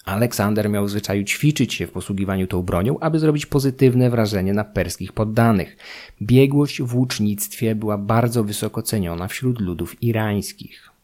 [0.05, 4.63] Aleksander miał w zwyczaju ćwiczyć się w posługiwaniu tą bronią, aby zrobić pozytywne wrażenie na
[4.63, 5.77] perskich poddanych.
[6.21, 10.94] Biegłość w łucznictwie była bardzo wysoko ceniona wśród ludów irańskich.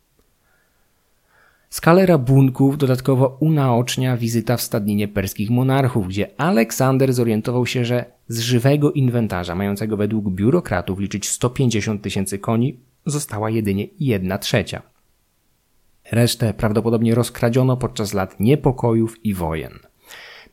[1.71, 8.39] Skalę rabunków dodatkowo unaocznia wizyta w stadninie perskich monarchów, gdzie Aleksander zorientował się, że Z
[8.39, 14.81] żywego inwentarza, mającego według biurokratów liczyć 150 tysięcy koni, została jedynie jedna trzecia.
[16.11, 19.79] Resztę prawdopodobnie rozkradziono podczas lat niepokojów i wojen.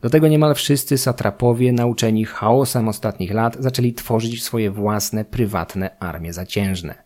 [0.01, 6.33] Do tego niemal wszyscy satrapowie, nauczeni chaosem ostatnich lat, zaczęli tworzyć swoje własne, prywatne armie
[6.33, 7.03] zaciężne.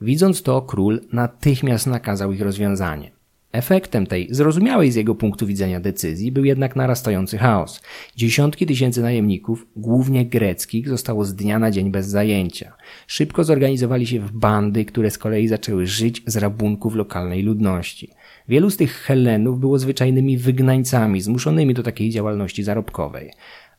[0.00, 3.13] Widząc to, król natychmiast nakazał ich rozwiązanie.
[3.54, 7.82] Efektem tej zrozumiałej z jego punktu widzenia decyzji był jednak narastający chaos.
[8.16, 12.72] Dziesiątki tysięcy najemników, głównie greckich, zostało z dnia na dzień bez zajęcia.
[13.06, 18.10] Szybko zorganizowali się w bandy, które z kolei zaczęły żyć z rabunków lokalnej ludności.
[18.48, 23.30] Wielu z tych Helenów było zwyczajnymi wygnańcami, zmuszonymi do takiej działalności zarobkowej.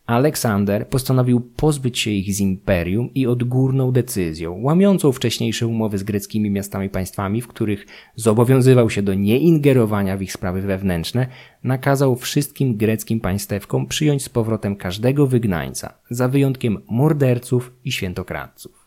[0.06, 6.50] Aleksander postanowił pozbyć się ich z imperium i odgórną decyzją, łamiącą wcześniejsze umowy z greckimi
[6.50, 11.28] miastami państwami, w których zobowiązywał się do nieingerowania w ich sprawy wewnętrzne,
[11.64, 18.85] nakazał wszystkim greckim państewkom przyjąć z powrotem każdego wygnańca, za wyjątkiem morderców i świętokradców.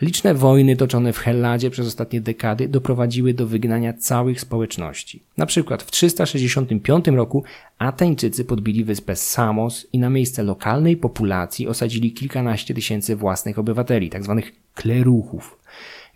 [0.00, 5.22] Liczne wojny toczone w Helladzie przez ostatnie dekady doprowadziły do wygnania całych społeczności.
[5.36, 7.44] Na przykład w 365 roku
[7.78, 14.42] Ateńczycy podbili wyspę Samos i na miejsce lokalnej populacji osadzili kilkanaście tysięcy własnych obywateli, tzw.
[14.44, 15.58] Tak kleruchów.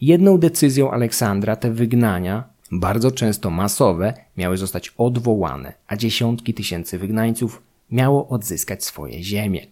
[0.01, 7.63] Jedną decyzją Aleksandra te wygnania, bardzo często masowe, miały zostać odwołane, a dziesiątki tysięcy wygnańców
[7.91, 9.67] miało odzyskać swoje ziemie.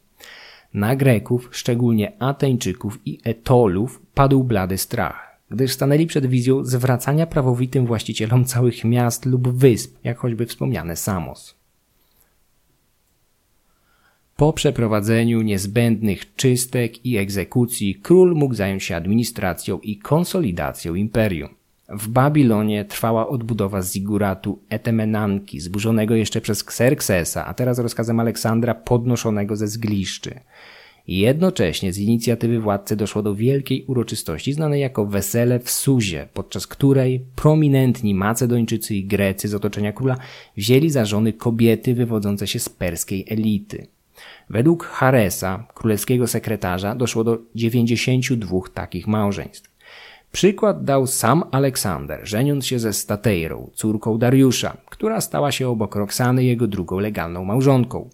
[0.75, 7.87] Na Greków, szczególnie Ateńczyków i Etolów, padł blady strach, gdyż stanęli przed wizją zwracania prawowitym
[7.87, 11.61] właścicielom całych miast lub wysp, jak choćby wspomniane Samos.
[14.37, 21.60] Po przeprowadzeniu niezbędnych czystek i egzekucji król mógł zająć się administracją i konsolidacją imperium.
[21.91, 29.57] W Babilonie trwała odbudowa ziguratu Etemenanki, zburzonego jeszcze przez Xerxesa, a teraz rozkazem Aleksandra podnoszonego
[29.57, 30.41] ze zgliszczy.
[31.09, 37.25] Jednocześnie z inicjatywy władcy doszło do wielkiej uroczystości znanej jako Wesele w Suzie, podczas której
[37.37, 40.17] prominentni Macedończycy i Grecy z otoczenia króla
[40.57, 43.87] wzięli za żony kobiety wywodzące się z perskiej elity.
[44.51, 49.70] Według Haresa, królewskiego sekretarza, doszło do 92 takich małżeństw.
[50.33, 56.45] Przykład dał sam Aleksander, żeniąc się ze Stateirą, córką Dariusza, która stała się obok Roxany
[56.45, 58.11] jego drugą legalną małżonką.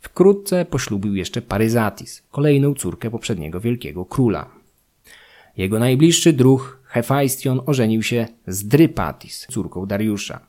[0.00, 4.50] Wkrótce poślubił jeszcze Paryzatis, kolejną córkę poprzedniego wielkiego króla.
[5.56, 10.40] Jego najbliższy druh, Hefajstion, ożenił się z Drypatis, córką Dariusza.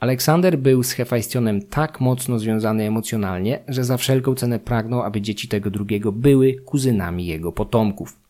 [0.00, 5.48] Aleksander był z Hefajstionem tak mocno związany emocjonalnie, że za wszelką cenę pragnął, aby dzieci
[5.48, 8.21] tego drugiego były kuzynami jego potomków.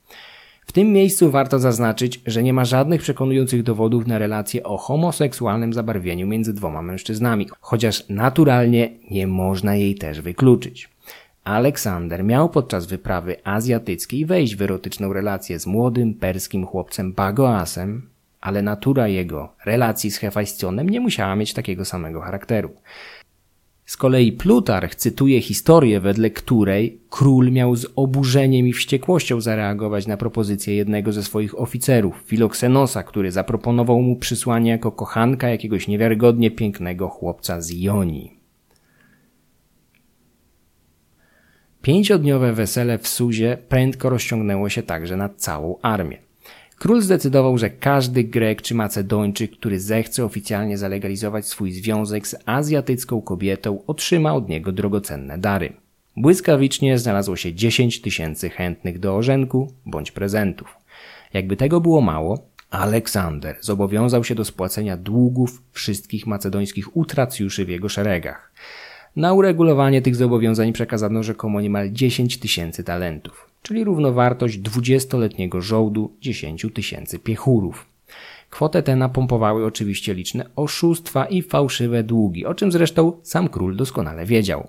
[0.73, 5.73] W tym miejscu warto zaznaczyć, że nie ma żadnych przekonujących dowodów na relację o homoseksualnym
[5.73, 10.89] zabarwieniu między dwoma mężczyznami, chociaż naturalnie nie można jej też wykluczyć.
[11.44, 18.09] Aleksander miał podczas wyprawy azjatyckiej wejść w erotyczną relację z młodym perskim chłopcem Bagoasem,
[18.40, 22.70] ale natura jego relacji z Hefajstionem nie musiała mieć takiego samego charakteru.
[23.84, 30.16] Z kolei Plutarch cytuje historię, wedle której król miał z oburzeniem i wściekłością zareagować na
[30.16, 37.09] propozycję jednego ze swoich oficerów, Filoksenosa, który zaproponował mu przysłanie jako kochanka jakiegoś niewiarygodnie pięknego
[37.09, 38.42] chłopca z Jonii.
[41.82, 46.22] Pięciodniowe wesele w Suzie prędko rozciągnęło się także na całą armię.
[46.82, 53.22] Król zdecydował, że każdy Grek czy Macedończyk, który zechce oficjalnie zalegalizować swój związek z azjatycką
[53.22, 55.72] kobietą, otrzyma od niego drogocenne dary.
[56.16, 60.76] Błyskawicznie znalazło się 10 tysięcy chętnych do orzenku bądź prezentów.
[61.32, 67.88] Jakby tego było mało, Aleksander zobowiązał się do spłacenia długów wszystkich macedońskich utracjuszy w jego
[67.88, 68.52] szeregach.
[69.16, 76.66] Na uregulowanie tych zobowiązań przekazano rzekomo niemal 10 tysięcy talentów czyli równowartość 20-letniego żołdu 10
[76.74, 77.86] tysięcy piechurów.
[78.51, 84.26] Kwotę tę napompowały oczywiście liczne oszustwa i fałszywe długi, o czym zresztą sam król doskonale
[84.26, 84.68] wiedział.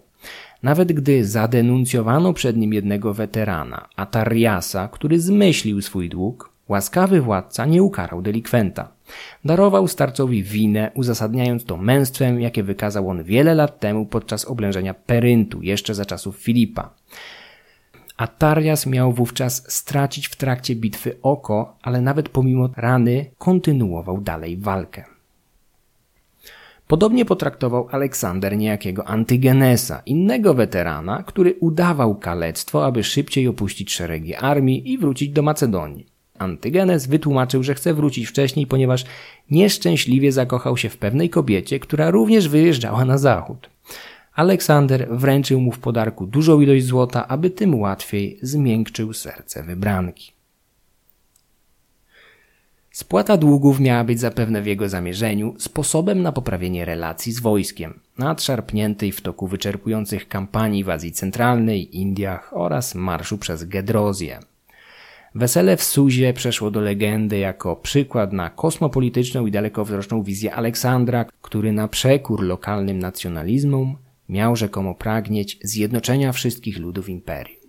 [0.64, 7.84] Nawet gdy zadenuncjowano przed nim jednego weterana, Atariasa, który zmyślił swój dług, łaskawy władca nie
[7.84, 8.92] ukarał delikwenta.
[9.46, 15.62] Darował starcowi winę, uzasadniając to męstwem, jakie wykazał on wiele lat temu podczas oblężenia Peryntu,
[15.62, 16.94] jeszcze za czasów Filipa.
[18.24, 25.04] Atarias miał wówczas stracić w trakcie bitwy oko, ale nawet pomimo rany kontynuował dalej walkę.
[26.88, 34.92] Podobnie potraktował Aleksander niejakiego Antygenesa, innego weterana, który udawał kalectwo, aby szybciej opuścić szeregi armii
[34.92, 36.06] i wrócić do Macedonii.
[36.40, 39.06] Antygenes wytłumaczył, że chce wrócić wcześniej, ponieważ
[39.52, 43.70] nieszczęśliwie zakochał się w pewnej kobiecie, która również wyjeżdżała na zachód.
[44.36, 50.34] Aleksander wręczył mu w podarku dużą ilość złota, aby tym łatwiej zmiękczył serce wybranki.
[52.92, 59.12] Spłata długów miała być zapewne w jego zamierzeniu sposobem na poprawienie relacji z wojskiem, nadszarpniętej
[59.12, 64.40] w toku wyczerpujących kampanii w Azji Centralnej, Indiach oraz marszu przez Gedrozję.
[65.36, 71.72] Wesele w Suzie przeszło do legendy jako przykład na kosmopolityczną i dalekowzroczną wizję Aleksandra, który
[71.72, 73.96] na przekór lokalnym nacjonalizmom
[74.34, 77.64] miał rzekomo pragnieć zjednoczenia wszystkich ludów imperium.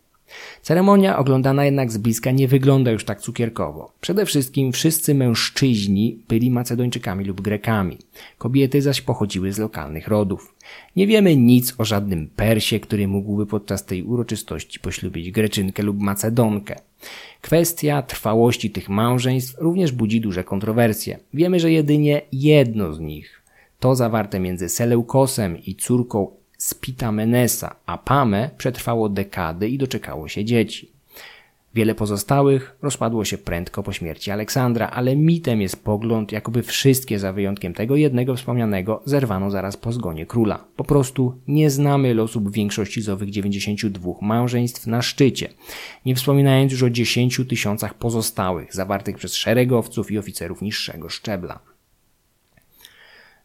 [0.63, 3.93] Ceremonia oglądana jednak z bliska nie wygląda już tak cukierkowo.
[4.01, 7.99] Przede wszystkim wszyscy mężczyźni byli Macedończykami lub Grekami.
[8.39, 10.55] Kobiety zaś pochodziły z lokalnych rodów.
[10.97, 16.77] Nie wiemy nic o żadnym Persie, który mógłby podczas tej uroczystości poślubić Greczynkę lub Macedonkę.
[17.41, 21.19] Kwestia trwałości tych małżeństw również budzi duże kontrowersje.
[21.35, 23.43] Wiemy, że jedynie jedno z nich,
[23.81, 30.93] to zawarte między Seleukosem i córką Spitamenesa, a Pame przetrwało dekady i doczekało się dzieci.
[31.75, 37.33] Wiele pozostałych rozpadło się prędko po śmierci Aleksandra, ale mitem jest pogląd, jakoby wszystkie za
[37.33, 40.65] wyjątkiem tego jednego wspomnianego zerwano zaraz po zgonie króla.
[40.77, 45.49] Po prostu nie znamy losów większości z owych 92 małżeństw na szczycie,
[46.07, 51.74] nie wspominając już o 10 tysiącach pozostałych, zawartych przez szeregowców i oficerów niższego szczebla.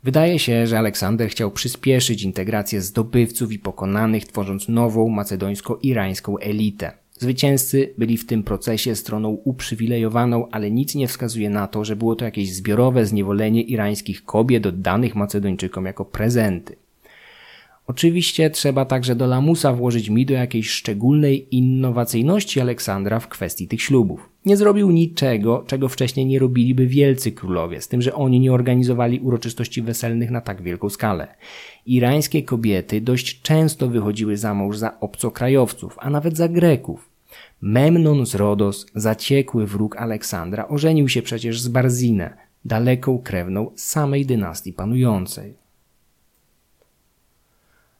[0.04, 6.92] Wydaje się, że Aleksander chciał przyspieszyć integrację zdobywców i pokonanych, tworząc nową macedońsko-irańską elitę.
[7.20, 12.16] Zwycięzcy byli w tym procesie stroną uprzywilejowaną, ale nic nie wskazuje na to, że było
[12.16, 16.76] to jakieś zbiorowe zniewolenie irańskich kobiet oddanych Macedończykom jako prezenty.
[17.90, 23.82] Oczywiście trzeba także do lamusa włożyć mi do jakiejś szczególnej innowacyjności Aleksandra w kwestii tych
[23.82, 24.30] ślubów.
[24.46, 29.20] Nie zrobił niczego, czego wcześniej nie robiliby wielcy królowie, z tym, że oni nie organizowali
[29.20, 31.28] uroczystości weselnych na tak wielką skalę.
[31.86, 37.10] Irańskie kobiety dość często wychodziły za mąż za obcokrajowców, a nawet za Greków.
[37.62, 44.74] Memnon z Rodos, zaciekły wróg Aleksandra, ożenił się przecież z Barzinę, daleką krewną samej dynastii
[44.74, 45.59] panującej.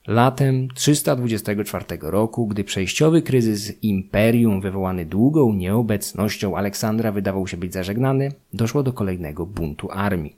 [0.08, 8.32] Latem 324 roku, gdy przejściowy kryzys imperium wywołany długą nieobecnością Aleksandra wydawał się być zażegnany,
[8.54, 10.36] doszło do kolejnego buntu armii.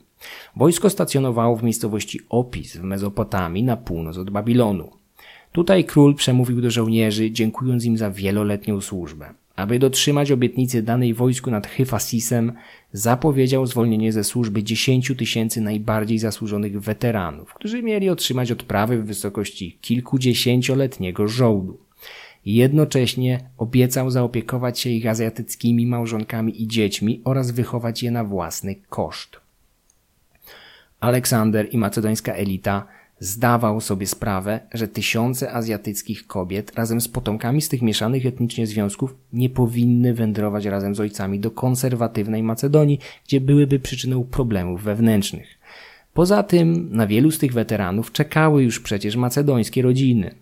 [0.55, 4.89] Wojsko stacjonowało w miejscowości Opis w Mezopotamii na północ od Babilonu.
[5.51, 9.33] Tutaj król przemówił do żołnierzy, dziękując im za wieloletnią służbę.
[9.55, 12.53] Aby dotrzymać obietnicy danej wojsku nad Hyfasisem,
[12.93, 19.77] zapowiedział zwolnienie ze służby 10 tysięcy najbardziej zasłużonych weteranów, którzy mieli otrzymać odprawy w wysokości
[19.81, 21.77] kilkudziesięcioletniego żołdu.
[22.45, 29.39] Jednocześnie obiecał zaopiekować się ich azjatyckimi małżonkami i dziećmi oraz wychować je na własny koszt.
[30.99, 32.87] Aleksander i macedońska elita
[33.21, 39.15] zdawał sobie sprawę, że tysiące azjatyckich kobiet razem z potomkami z tych mieszanych etnicznie związków
[39.33, 45.59] nie powinny wędrować razem z ojcami do konserwatywnej Macedonii, gdzie byłyby przyczyną problemów wewnętrznych.
[46.13, 50.35] Poza tym na wielu z tych weteranów czekały już przecież macedońskie rodziny.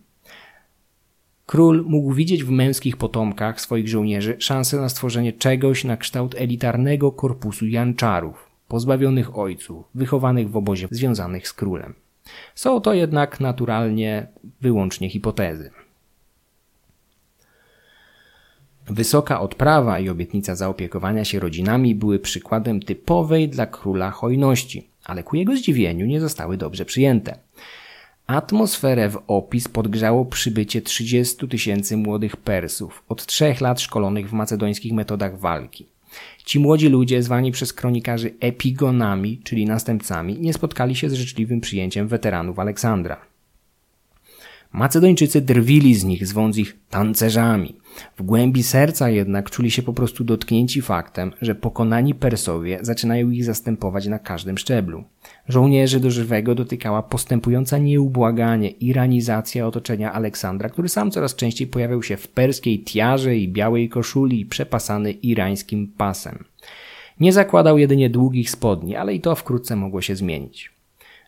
[1.46, 7.12] Król mógł widzieć w męskich potomkach swoich żołnierzy szansę na stworzenie czegoś na kształt elitarnego
[7.12, 11.94] korpusu janczarów, pozbawionych ojców, wychowanych w obozie związanych z królem.
[12.56, 14.28] Są to jednak naturalnie
[14.62, 15.72] wyłącznie hipotezy.
[18.90, 25.36] Wysoka odprawa i obietnica zaopiekowania się rodzinami były przykładem typowej dla króla hojności, ale ku
[25.36, 27.40] jego zdziwieniu nie zostały dobrze przyjęte.
[28.28, 34.94] Atmosferę w opis podgrzało przybycie 30 tysięcy młodych Persów, od trzech lat szkolonych w macedońskich
[34.94, 35.88] metodach walki.
[36.46, 42.08] Ci młodzi ludzie, zwani przez kronikarzy epigonami, czyli następcami, nie spotkali się z życzliwym przyjęciem
[42.08, 43.29] weteranów Aleksandra.
[44.74, 47.76] Macedończycy drwili z nich, zwąc ich tancerzami.
[48.18, 53.46] W głębi serca jednak czuli się po prostu dotknięci faktem, że pokonani Persowie zaczynają ich
[53.46, 55.04] zastępować na każdym szczeblu.
[55.48, 62.18] Żołnierzy do żywego dotykała postępująca nieubłaganie iranizacja otoczenia Aleksandra, który sam coraz częściej pojawiał się
[62.18, 66.44] w perskiej tiarze i białej koszuli przepasany irańskim pasem.
[67.20, 70.72] Nie zakładał jedynie długich spodni, ale i to wkrótce mogło się zmienić.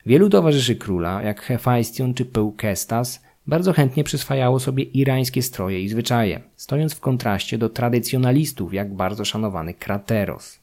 [0.05, 6.41] Wielu towarzyszy króla, jak Hefajstion czy Peukestas, bardzo chętnie przyswajało sobie irańskie stroje i zwyczaje,
[6.55, 10.59] stojąc w kontraście do tradycjonalistów, jak bardzo szanowany Krateros.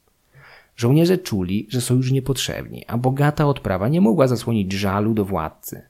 [0.77, 5.83] Żołnierze czuli, że są już niepotrzebni, a bogata odprawa nie mogła zasłonić żalu do władcy.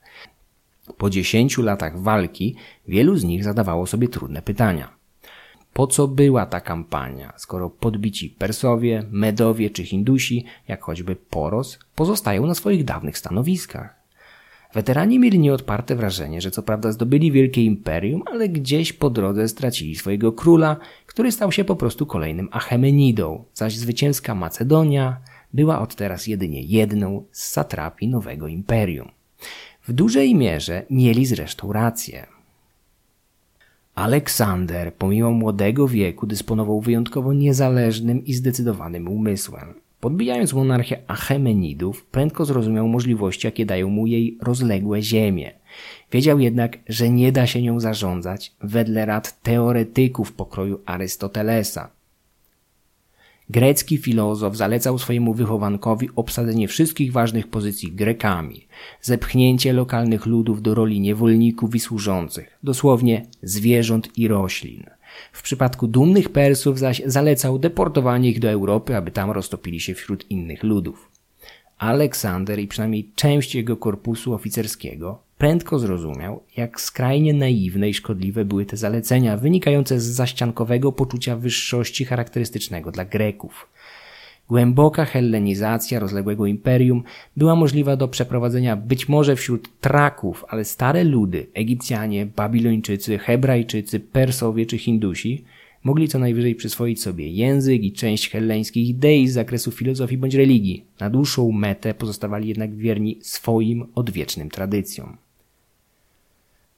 [0.98, 2.56] Po dziesięciu latach walki
[2.88, 4.98] wielu z nich zadawało sobie trudne pytania.
[5.72, 12.46] Po co była ta kampania, skoro podbici Persowie, Medowie czy Hindusi, jak choćby Poros, pozostają
[12.46, 13.97] na swoich dawnych stanowiskach?
[14.74, 19.96] Weterani mieli nieodparte wrażenie, że co prawda zdobyli wielkie imperium, ale gdzieś po drodze stracili
[19.96, 20.76] swojego króla,
[21.06, 25.20] który stał się po prostu kolejnym Achemenidą, zaś zwycięska Macedonia
[25.52, 29.08] była od teraz jedynie jedną z satrapii nowego imperium.
[29.86, 32.26] W dużej mierze mieli zresztą rację.
[33.94, 39.74] Aleksander, pomimo młodego wieku, dysponował wyjątkowo niezależnym i zdecydowanym umysłem.
[40.00, 45.52] Podbijając monarchię Achemenidów, prędko zrozumiał możliwości, jakie dają mu jej rozległe ziemie.
[46.12, 51.90] Wiedział jednak, że nie da się nią zarządzać wedle rad teoretyków pokroju Arystotelesa.
[53.50, 58.66] Grecki filozof zalecał swojemu wychowankowi obsadzenie wszystkich ważnych pozycji Grekami,
[59.02, 64.97] zepchnięcie lokalnych ludów do roli niewolników i służących, dosłownie zwierząt i roślin.
[65.32, 70.30] W przypadku dumnych Persów zaś zalecał deportowanie ich do Europy, aby tam roztopili się wśród
[70.30, 71.10] innych ludów.
[71.78, 78.66] Aleksander i przynajmniej część jego korpusu oficerskiego prędko zrozumiał, jak skrajnie naiwne i szkodliwe były
[78.66, 83.68] te zalecenia wynikające z zaściankowego poczucia wyższości charakterystycznego dla Greków.
[84.48, 87.02] Głęboka hellenizacja rozległego imperium
[87.36, 94.66] była możliwa do przeprowadzenia być może wśród Traków, ale stare ludy, Egipcjanie, Babilończycy, Hebrajczycy, Persowie
[94.66, 95.44] czy Hindusi
[95.84, 100.84] mogli co najwyżej przyswoić sobie język i część helleńskich idei z zakresu filozofii bądź religii.
[101.00, 105.16] Na dłuższą metę pozostawali jednak wierni swoim odwiecznym tradycjom.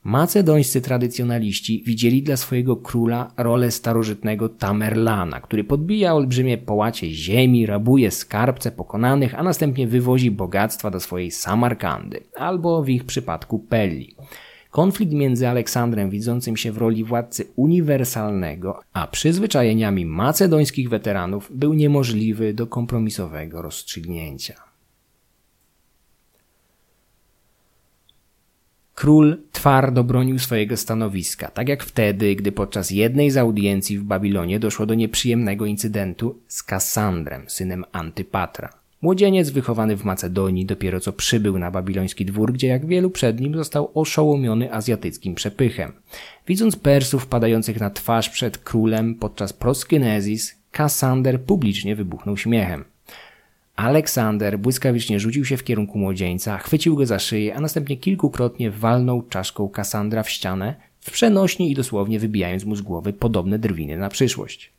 [0.04, 8.10] Macedońscy tradycjonaliści widzieli dla swojego króla rolę starożytnego Tamerlana, który podbija olbrzymie połacie ziemi, rabuje
[8.10, 14.14] skarbce pokonanych, a następnie wywozi bogactwa do swojej Samarkandy, albo w ich przypadku Pelli.
[14.70, 22.54] Konflikt między Aleksandrem, widzącym się w roli władcy uniwersalnego, a przyzwyczajeniami macedońskich weteranów był niemożliwy
[22.54, 24.69] do kompromisowego rozstrzygnięcia.
[29.00, 34.60] Król twardo bronił swojego stanowiska, tak jak wtedy, gdy podczas jednej z audiencji w Babilonie
[34.60, 38.68] doszło do nieprzyjemnego incydentu z Kassandrem, synem Antypatra.
[39.02, 43.54] Młodzieniec wychowany w Macedonii dopiero co przybył na babiloński dwór, gdzie jak wielu przed nim
[43.56, 45.92] został oszołomiony azjatyckim przepychem.
[46.46, 52.84] Widząc Persów padających na twarz przed królem podczas proskynezis, Kassander publicznie wybuchnął śmiechem.
[53.80, 59.22] Aleksander błyskawicznie rzucił się w kierunku młodzieńca, chwycił go za szyję, a następnie kilkukrotnie walnął
[59.22, 64.08] czaszką Kassandra w ścianę, w przenośni i dosłownie wybijając mu z głowy podobne drwiny na
[64.08, 64.72] przyszłość.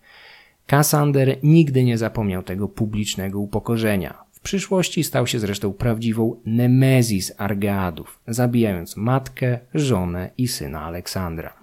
[0.67, 4.23] Kassander nigdy nie zapomniał tego publicznego upokorzenia.
[4.31, 11.60] W przyszłości stał się zresztą prawdziwą nemezis Argeadów, zabijając matkę, żonę i syna Aleksandra.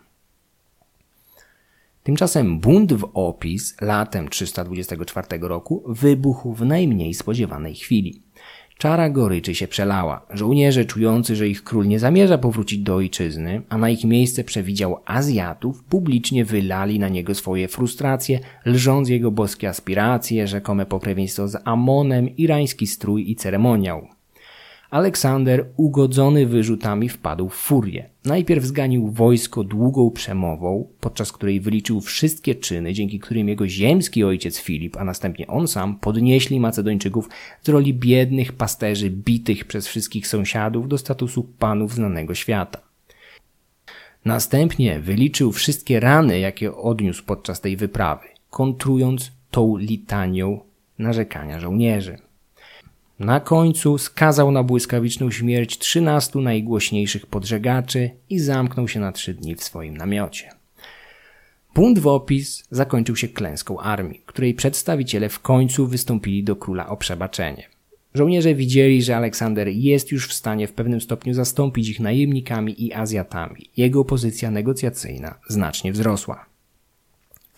[2.09, 8.23] Tymczasem bunt w Opis latem 324 roku wybuchł w najmniej spodziewanej chwili.
[8.79, 10.27] Czara goryczy się przelała.
[10.31, 14.97] Żołnierze czujący, że ich król nie zamierza powrócić do ojczyzny, a na ich miejsce przewidział
[15.05, 22.37] Azjatów, publicznie wylali na niego swoje frustracje, lżąc jego boskie aspiracje, rzekome pokrewieństwo z Amonem,
[22.37, 24.18] irański strój i ceremoniał.
[24.91, 28.11] Aleksander, ugodzony wyrzutami, wpadł w furię.
[28.25, 34.61] Najpierw zganił wojsko długą przemową, podczas której wyliczył wszystkie czyny, dzięki którym jego ziemski ojciec
[34.61, 37.29] Filip, a następnie on sam, podnieśli Macedończyków
[37.63, 42.81] z roli biednych pasterzy bitych przez wszystkich sąsiadów do statusu panów znanego świata.
[44.25, 50.61] Następnie wyliczył wszystkie rany, jakie odniósł podczas tej wyprawy, kontrując tą litanią
[50.99, 52.28] narzekania żołnierzy.
[53.19, 59.55] Na końcu skazał na błyskawiczną śmierć trzynastu najgłośniejszych podżegaczy i zamknął się na trzy dni
[59.55, 60.51] w swoim namiocie.
[61.75, 66.97] Bunt w opis zakończył się klęską armii, której przedstawiciele w końcu wystąpili do króla o
[66.97, 67.69] przebaczenie.
[68.15, 72.93] Żołnierze widzieli, że Aleksander jest już w stanie w pewnym stopniu zastąpić ich najemnikami i
[72.93, 73.71] Azjatami.
[73.77, 76.48] Jego pozycja negocjacyjna znacznie wzrosła.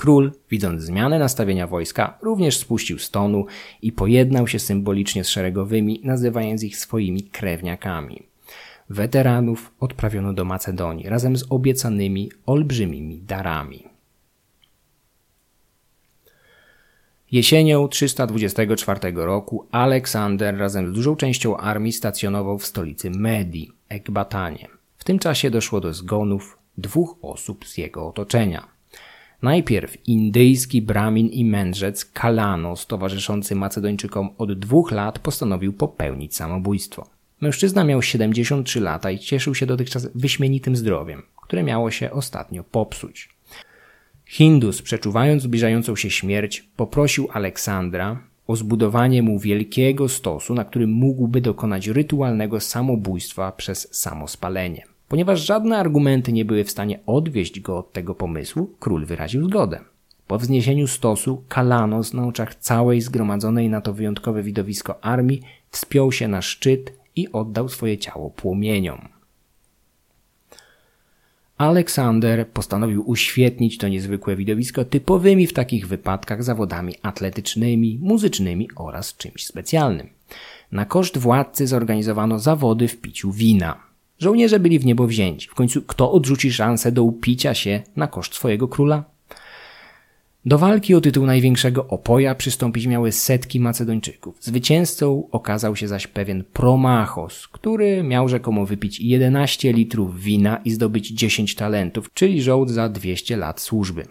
[0.01, 3.47] Król, widząc zmianę nastawienia wojska, również spuścił stonu
[3.83, 8.23] i pojednał się symbolicznie z szeregowymi, nazywając ich swoimi krewniakami.
[8.91, 13.85] Weteranów odprawiono do Macedonii razem z obiecanymi olbrzymimi darami.
[17.33, 24.69] Jesienią 324 roku Aleksander razem z dużą częścią armii stacjonował w stolicy Medii, Ekbatanie.
[24.99, 28.80] W tym czasie doszło do zgonów dwóch osób z jego otoczenia.
[29.43, 37.07] Najpierw indyjski bramin i mędrzec Kalanos, towarzyszący Macedończykom od dwóch lat, postanowił popełnić samobójstwo.
[37.41, 43.29] Mężczyzna miał 73 lata i cieszył się dotychczas wyśmienitym zdrowiem, które miało się ostatnio popsuć.
[44.27, 51.41] Hindus, przeczuwając zbliżającą się śmierć, poprosił Aleksandra o zbudowanie mu wielkiego stosu, na którym mógłby
[51.41, 54.90] dokonać rytualnego samobójstwa przez samospalenie.
[55.11, 59.81] Ponieważ żadne argumenty nie były w stanie odwieść go od tego pomysłu, król wyraził zgodę.
[60.27, 66.29] Po wzniesieniu stosu, Kalanos na oczach całej zgromadzonej na to wyjątkowe widowisko armii wspiął się
[66.29, 69.09] na szczyt i oddał swoje ciało płomieniom.
[71.59, 79.47] Aleksander postanowił uświetnić to niezwykłe widowisko typowymi w takich wypadkach zawodami atletycznymi, muzycznymi oraz czymś
[79.47, 80.09] specjalnym.
[80.73, 83.90] Na koszt władcy zorganizowano zawody w piciu wina.
[84.21, 85.49] Żołnierze byli w niebo wzięci.
[85.49, 89.05] W końcu kto odrzuci szansę do upicia się na koszt swojego króla?
[90.45, 94.37] Do walki o tytuł największego opoja przystąpić miały setki Macedończyków.
[94.41, 101.09] Zwycięzcą okazał się zaś pewien Promachos, który miał rzekomo wypić 11 litrów wina i zdobyć
[101.09, 104.07] 10 talentów, czyli żołd za 200 lat służby.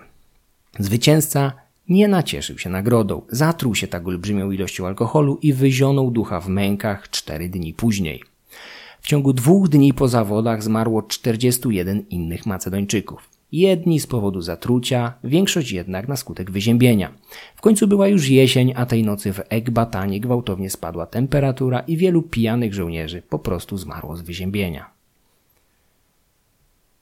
[0.80, 1.52] Zwycięzca
[1.90, 7.10] nie nacieszył się nagrodą, zatruł się tak olbrzymią ilością alkoholu i wyzionął ducha w mękach
[7.10, 8.29] cztery dni później.
[9.10, 13.30] W ciągu dwóch dni po zawodach zmarło 41 innych Macedończyków.
[13.52, 17.14] Jedni z powodu zatrucia, większość jednak na skutek wyziębienia.
[17.56, 22.22] W końcu była już jesień, a tej nocy w Ekbatanie gwałtownie spadła temperatura i wielu
[22.22, 24.90] pijanych żołnierzy po prostu zmarło z wyziębienia.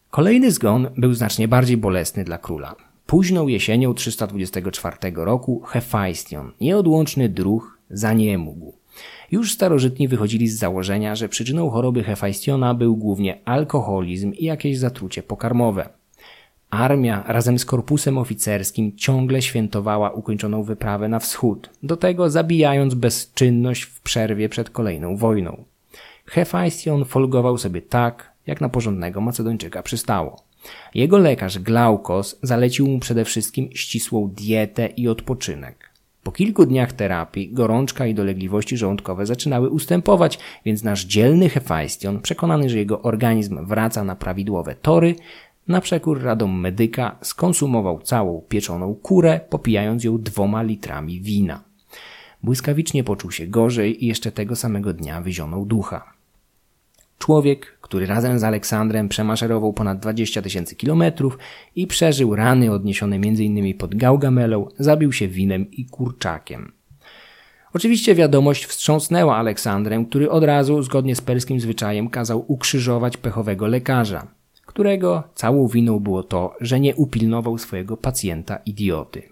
[0.09, 2.75] Kolejny zgon był znacznie bardziej bolesny dla króla.
[3.05, 8.73] Późną jesienią 324 roku Hefajstion, nieodłączny druh, zaniemógł.
[9.31, 15.23] Już starożytni wychodzili z założenia, że przyczyną choroby Hefajstiona był głównie alkoholizm i jakieś zatrucie
[15.23, 15.89] pokarmowe.
[16.69, 23.83] Armia razem z korpusem oficerskim ciągle świętowała ukończoną wyprawę na wschód, do tego zabijając bezczynność
[23.83, 25.63] w przerwie przed kolejną wojną.
[26.25, 30.43] Hefajstion folgował sobie tak, jak na porządnego Macedończyka przystało.
[30.95, 35.89] Jego lekarz Glaukos zalecił mu przede wszystkim ścisłą dietę i odpoczynek.
[36.23, 42.69] Po kilku dniach terapii gorączka i dolegliwości żołądkowe zaczynały ustępować, więc nasz dzielny Hefajstion, przekonany,
[42.69, 45.15] że jego organizm wraca na prawidłowe tory,
[45.67, 51.63] na przekór radom medyka skonsumował całą pieczoną kurę, popijając ją dwoma litrami wina.
[52.43, 56.16] Błyskawicznie poczuł się gorzej i jeszcze tego samego dnia wyzionął ducha.
[57.17, 61.37] Człowiek, który razem z Aleksandrem przemaszerował ponad 20 tysięcy kilometrów
[61.75, 63.77] i przeżył rany odniesione m.in.
[63.77, 66.71] pod Gaugamelą, zabił się winem i kurczakiem.
[67.73, 74.27] Oczywiście wiadomość wstrząsnęła Aleksandrem, który od razu, zgodnie z perskim zwyczajem, kazał ukrzyżować pechowego lekarza
[74.77, 79.23] którego całą winą było to, że nie upilnował swojego pacjenta idioty.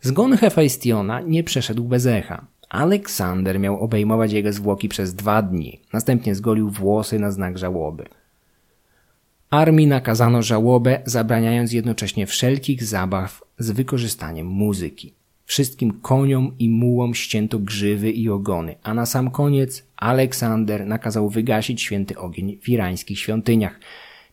[0.00, 2.46] Zgon Hefajstiona nie przeszedł bez echa.
[2.72, 8.04] Aleksander miał obejmować jego zwłoki przez dwa dni, następnie zgolił włosy na znak żałoby.
[9.50, 15.12] Armii nakazano żałobę, zabraniając jednocześnie wszelkich zabaw z wykorzystaniem muzyki.
[15.46, 21.82] Wszystkim koniom i mułom ścięto grzywy i ogony, a na sam koniec Aleksander nakazał wygasić
[21.82, 23.80] święty ogień w irańskich świątyniach,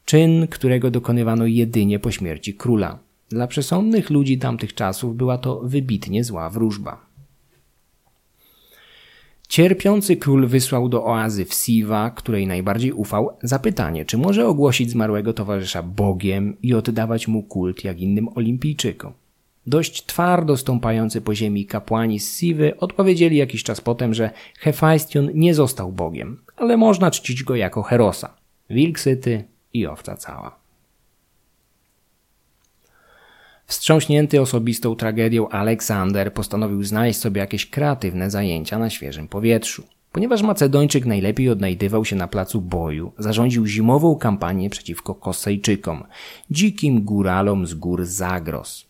[0.05, 2.99] czyn, którego dokonywano jedynie po śmierci króla.
[3.29, 7.08] Dla przesądnych ludzi tamtych czasów była to wybitnie zła wróżba.
[9.49, 15.33] Cierpiący król wysłał do oazy w Siwa, której najbardziej ufał, zapytanie, czy może ogłosić zmarłego
[15.33, 19.13] towarzysza Bogiem i oddawać mu kult jak innym olimpijczykom.
[19.67, 25.53] Dość twardo stąpający po ziemi kapłani z Siwy odpowiedzieli jakiś czas potem, że Hefajstion nie
[25.53, 28.33] został Bogiem, ale można czcić go jako Herosa,
[28.69, 29.43] wilk syty
[29.73, 30.58] i owca cała.
[33.69, 39.83] Wstrząśnięty osobistą tragedią Aleksander postanowił znaleźć sobie jakieś kreatywne zajęcia na świeżym powietrzu.
[40.11, 46.03] Ponieważ Macedończyk najlepiej odnajdywał się na placu boju, zarządził zimową kampanię przeciwko Kosejczykom,
[46.51, 48.85] dzikim góralom z gór Zagros.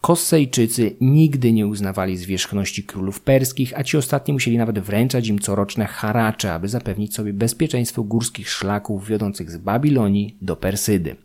[0.00, 5.86] Kossejczycy nigdy nie uznawali zwierzchności królów perskich, a ci ostatni musieli nawet wręczać im coroczne
[5.86, 11.16] haracze, aby zapewnić sobie bezpieczeństwo górskich szlaków wiodących z Babilonii do Persydy.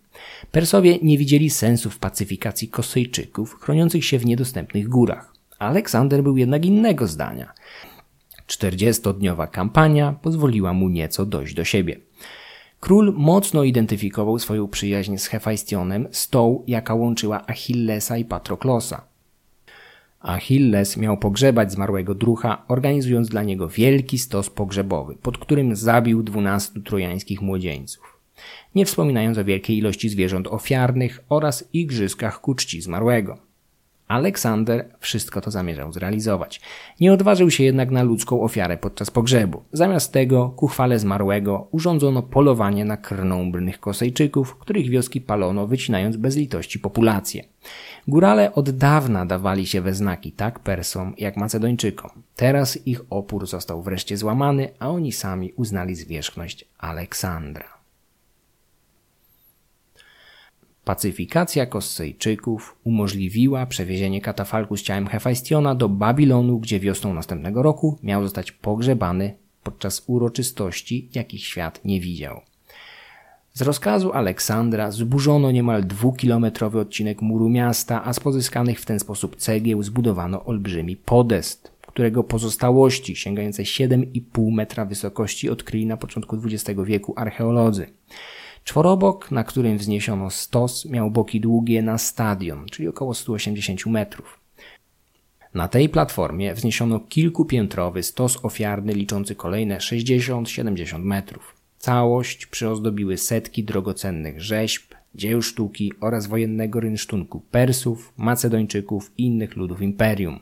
[0.52, 5.34] Persowie nie widzieli sensu w pacyfikacji Kossejczyków, chroniących się w niedostępnych górach.
[5.60, 7.54] Aleksander był jednak innego zdania.
[8.48, 12.00] Czterdziestodniowa kampania pozwoliła mu nieco dojść do siebie.
[12.80, 19.02] Król mocno identyfikował swoją przyjaźń z Hefajstionem z tą, jaka łączyła Achillesa i Patroklosa.
[20.20, 26.82] Achilles miał pogrzebać zmarłego drucha, organizując dla niego wielki stos pogrzebowy, pod którym zabił dwunastu
[26.82, 28.15] trojańskich młodzieńców.
[28.76, 33.38] Nie wspominając o wielkiej ilości zwierząt ofiarnych oraz igrzyskach ku czci zmarłego.
[34.08, 36.62] Aleksander wszystko to zamierzał zrealizować.
[37.00, 39.64] Nie odważył się jednak na ludzką ofiarę podczas pogrzebu.
[39.72, 46.36] Zamiast tego, ku chwale zmarłego, urządzono polowanie na krnąbrnych kosejczyków, których wioski palono, wycinając bez
[46.36, 47.44] litości populację.
[48.08, 52.10] Górale od dawna dawali się we znaki tak Persom jak Macedończykom.
[52.36, 57.75] Teraz ich opór został wreszcie złamany, a oni sami uznali zwierzchność Aleksandra.
[60.86, 68.24] Pacyfikacja Kossejczyków umożliwiła przewiezienie katafalku z ciałem Hefajstiona do Babilonu, gdzie wiosną następnego roku miał
[68.24, 69.34] zostać pogrzebany
[69.64, 72.42] podczas uroczystości, jakich świat nie widział.
[73.54, 79.36] Z rozkazu Aleksandra zburzono niemal dwukilometrowy odcinek muru miasta, a z pozyskanych w ten sposób
[79.36, 87.14] cegieł zbudowano olbrzymi podest, którego pozostałości sięgające 7,5 metra wysokości odkryli na początku XX wieku
[87.18, 87.88] archeolodzy.
[88.66, 94.40] Czworobok, na którym wzniesiono stos, miał boki długie na stadion, czyli około 180 metrów.
[95.54, 101.56] Na tej platformie wzniesiono kilkupiętrowy stos ofiarny liczący kolejne 60-70 metrów.
[101.78, 104.84] Całość przyozdobiły setki drogocennych rzeźb,
[105.16, 110.40] dzieł sztuki oraz wojennego rynsztunku Persów, Macedończyków i innych ludów imperium.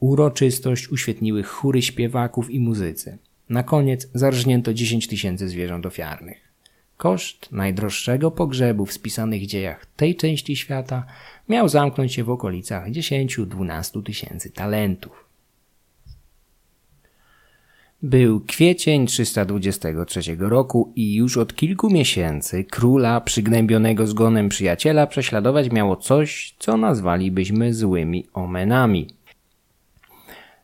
[0.00, 3.18] Uroczystość uświetniły chóry śpiewaków i muzycy.
[3.48, 6.51] Na koniec zarżnięto 10 tysięcy zwierząt ofiarnych.
[6.96, 11.04] Koszt najdroższego pogrzebu w spisanych dziejach tej części świata
[11.48, 15.24] miał zamknąć się w okolicach 10-12 tysięcy talentów.
[18.02, 25.96] Był kwiecień 323 roku i już od kilku miesięcy króla przygnębionego zgonem przyjaciela prześladować miało
[25.96, 29.06] coś, co nazwalibyśmy złymi omenami–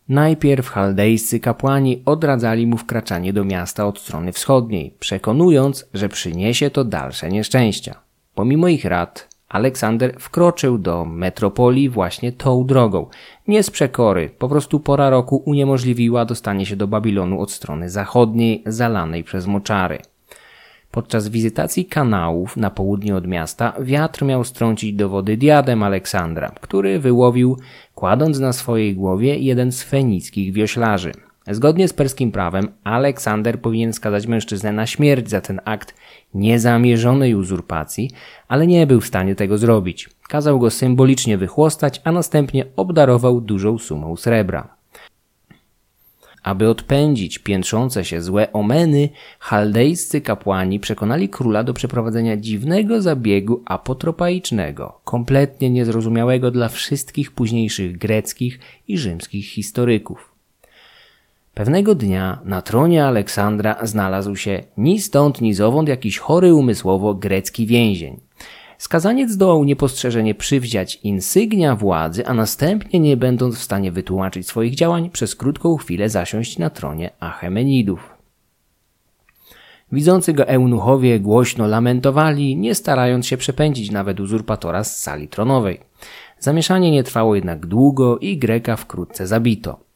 [0.09, 6.85] Najpierw chaldejscy kapłani odradzali mu wkraczanie do miasta od strony wschodniej, przekonując, że przyniesie to
[6.85, 7.95] dalsze nieszczęścia.
[8.35, 13.07] Pomimo ich rad, Aleksander wkroczył do metropolii właśnie tą drogą.
[13.49, 18.63] Nie z przekory, po prostu pora roku uniemożliwiła dostanie się do Babilonu od strony zachodniej,
[18.67, 19.99] zalanej przez moczary.
[20.99, 26.99] Podczas wizytacji kanałów na południe od miasta wiatr miał strącić do wody diadem Aleksandra, który
[26.99, 27.59] wyłowił,
[27.95, 31.13] kładąc na swojej głowie jeden z fenickich wioślarzy.
[31.51, 35.95] Zgodnie z perskim prawem Aleksander powinien skazać mężczyznę na śmierć za ten akt
[36.35, 38.11] niezamierzonej uzurpacji,
[38.49, 40.11] ale nie był w stanie tego zrobić.
[40.29, 44.78] Kazał go symbolicznie wychłostać, a następnie obdarował dużą sumą srebra.
[46.49, 49.09] Aby odpędzić piętrzące się złe omeny,
[49.39, 58.61] chaldejscy kapłani przekonali króla do przeprowadzenia dziwnego zabiegu apotropaicznego, kompletnie niezrozumiałego dla wszystkich późniejszych greckich
[58.89, 60.33] i rzymskich historyków.
[61.55, 67.67] Pewnego dnia na tronie Aleksandra znalazł się ni stąd, ni zowąd jakiś chory umysłowo grecki
[67.67, 68.21] więzień.
[68.79, 75.11] Skazaniec zdołał niepostrzeżenie przywdziać insygnia władzy, a następnie, nie będąc w stanie wytłumaczyć swoich działań,
[75.11, 78.11] przez krótką chwilę zasiąść na tronie Achemenidów.
[79.93, 85.81] Widzący go eunuchowie głośno lamentowali, nie starając się przepędzić nawet uzurpatora z sali tronowej.
[86.39, 89.88] Zamieszanie nie trwało jednak długo i Greka wkrótce zabito.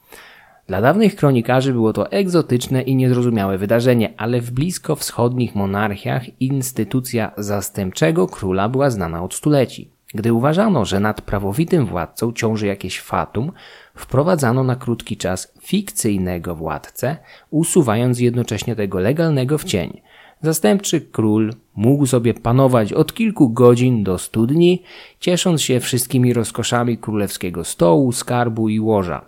[0.72, 7.32] Dla dawnych kronikarzy było to egzotyczne i niezrozumiałe wydarzenie, ale w blisko wschodnich monarchiach instytucja
[7.36, 9.90] zastępczego króla była znana od stuleci.
[10.14, 13.52] Gdy uważano, że nad prawowitym władcą ciąży jakieś fatum,
[13.94, 17.16] wprowadzano na krótki czas fikcyjnego władcę,
[17.50, 20.00] usuwając jednocześnie tego legalnego w cień.
[20.42, 24.82] Zastępczy król mógł sobie panować od kilku godzin do stu dni,
[25.20, 29.24] ciesząc się wszystkimi rozkoszami królewskiego stołu, skarbu i łoża.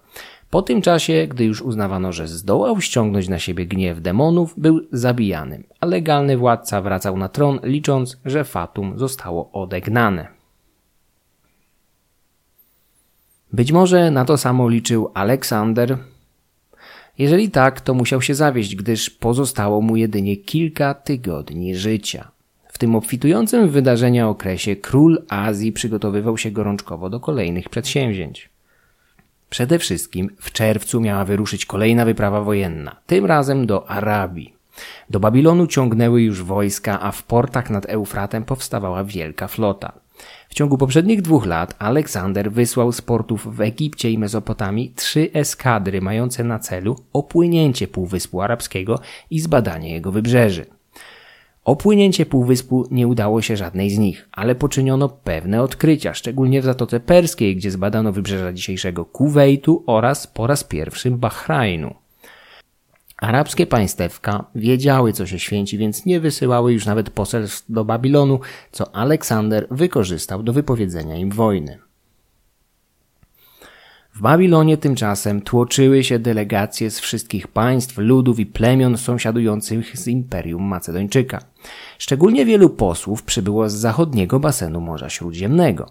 [0.55, 5.65] Po tym czasie, gdy już uznawano, że zdołał ściągnąć na siebie gniew demonów, był zabijanym,
[5.81, 10.27] a legalny władca wracał na tron, licząc, że fatum zostało odegnane.
[13.53, 15.99] Być może na to samo liczył Aleksander.
[17.19, 22.31] Jeżeli tak, to musiał się zawieść, gdyż pozostało mu jedynie kilka tygodni życia.
[22.69, 28.54] W tym obfitującym w wydarzenia okresie król Azji przygotowywał się gorączkowo do kolejnych przedsięwzięć.
[29.55, 34.55] Przede wszystkim w czerwcu miała wyruszyć kolejna wyprawa wojenna, tym razem do Arabii.
[35.11, 39.93] Do Babilonu ciągnęły już wojska, a w portach nad Eufratem powstawała wielka flota.
[40.49, 46.01] W ciągu poprzednich dwóch lat Aleksander wysłał z portów w Egipcie i Mezopotamii trzy eskadry
[46.01, 49.01] mające na celu opłynięcie Półwyspu Arabskiego
[49.31, 50.67] i zbadanie jego wybrzeży.
[51.65, 57.01] Opłynięcie półwyspu nie udało się żadnej z nich, ale poczyniono pewne odkrycia, szczególnie w Zatoce
[57.01, 61.95] Perskiej, gdzie zbadano wybrzeża dzisiejszego Kuwejtu oraz po raz pierwszy Bahrajnu.
[63.17, 68.41] Arabskie państewka wiedziały, co się święci, więc nie wysyłały już nawet poselstw do Babilonu,
[68.73, 71.79] co Aleksander wykorzystał do wypowiedzenia im wojny.
[74.15, 80.63] W Babilonie tymczasem tłoczyły się delegacje z wszystkich państw, ludów i plemion sąsiadujących z Imperium
[80.63, 81.41] Macedończyka.
[81.99, 85.91] Szczególnie wielu posłów przybyło z zachodniego basenu Morza Śródziemnego.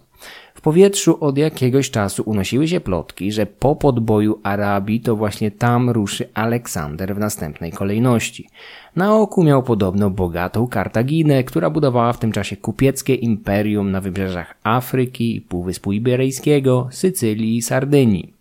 [0.55, 5.89] W powietrzu od jakiegoś czasu unosiły się plotki, że po podboju Arabii to właśnie tam
[5.89, 8.49] ruszy Aleksander w następnej kolejności.
[8.95, 14.55] Na oku miał podobno bogatą Kartaginę, która budowała w tym czasie kupieckie imperium na wybrzeżach
[14.63, 18.33] Afryki, Półwyspu Iberyjskiego, Sycylii i Sardynii.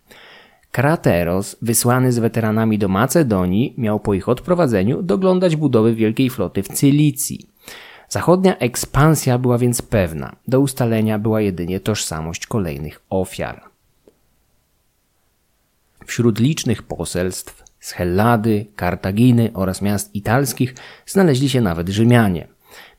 [0.73, 6.69] Krateros, wysłany z weteranami do Macedonii, miał po ich odprowadzeniu doglądać budowy wielkiej floty w
[6.69, 7.47] Cylicji.
[8.09, 13.63] Zachodnia ekspansja była więc pewna, do ustalenia była jedynie tożsamość kolejnych ofiar.
[16.07, 20.75] Wśród licznych poselstw z Hellady, Kartaginy oraz miast italskich
[21.07, 22.49] znaleźli się nawet Rzymianie.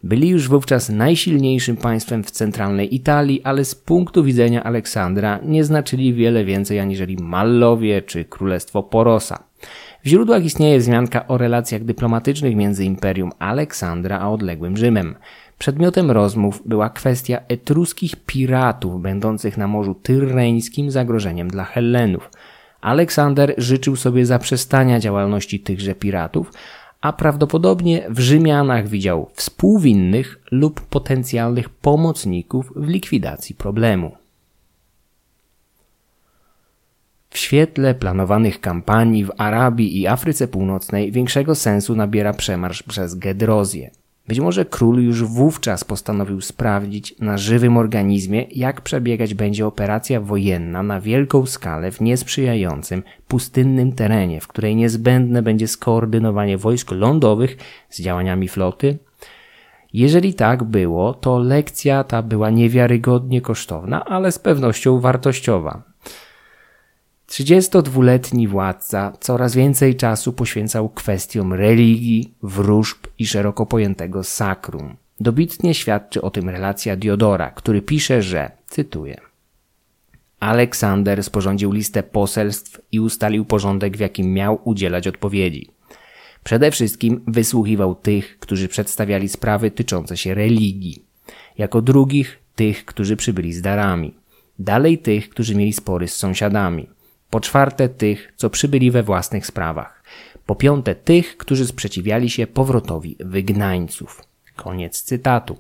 [0.04, 6.14] Byli już wówczas najsilniejszym państwem w centralnej Italii, ale z punktu widzenia Aleksandra nie znaczyli
[6.14, 9.44] wiele więcej aniżeli Mallowie czy Królestwo Porosa.
[10.04, 15.16] W źródłach istnieje wzmianka o relacjach dyplomatycznych między Imperium Aleksandra a odległym Rzymem.
[15.58, 22.30] Przedmiotem rozmów była kwestia etruskich piratów będących na Morzu Tyrreńskim zagrożeniem dla Hellenów.
[22.84, 26.52] Aleksander życzył sobie zaprzestania działalności tychże piratów,
[27.02, 34.18] a prawdopodobnie w Rzymianach widział współwinnych lub potencjalnych pomocników w likwidacji problemu.
[37.30, 43.92] W świetle planowanych kampanii w Arabii i Afryce Północnej większego sensu nabiera przemarsz przez Gedrozję.
[44.28, 50.84] Być może król już wówczas postanowił sprawdzić na żywym organizmie, jak przebiegać będzie operacja wojenna
[50.84, 57.58] na wielką skalę w niesprzyjającym, pustynnym terenie, w której niezbędne będzie skoordynowanie wojsk lądowych
[57.90, 58.98] z działaniami floty.
[59.94, 65.93] Jeżeli tak było, to lekcja ta była niewiarygodnie kosztowna, ale z pewnością wartościowa.
[67.34, 74.96] 32-letni władca coraz więcej czasu poświęcał kwestiom religii, wróżb i szeroko pojętego sakrum.
[75.20, 79.18] Dobitnie świadczy o tym relacja Diodora, który pisze, że, cytuję,
[80.40, 85.70] Aleksander sporządził listę poselstw i ustalił porządek, w jakim miał udzielać odpowiedzi.
[86.44, 91.04] Przede wszystkim wysłuchiwał tych, którzy przedstawiali sprawy tyczące się religii.
[91.58, 94.14] Jako drugich tych, którzy przybyli z darami.
[94.60, 96.93] Dalej tych, którzy mieli spory z sąsiadami.
[97.34, 100.04] Po czwarte tych, co przybyli we własnych sprawach.
[100.46, 104.22] Po piąte tych, którzy sprzeciwiali się powrotowi wygnańców.
[104.56, 105.58] Koniec cytatu.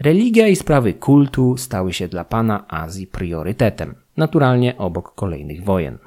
[0.00, 5.98] Religia i sprawy kultu stały się dla pana Azji priorytetem, naturalnie obok kolejnych wojen.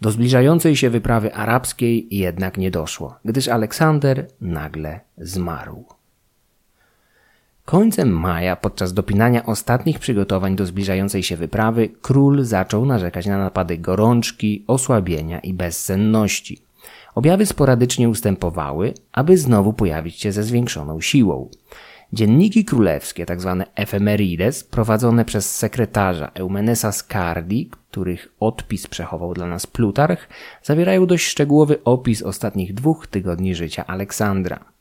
[0.00, 5.84] Do zbliżającej się wyprawy arabskiej jednak nie doszło, gdyż Aleksander nagle zmarł.
[7.64, 13.78] Końcem maja, podczas dopinania ostatnich przygotowań do zbliżającej się wyprawy, król zaczął narzekać na napady
[13.78, 16.62] gorączki, osłabienia i bezsenności.
[17.14, 21.48] Objawy sporadycznie ustępowały, aby znowu pojawić się ze zwiększoną siłą.
[22.12, 23.56] Dzienniki królewskie, tzw.
[23.58, 30.28] Tak efemerides, prowadzone przez sekretarza Eumenesa Scardi, których odpis przechował dla nas Plutarch,
[30.62, 34.73] zawierają dość szczegółowy opis ostatnich dwóch tygodni życia Aleksandra.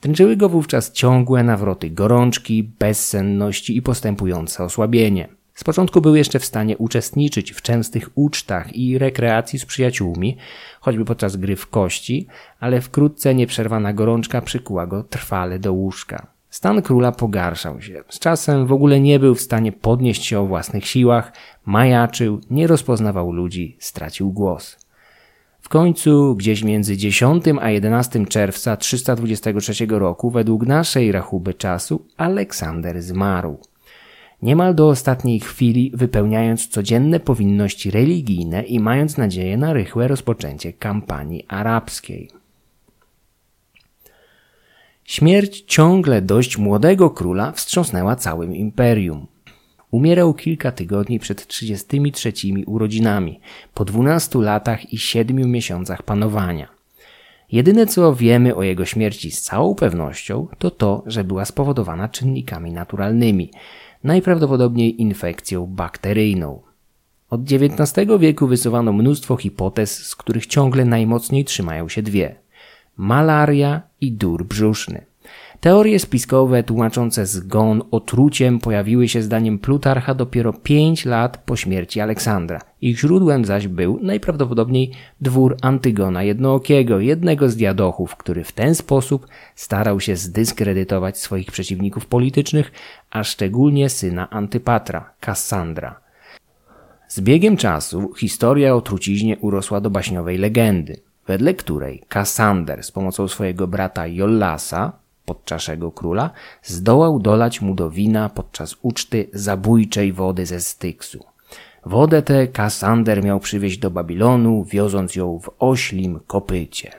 [0.00, 5.28] Dręczyły go wówczas ciągłe nawroty gorączki, bezsenności i postępujące osłabienie.
[5.54, 10.36] Z początku był jeszcze w stanie uczestniczyć w częstych ucztach i rekreacji z przyjaciółmi,
[10.80, 12.26] choćby podczas gry w kości,
[12.60, 16.26] ale wkrótce nieprzerwana gorączka przykuła go trwale do łóżka.
[16.50, 18.02] Stan króla pogarszał się.
[18.08, 21.32] Z czasem w ogóle nie był w stanie podnieść się o własnych siłach,
[21.64, 24.79] majaczył, nie rozpoznawał ludzi, stracił głos.
[25.70, 33.58] Końcu, gdzieś między 10 a 11 czerwca 323 roku, według naszej rachuby czasu, Aleksander zmarł.
[34.42, 41.44] Niemal do ostatniej chwili wypełniając codzienne powinności religijne i mając nadzieję na rychłe rozpoczęcie kampanii
[41.48, 42.30] arabskiej.
[45.04, 49.26] Śmierć ciągle dość młodego króla wstrząsnęła całym imperium.
[49.90, 52.32] Umierał kilka tygodni przed 33
[52.66, 53.40] urodzinami,
[53.74, 56.68] po 12 latach i 7 miesiącach panowania.
[57.52, 62.72] Jedyne co wiemy o jego śmierci z całą pewnością to to, że była spowodowana czynnikami
[62.72, 63.50] naturalnymi,
[64.04, 66.62] najprawdopodobniej infekcją bakteryjną.
[67.30, 72.34] Od XIX wieku wysuwano mnóstwo hipotez, z których ciągle najmocniej trzymają się dwie:
[72.96, 75.09] malaria i dur brzuszny.
[75.60, 82.60] Teorie spiskowe tłumaczące zgon otruciem pojawiły się zdaniem Plutarcha dopiero pięć lat po śmierci Aleksandra.
[82.80, 89.26] Ich źródłem zaś był najprawdopodobniej dwór Antygona Jednookiego, jednego z diadochów, który w ten sposób
[89.54, 92.72] starał się zdyskredytować swoich przeciwników politycznych,
[93.10, 96.00] a szczególnie syna Antypatra, Kassandra.
[97.08, 103.28] Z biegiem czasu historia o truciźnie urosła do baśniowej legendy, wedle której Kassander z pomocą
[103.28, 106.30] swojego brata Jollasa, podczaszego króla,
[106.62, 111.24] zdołał dolać mu do wina podczas uczty zabójczej wody ze Styksu.
[111.86, 116.92] Wodę tę Kassander miał przywieźć do Babilonu, wioząc ją w oślim kopycie.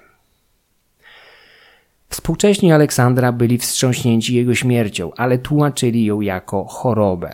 [2.09, 7.31] Współcześni Aleksandra byli wstrząśnięci jego śmiercią, ale tłumaczyli ją jako chorobę.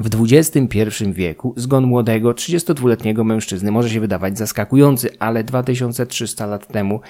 [0.00, 7.00] W XXI wieku zgon młodego, 32-letniego mężczyzny może się wydawać zaskakujący, ale 2300 lat temu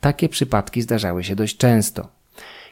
[0.00, 2.15] takie przypadki zdarzały się dość często.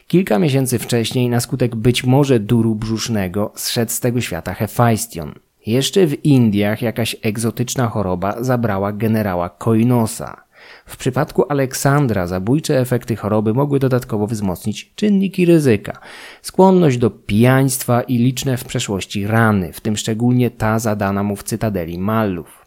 [0.07, 5.33] Kilka miesięcy wcześniej, na skutek być może duru brzusznego, zszedł z tego świata Hefajstion.
[5.65, 10.43] Jeszcze w Indiach jakaś egzotyczna choroba zabrała generała Koinosa.
[10.85, 15.99] W przypadku Aleksandra zabójcze efekty choroby mogły dodatkowo wzmocnić czynniki ryzyka.
[16.41, 21.43] Skłonność do pijaństwa i liczne w przeszłości rany, w tym szczególnie ta zadana mu w
[21.43, 22.64] cytadeli Mallów.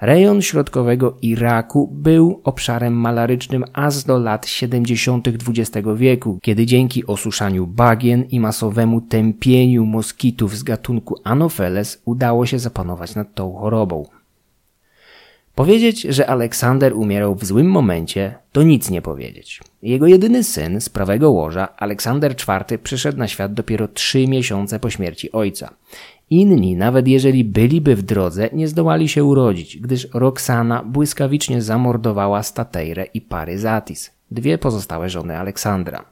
[0.00, 5.28] Rejon środkowego Iraku był obszarem malarycznym aż do lat 70.
[5.28, 12.58] XX wieku, kiedy dzięki osuszaniu bagien i masowemu tępieniu moskitów z gatunku Anopheles udało się
[12.58, 14.06] zapanować nad tą chorobą.
[15.54, 19.60] Powiedzieć, że Aleksander umierał w złym momencie, to nic nie powiedzieć.
[19.82, 24.90] Jego jedyny syn z prawego łoża, Aleksander IV, przyszedł na świat dopiero trzy miesiące po
[24.90, 25.74] śmierci ojca.
[26.30, 33.04] Inni, nawet jeżeli byliby w drodze, nie zdołali się urodzić, gdyż Roxana błyskawicznie zamordowała Stateirę
[33.14, 36.04] i Paryzatis, dwie pozostałe żony Aleksandra.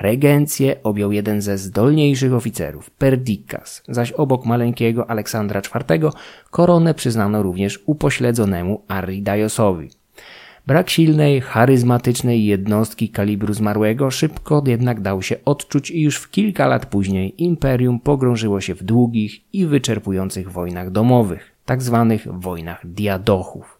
[0.00, 6.10] Regencję objął jeden ze zdolniejszych oficerów, Perdiccas, zaś obok maleńkiego Aleksandra IV
[6.50, 9.90] koronę przyznano również upośledzonemu Arridaiusowi.
[10.66, 16.66] Brak silnej, charyzmatycznej jednostki kalibru zmarłego szybko jednak dał się odczuć i już w kilka
[16.66, 23.78] lat później imperium pogrążyło się w długich i wyczerpujących wojnach domowych, tak zwanych wojnach diadochów.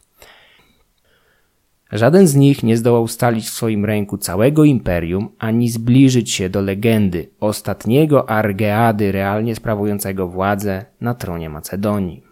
[1.92, 6.60] Żaden z nich nie zdołał stalić w swoim ręku całego imperium, ani zbliżyć się do
[6.60, 12.25] legendy ostatniego Argeady realnie sprawującego władzę na tronie Macedonii.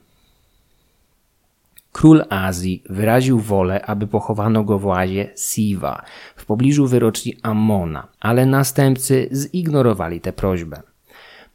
[1.94, 6.02] Król Azji wyraził wolę, aby pochowano go w łazie Siwa,
[6.36, 10.82] w pobliżu wyroczni Ammona, ale następcy zignorowali tę prośbę.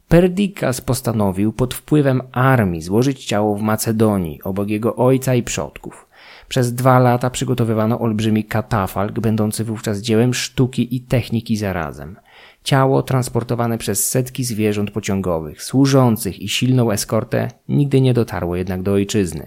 [0.08, 6.06] Perdikas postanowił pod wpływem armii złożyć ciało w Macedonii obok jego ojca i przodków.
[6.48, 12.16] Przez dwa lata przygotowywano olbrzymi katafalk, będący wówczas dziełem sztuki i techniki zarazem.
[12.64, 18.92] Ciało transportowane przez setki zwierząt pociągowych, służących i silną eskortę nigdy nie dotarło jednak do
[18.92, 19.46] ojczyzny.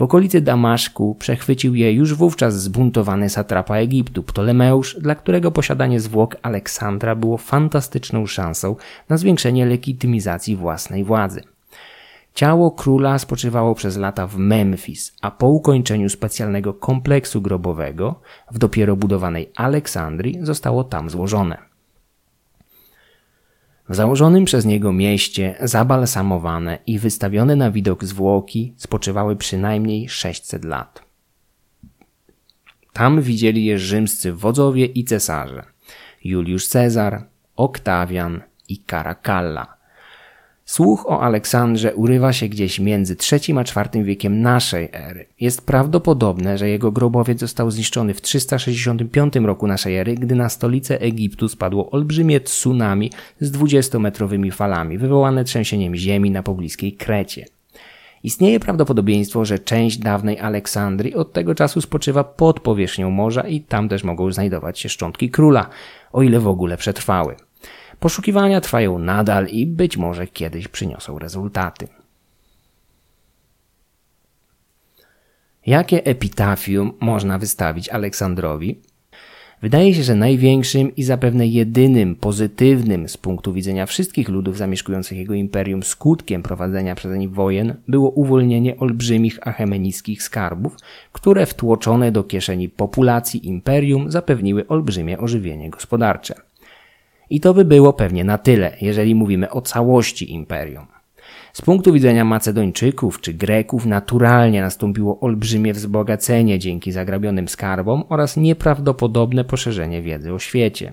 [0.00, 6.36] W okolicy Damaszku przechwycił je już wówczas zbuntowany satrapa Egiptu, Ptolemeusz, dla którego posiadanie zwłok
[6.42, 8.76] Aleksandra było fantastyczną szansą
[9.08, 11.42] na zwiększenie legitymizacji własnej władzy.
[12.34, 18.20] Ciało króla spoczywało przez lata w Memphis, a po ukończeniu specjalnego kompleksu grobowego
[18.50, 21.69] w dopiero budowanej Aleksandrii zostało tam złożone.
[23.90, 31.02] W założonym przez niego mieście, zabalsamowane i wystawione na widok zwłoki, spoczywały przynajmniej 600 lat.
[32.92, 35.64] Tam widzieli je rzymscy wodzowie i cesarze
[36.24, 37.26] Juliusz Cezar,
[37.56, 39.74] Oktawian i Caracalla–
[40.70, 45.26] Słuch o Aleksandrze urywa się gdzieś między III a IV wiekiem naszej ery.
[45.40, 51.00] Jest prawdopodobne, że jego grobowiec został zniszczony w 365 roku naszej ery, gdy na stolicę
[51.00, 53.10] Egiptu spadło olbrzymie tsunami
[53.40, 57.46] z 20-metrowymi falami, wywołane trzęsieniem ziemi na pobliskiej Krecie.
[58.22, 63.88] Istnieje prawdopodobieństwo, że część dawnej Aleksandrii od tego czasu spoczywa pod powierzchnią morza i tam
[63.88, 65.66] też mogą znajdować się szczątki króla,
[66.12, 67.36] o ile w ogóle przetrwały.
[68.00, 71.88] Poszukiwania trwają nadal i być może kiedyś przyniosą rezultaty.
[75.66, 78.80] Jakie epitafium można wystawić Aleksandrowi?
[79.62, 85.34] Wydaje się, że największym i zapewne jedynym pozytywnym z punktu widzenia wszystkich ludów zamieszkujących jego
[85.34, 90.76] imperium skutkiem prowadzenia przezeń wojen było uwolnienie olbrzymich achemenickich skarbów,
[91.12, 96.49] które wtłoczone do kieszeni populacji imperium zapewniły olbrzymie ożywienie gospodarcze.
[97.30, 100.86] I to by było pewnie na tyle, jeżeli mówimy o całości imperium.
[101.52, 109.44] Z punktu widzenia Macedończyków czy Greków naturalnie nastąpiło olbrzymie wzbogacenie dzięki zagrabionym skarbom oraz nieprawdopodobne
[109.44, 110.92] poszerzenie wiedzy o świecie.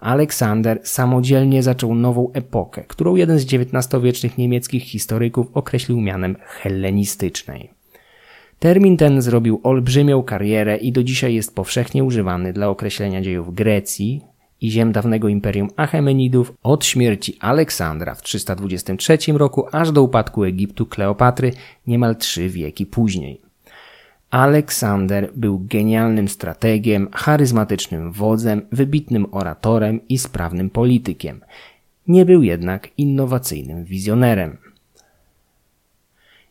[0.00, 7.70] Aleksander samodzielnie zaczął nową epokę, którą jeden z XIX-wiecznych niemieckich historyków określił mianem hellenistycznej.
[8.58, 14.20] Termin ten zrobił olbrzymią karierę i do dzisiaj jest powszechnie używany dla określenia dziejów Grecji
[14.60, 20.86] i ziem dawnego imperium Achemenidów od śmierci Aleksandra w 323 roku aż do upadku Egiptu
[20.86, 21.52] Kleopatry
[21.86, 23.40] niemal trzy wieki później.
[24.30, 31.40] Aleksander był genialnym strategiem, charyzmatycznym wodzem, wybitnym oratorem i sprawnym politykiem.
[32.08, 34.69] Nie był jednak innowacyjnym wizjonerem.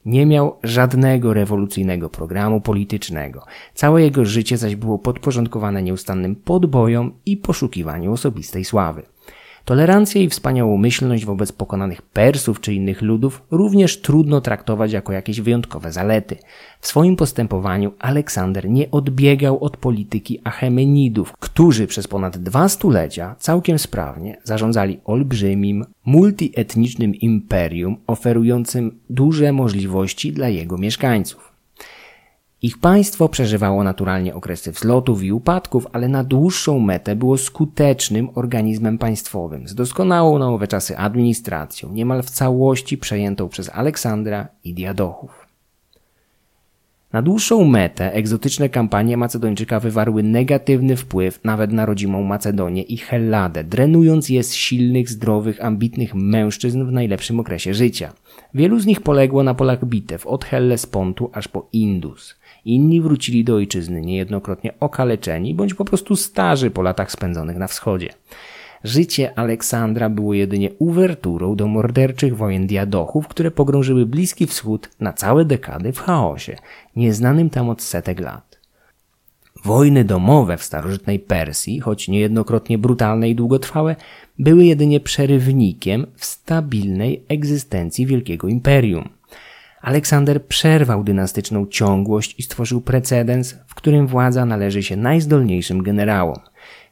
[0.10, 3.46] Nie miał żadnego rewolucyjnego programu politycznego.
[3.74, 9.04] Całe jego życie zaś było podporządkowane nieustannym podbojom i poszukiwaniu osobistej sławy.
[9.70, 15.92] Tolerancję i wspaniałomyślność wobec pokonanych Persów czy innych ludów również trudno traktować jako jakieś wyjątkowe
[15.92, 16.38] zalety.
[16.80, 23.80] W swoim postępowaniu Aleksander nie odbiegał od polityki Achemenidów, którzy przez ponad dwa stulecia całkiem
[23.80, 31.49] sprawnie zarządzali olbrzymim, multietnicznym imperium oferującym duże możliwości dla jego mieszkańców.
[32.62, 38.98] Ich państwo przeżywało naturalnie okresy wzlotów i upadków, ale na dłuższą metę było skutecznym organizmem
[38.98, 45.50] państwowym, z doskonałą na owe czasy administracją, niemal w całości przejętą przez Aleksandra i Diadochów.
[47.14, 53.64] Na dłuższą metę egzotyczne kampanie Macedończyka wywarły negatywny wpływ nawet na rodzimą Macedonię i Helladę,
[53.64, 58.14] drenując je z silnych, zdrowych, ambitnych mężczyzn w najlepszym okresie życia.
[58.54, 62.36] Wielu z nich poległo na polach bitew od Hellespontu aż po Indus.
[62.70, 68.10] Inni wrócili do ojczyzny niejednokrotnie okaleczeni bądź po prostu starzy po latach spędzonych na wschodzie.
[68.84, 75.46] Życie Aleksandra było jedynie uwerturą do morderczych wojen diadochów, które pogrążyły Bliski Wschód na całe
[75.46, 76.56] dekady w chaosie,
[76.96, 78.60] nieznanym tam od setek lat.
[79.66, 83.96] Wojny domowe w starożytnej Persji, choć niejednokrotnie brutalne i długotrwałe,
[84.40, 89.19] były jedynie przerywnikiem w stabilnej egzystencji wielkiego imperium.
[89.82, 96.40] Aleksander przerwał dynastyczną ciągłość i stworzył precedens, w którym władza należy się najzdolniejszym generałom.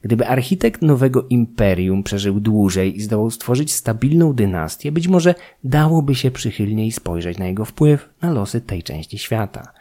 [0.01, 6.31] Gdyby architekt nowego imperium przeżył dłużej i zdołał stworzyć stabilną dynastię, być może dałoby się
[6.31, 9.73] przychylniej spojrzeć na jego wpływ na losy tej części świata.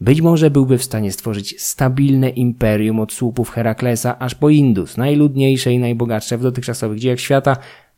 [0.00, 5.72] Być może byłby w stanie stworzyć stabilne imperium od słupów Heraklesa aż po Indus, najludniejsze
[5.72, 7.56] i najbogatsze w dotychczasowych dziejach świata,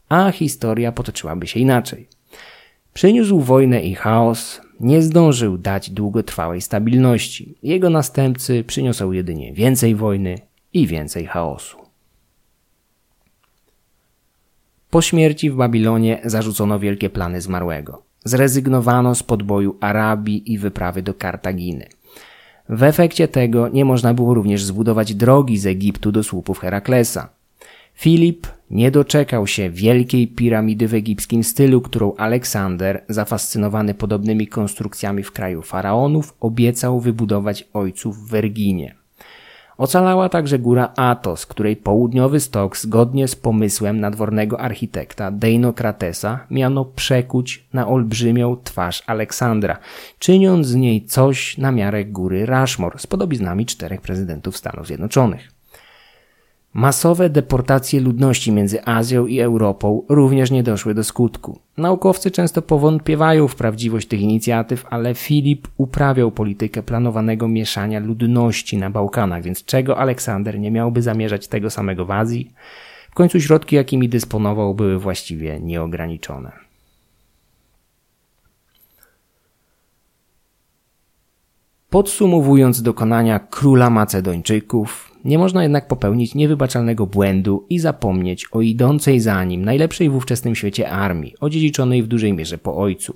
[0.08, 2.08] a historia potoczyłaby się inaczej.
[2.96, 7.54] Przyniósł wojnę i chaos, nie zdążył dać długotrwałej stabilności.
[7.62, 10.38] Jego następcy przyniosą jedynie więcej wojny
[10.72, 11.76] i więcej chaosu.
[14.90, 18.02] Po śmierci w Babilonie zarzucono wielkie plany zmarłego.
[18.24, 21.86] Zrezygnowano z podboju Arabii i wyprawy do Kartaginy.
[22.68, 27.28] W efekcie tego nie można było również zbudować drogi z Egiptu do słupów Heraklesa.
[27.94, 35.32] Filip nie doczekał się wielkiej piramidy w egipskim stylu, którą Aleksander, zafascynowany podobnymi konstrukcjami w
[35.32, 38.94] kraju faraonów, obiecał wybudować ojcu w Werginie.
[39.78, 47.66] Ocalała także góra Atos, której południowy stok zgodnie z pomysłem nadwornego architekta Deinokratesa miano przekuć
[47.72, 49.78] na olbrzymią twarz Aleksandra,
[50.18, 55.55] czyniąc z niej coś na miarę góry Rushmore z podobiznami czterech prezydentów Stanów Zjednoczonych.
[56.76, 61.58] Masowe deportacje ludności między Azją i Europą również nie doszły do skutku.
[61.76, 68.90] Naukowcy często powątpiewają w prawdziwość tych inicjatyw, ale Filip uprawiał politykę planowanego mieszania ludności na
[68.90, 72.52] Bałkanach, więc czego Aleksander nie miałby zamierzać tego samego w Azji?
[73.10, 76.52] W końcu środki, jakimi dysponował, były właściwie nieograniczone.
[81.90, 89.44] Podsumowując dokonania króla Macedończyków, nie można jednak popełnić niewybaczalnego błędu i zapomnieć o idącej za
[89.44, 93.14] nim najlepszej w ówczesnym świecie armii, odziedziczonej w dużej mierze po ojcu.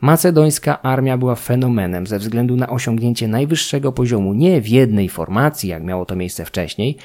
[0.00, 5.82] Macedońska armia była fenomenem ze względu na osiągnięcie najwyższego poziomu nie w jednej formacji, jak
[5.82, 6.96] miało to miejsce wcześniej,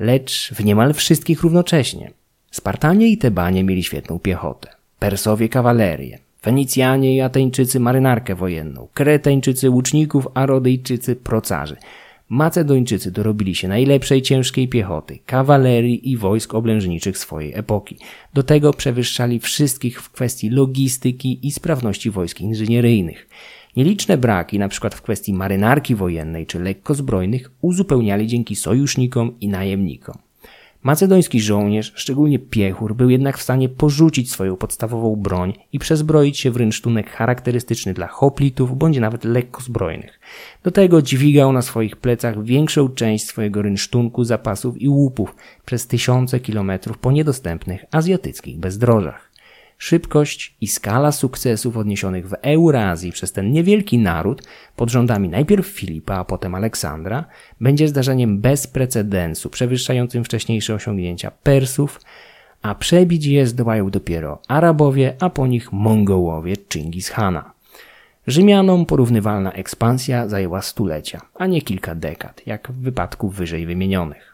[0.00, 2.10] lecz w niemal wszystkich równocześnie.
[2.50, 4.68] Spartanie i Tebanie mieli świetną piechotę,
[4.98, 11.76] Persowie kawalerię, Fenicjanie i Ateńczycy marynarkę wojenną, Kretańczycy łuczników, a Rodyjczycy procarzy–
[12.28, 17.98] Macedończycy dorobili się najlepszej ciężkiej piechoty, kawalerii i wojsk oblężniczych swojej epoki.
[18.34, 23.28] Do tego przewyższali wszystkich w kwestii logistyki i sprawności wojsk inżynieryjnych.
[23.76, 24.90] Nieliczne braki, np.
[24.90, 30.23] w kwestii marynarki wojennej czy lekkozbrojnych, uzupełniali dzięki sojusznikom i najemnikom.
[30.84, 36.50] Macedoński żołnierz, szczególnie piechur, był jednak w stanie porzucić swoją podstawową broń i przezbroić się
[36.50, 40.20] w rynsztunek charakterystyczny dla hoplitów bądź nawet lekkozbrojnych.
[40.62, 46.40] Do tego dźwigał na swoich plecach większą część swojego rynsztunku, zapasów i łupów przez tysiące
[46.40, 49.33] kilometrów po niedostępnych azjatyckich bezdrożach.
[49.78, 54.42] Szybkość i skala sukcesów odniesionych w Eurazji przez ten niewielki naród
[54.76, 57.24] pod rządami najpierw Filipa, a potem Aleksandra
[57.60, 62.00] będzie zdarzeniem bez precedensu, przewyższającym wcześniejsze osiągnięcia Persów,
[62.62, 67.52] a przebić je zdołają dopiero Arabowie, a po nich Mongołowie Chingis Hana.
[68.26, 74.33] Rzymianom porównywalna ekspansja zajęła stulecia, a nie kilka dekad, jak w wypadku wyżej wymienionych.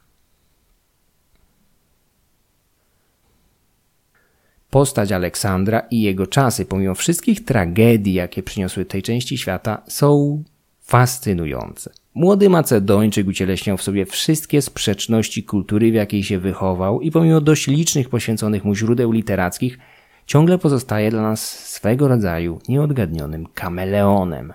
[4.71, 10.43] Postać Aleksandra i jego czasy, pomimo wszystkich tragedii, jakie przyniosły tej części świata, są
[10.81, 11.91] fascynujące.
[12.15, 17.67] Młody Macedończyk ucieleśniał w sobie wszystkie sprzeczności kultury, w jakiej się wychował i pomimo dość
[17.67, 19.79] licznych poświęconych mu źródeł literackich,
[20.27, 24.53] ciągle pozostaje dla nas swego rodzaju nieodgadnionym kameleonem.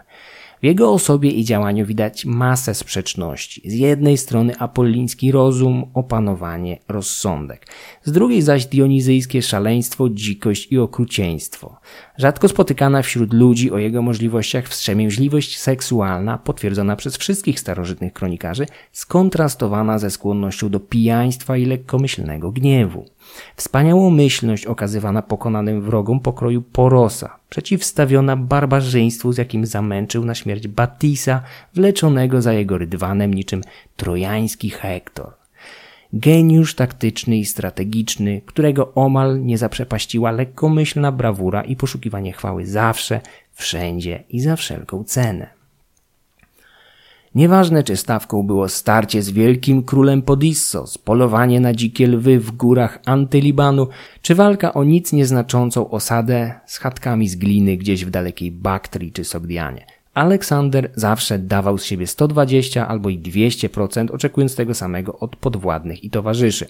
[0.65, 3.61] W jego osobie i działaniu widać masę sprzeczności.
[3.65, 7.67] Z jednej strony apolliński rozum, opanowanie, rozsądek.
[8.03, 11.79] Z drugiej zaś dionizyjskie szaleństwo, dzikość i okrucieństwo.
[12.17, 19.99] Rzadko spotykana wśród ludzi o jego możliwościach wstrzemięźliwość seksualna, potwierdzona przez wszystkich starożytnych kronikarzy, skontrastowana
[19.99, 23.05] ze skłonnością do pijaństwa i lekkomyślnego gniewu.
[23.55, 31.41] Wspaniałomyślność okazywana pokonanym wrogom pokroju Porosa, przeciwstawiona barbarzyństwu, z jakim zamęczył na śmierć Batisa,
[31.73, 33.61] wleczonego za jego rydwanem niczym
[33.95, 35.33] trojański Hektor.
[36.13, 43.21] Geniusz taktyczny i strategiczny, którego omal nie zaprzepaściła lekkomyślna brawura i poszukiwanie chwały zawsze,
[43.53, 45.64] wszędzie i za wszelką cenę.
[47.35, 52.99] Nieważne, czy stawką było starcie z wielkim królem Podissos, polowanie na dzikie lwy w górach
[53.05, 53.87] Antylibanu,
[54.21, 59.23] czy walka o nic nieznaczącą osadę z chatkami z gliny gdzieś w dalekiej Baktrii czy
[59.23, 59.94] Sogdianie.
[60.15, 66.09] Aleksander zawsze dawał z siebie 120 albo i 200%, oczekując tego samego od podwładnych i
[66.09, 66.67] towarzyszy.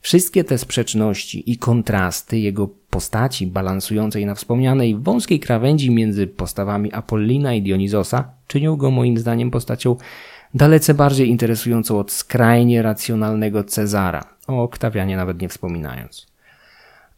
[0.00, 7.54] Wszystkie te sprzeczności i kontrasty jego postaci balansującej na wspomnianej wąskiej krawędzi między postawami Apollina
[7.54, 9.96] i Dionizosa czynią go moim zdaniem postacią
[10.54, 16.27] dalece bardziej interesującą od skrajnie racjonalnego Cezara, o Oktawianie nawet nie wspominając.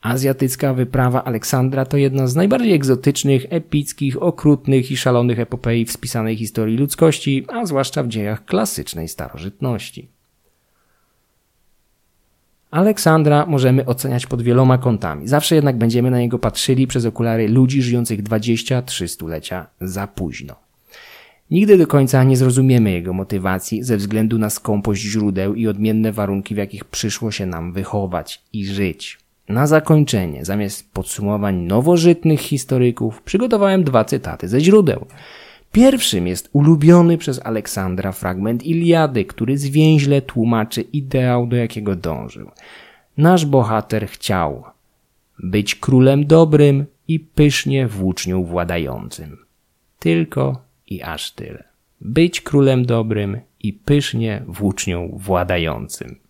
[0.00, 6.36] Azjatycka wyprawa Aleksandra to jedna z najbardziej egzotycznych, epickich, okrutnych i szalonych epopei w spisanej
[6.36, 10.08] historii ludzkości, a zwłaszcza w dziejach klasycznej starożytności.
[12.70, 15.28] Aleksandra możemy oceniać pod wieloma kątami.
[15.28, 20.56] Zawsze jednak będziemy na niego patrzyli przez okulary ludzi żyjących 23 stulecia za późno.
[21.50, 26.54] Nigdy do końca nie zrozumiemy jego motywacji ze względu na skąpość źródeł i odmienne warunki,
[26.54, 29.18] w jakich przyszło się nam wychować i żyć.
[29.50, 35.06] Na zakończenie, zamiast podsumowań nowożytnych historyków, przygotowałem dwa cytaty ze źródeł.
[35.72, 42.50] Pierwszym jest ulubiony przez Aleksandra fragment Iliady, który zwięźle tłumaczy ideał, do jakiego dążył.
[43.16, 44.64] Nasz bohater chciał
[45.38, 49.36] być królem dobrym i pysznie włócznią władającym.
[49.98, 51.64] Tylko i aż tyle.
[52.00, 56.29] Być królem dobrym i pysznie włócznią władającym.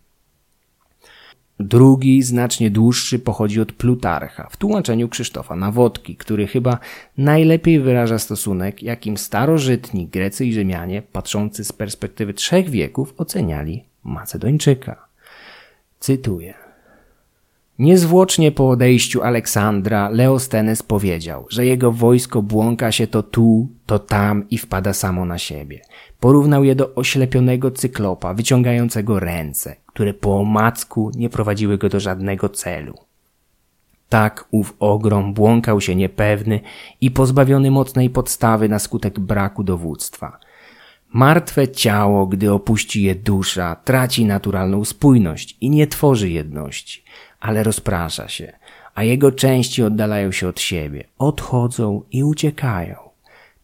[1.61, 6.79] Drugi, znacznie dłuższy, pochodzi od Plutarcha w tłumaczeniu Krzysztofa Nawodki, który chyba
[7.17, 15.05] najlepiej wyraża stosunek, jakim starożytni Grecy i Rzymianie, patrzący z perspektywy trzech wieków, oceniali Macedończyka.
[15.99, 16.70] Cytuję.
[17.81, 24.49] Niezwłocznie po odejściu Aleksandra Leostenes powiedział, że jego wojsko błąka się to tu, to tam
[24.49, 25.81] i wpada samo na siebie.
[26.19, 32.49] Porównał je do oślepionego cyklopa wyciągającego ręce, które po omacku nie prowadziły go do żadnego
[32.49, 32.93] celu.
[34.09, 36.59] Tak ów ogrom błąkał się niepewny
[37.01, 40.39] i pozbawiony mocnej podstawy na skutek braku dowództwa.
[41.13, 47.03] Martwe ciało, gdy opuści je dusza, traci naturalną spójność i nie tworzy jedności
[47.41, 48.53] ale rozprasza się,
[48.95, 52.95] a jego części oddalają się od siebie, odchodzą i uciekają.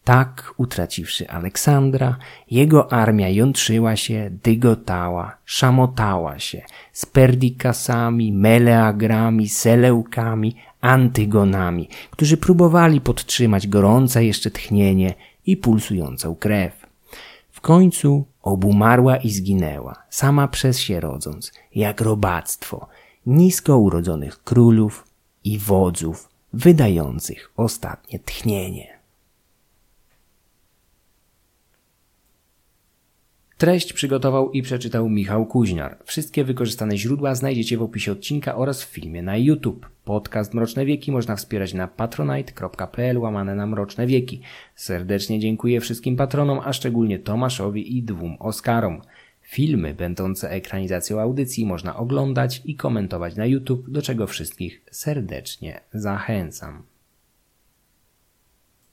[0.04, 2.16] Tak, utraciwszy Aleksandra,
[2.50, 13.68] jego armia jątrzyła się, dygotała, szamotała się z perdikasami, meleagrami, seleukami, antygonami, którzy próbowali podtrzymać
[13.68, 15.14] gorące jeszcze tchnienie
[15.46, 16.86] i pulsującą krew.
[17.50, 22.88] W końcu obumarła i zginęła, sama przez się rodząc, jak robactwo,
[23.28, 25.04] nisko urodzonych królów
[25.44, 28.98] i wodzów wydających ostatnie tchnienie.
[33.58, 35.98] Treść przygotował i przeczytał Michał Kuźniar.
[36.04, 39.88] Wszystkie wykorzystane źródła znajdziecie w opisie odcinka oraz w filmie na YouTube.
[40.04, 44.40] Podcast Mroczne Wieki można wspierać na patronite.pl łamane na Mroczne Wieki.
[44.74, 49.00] Serdecznie dziękuję wszystkim patronom, a szczególnie Tomaszowi i dwóm Oskarom.
[49.50, 56.82] Filmy będące ekranizacją audycji można oglądać i komentować na YouTube, do czego wszystkich serdecznie zachęcam.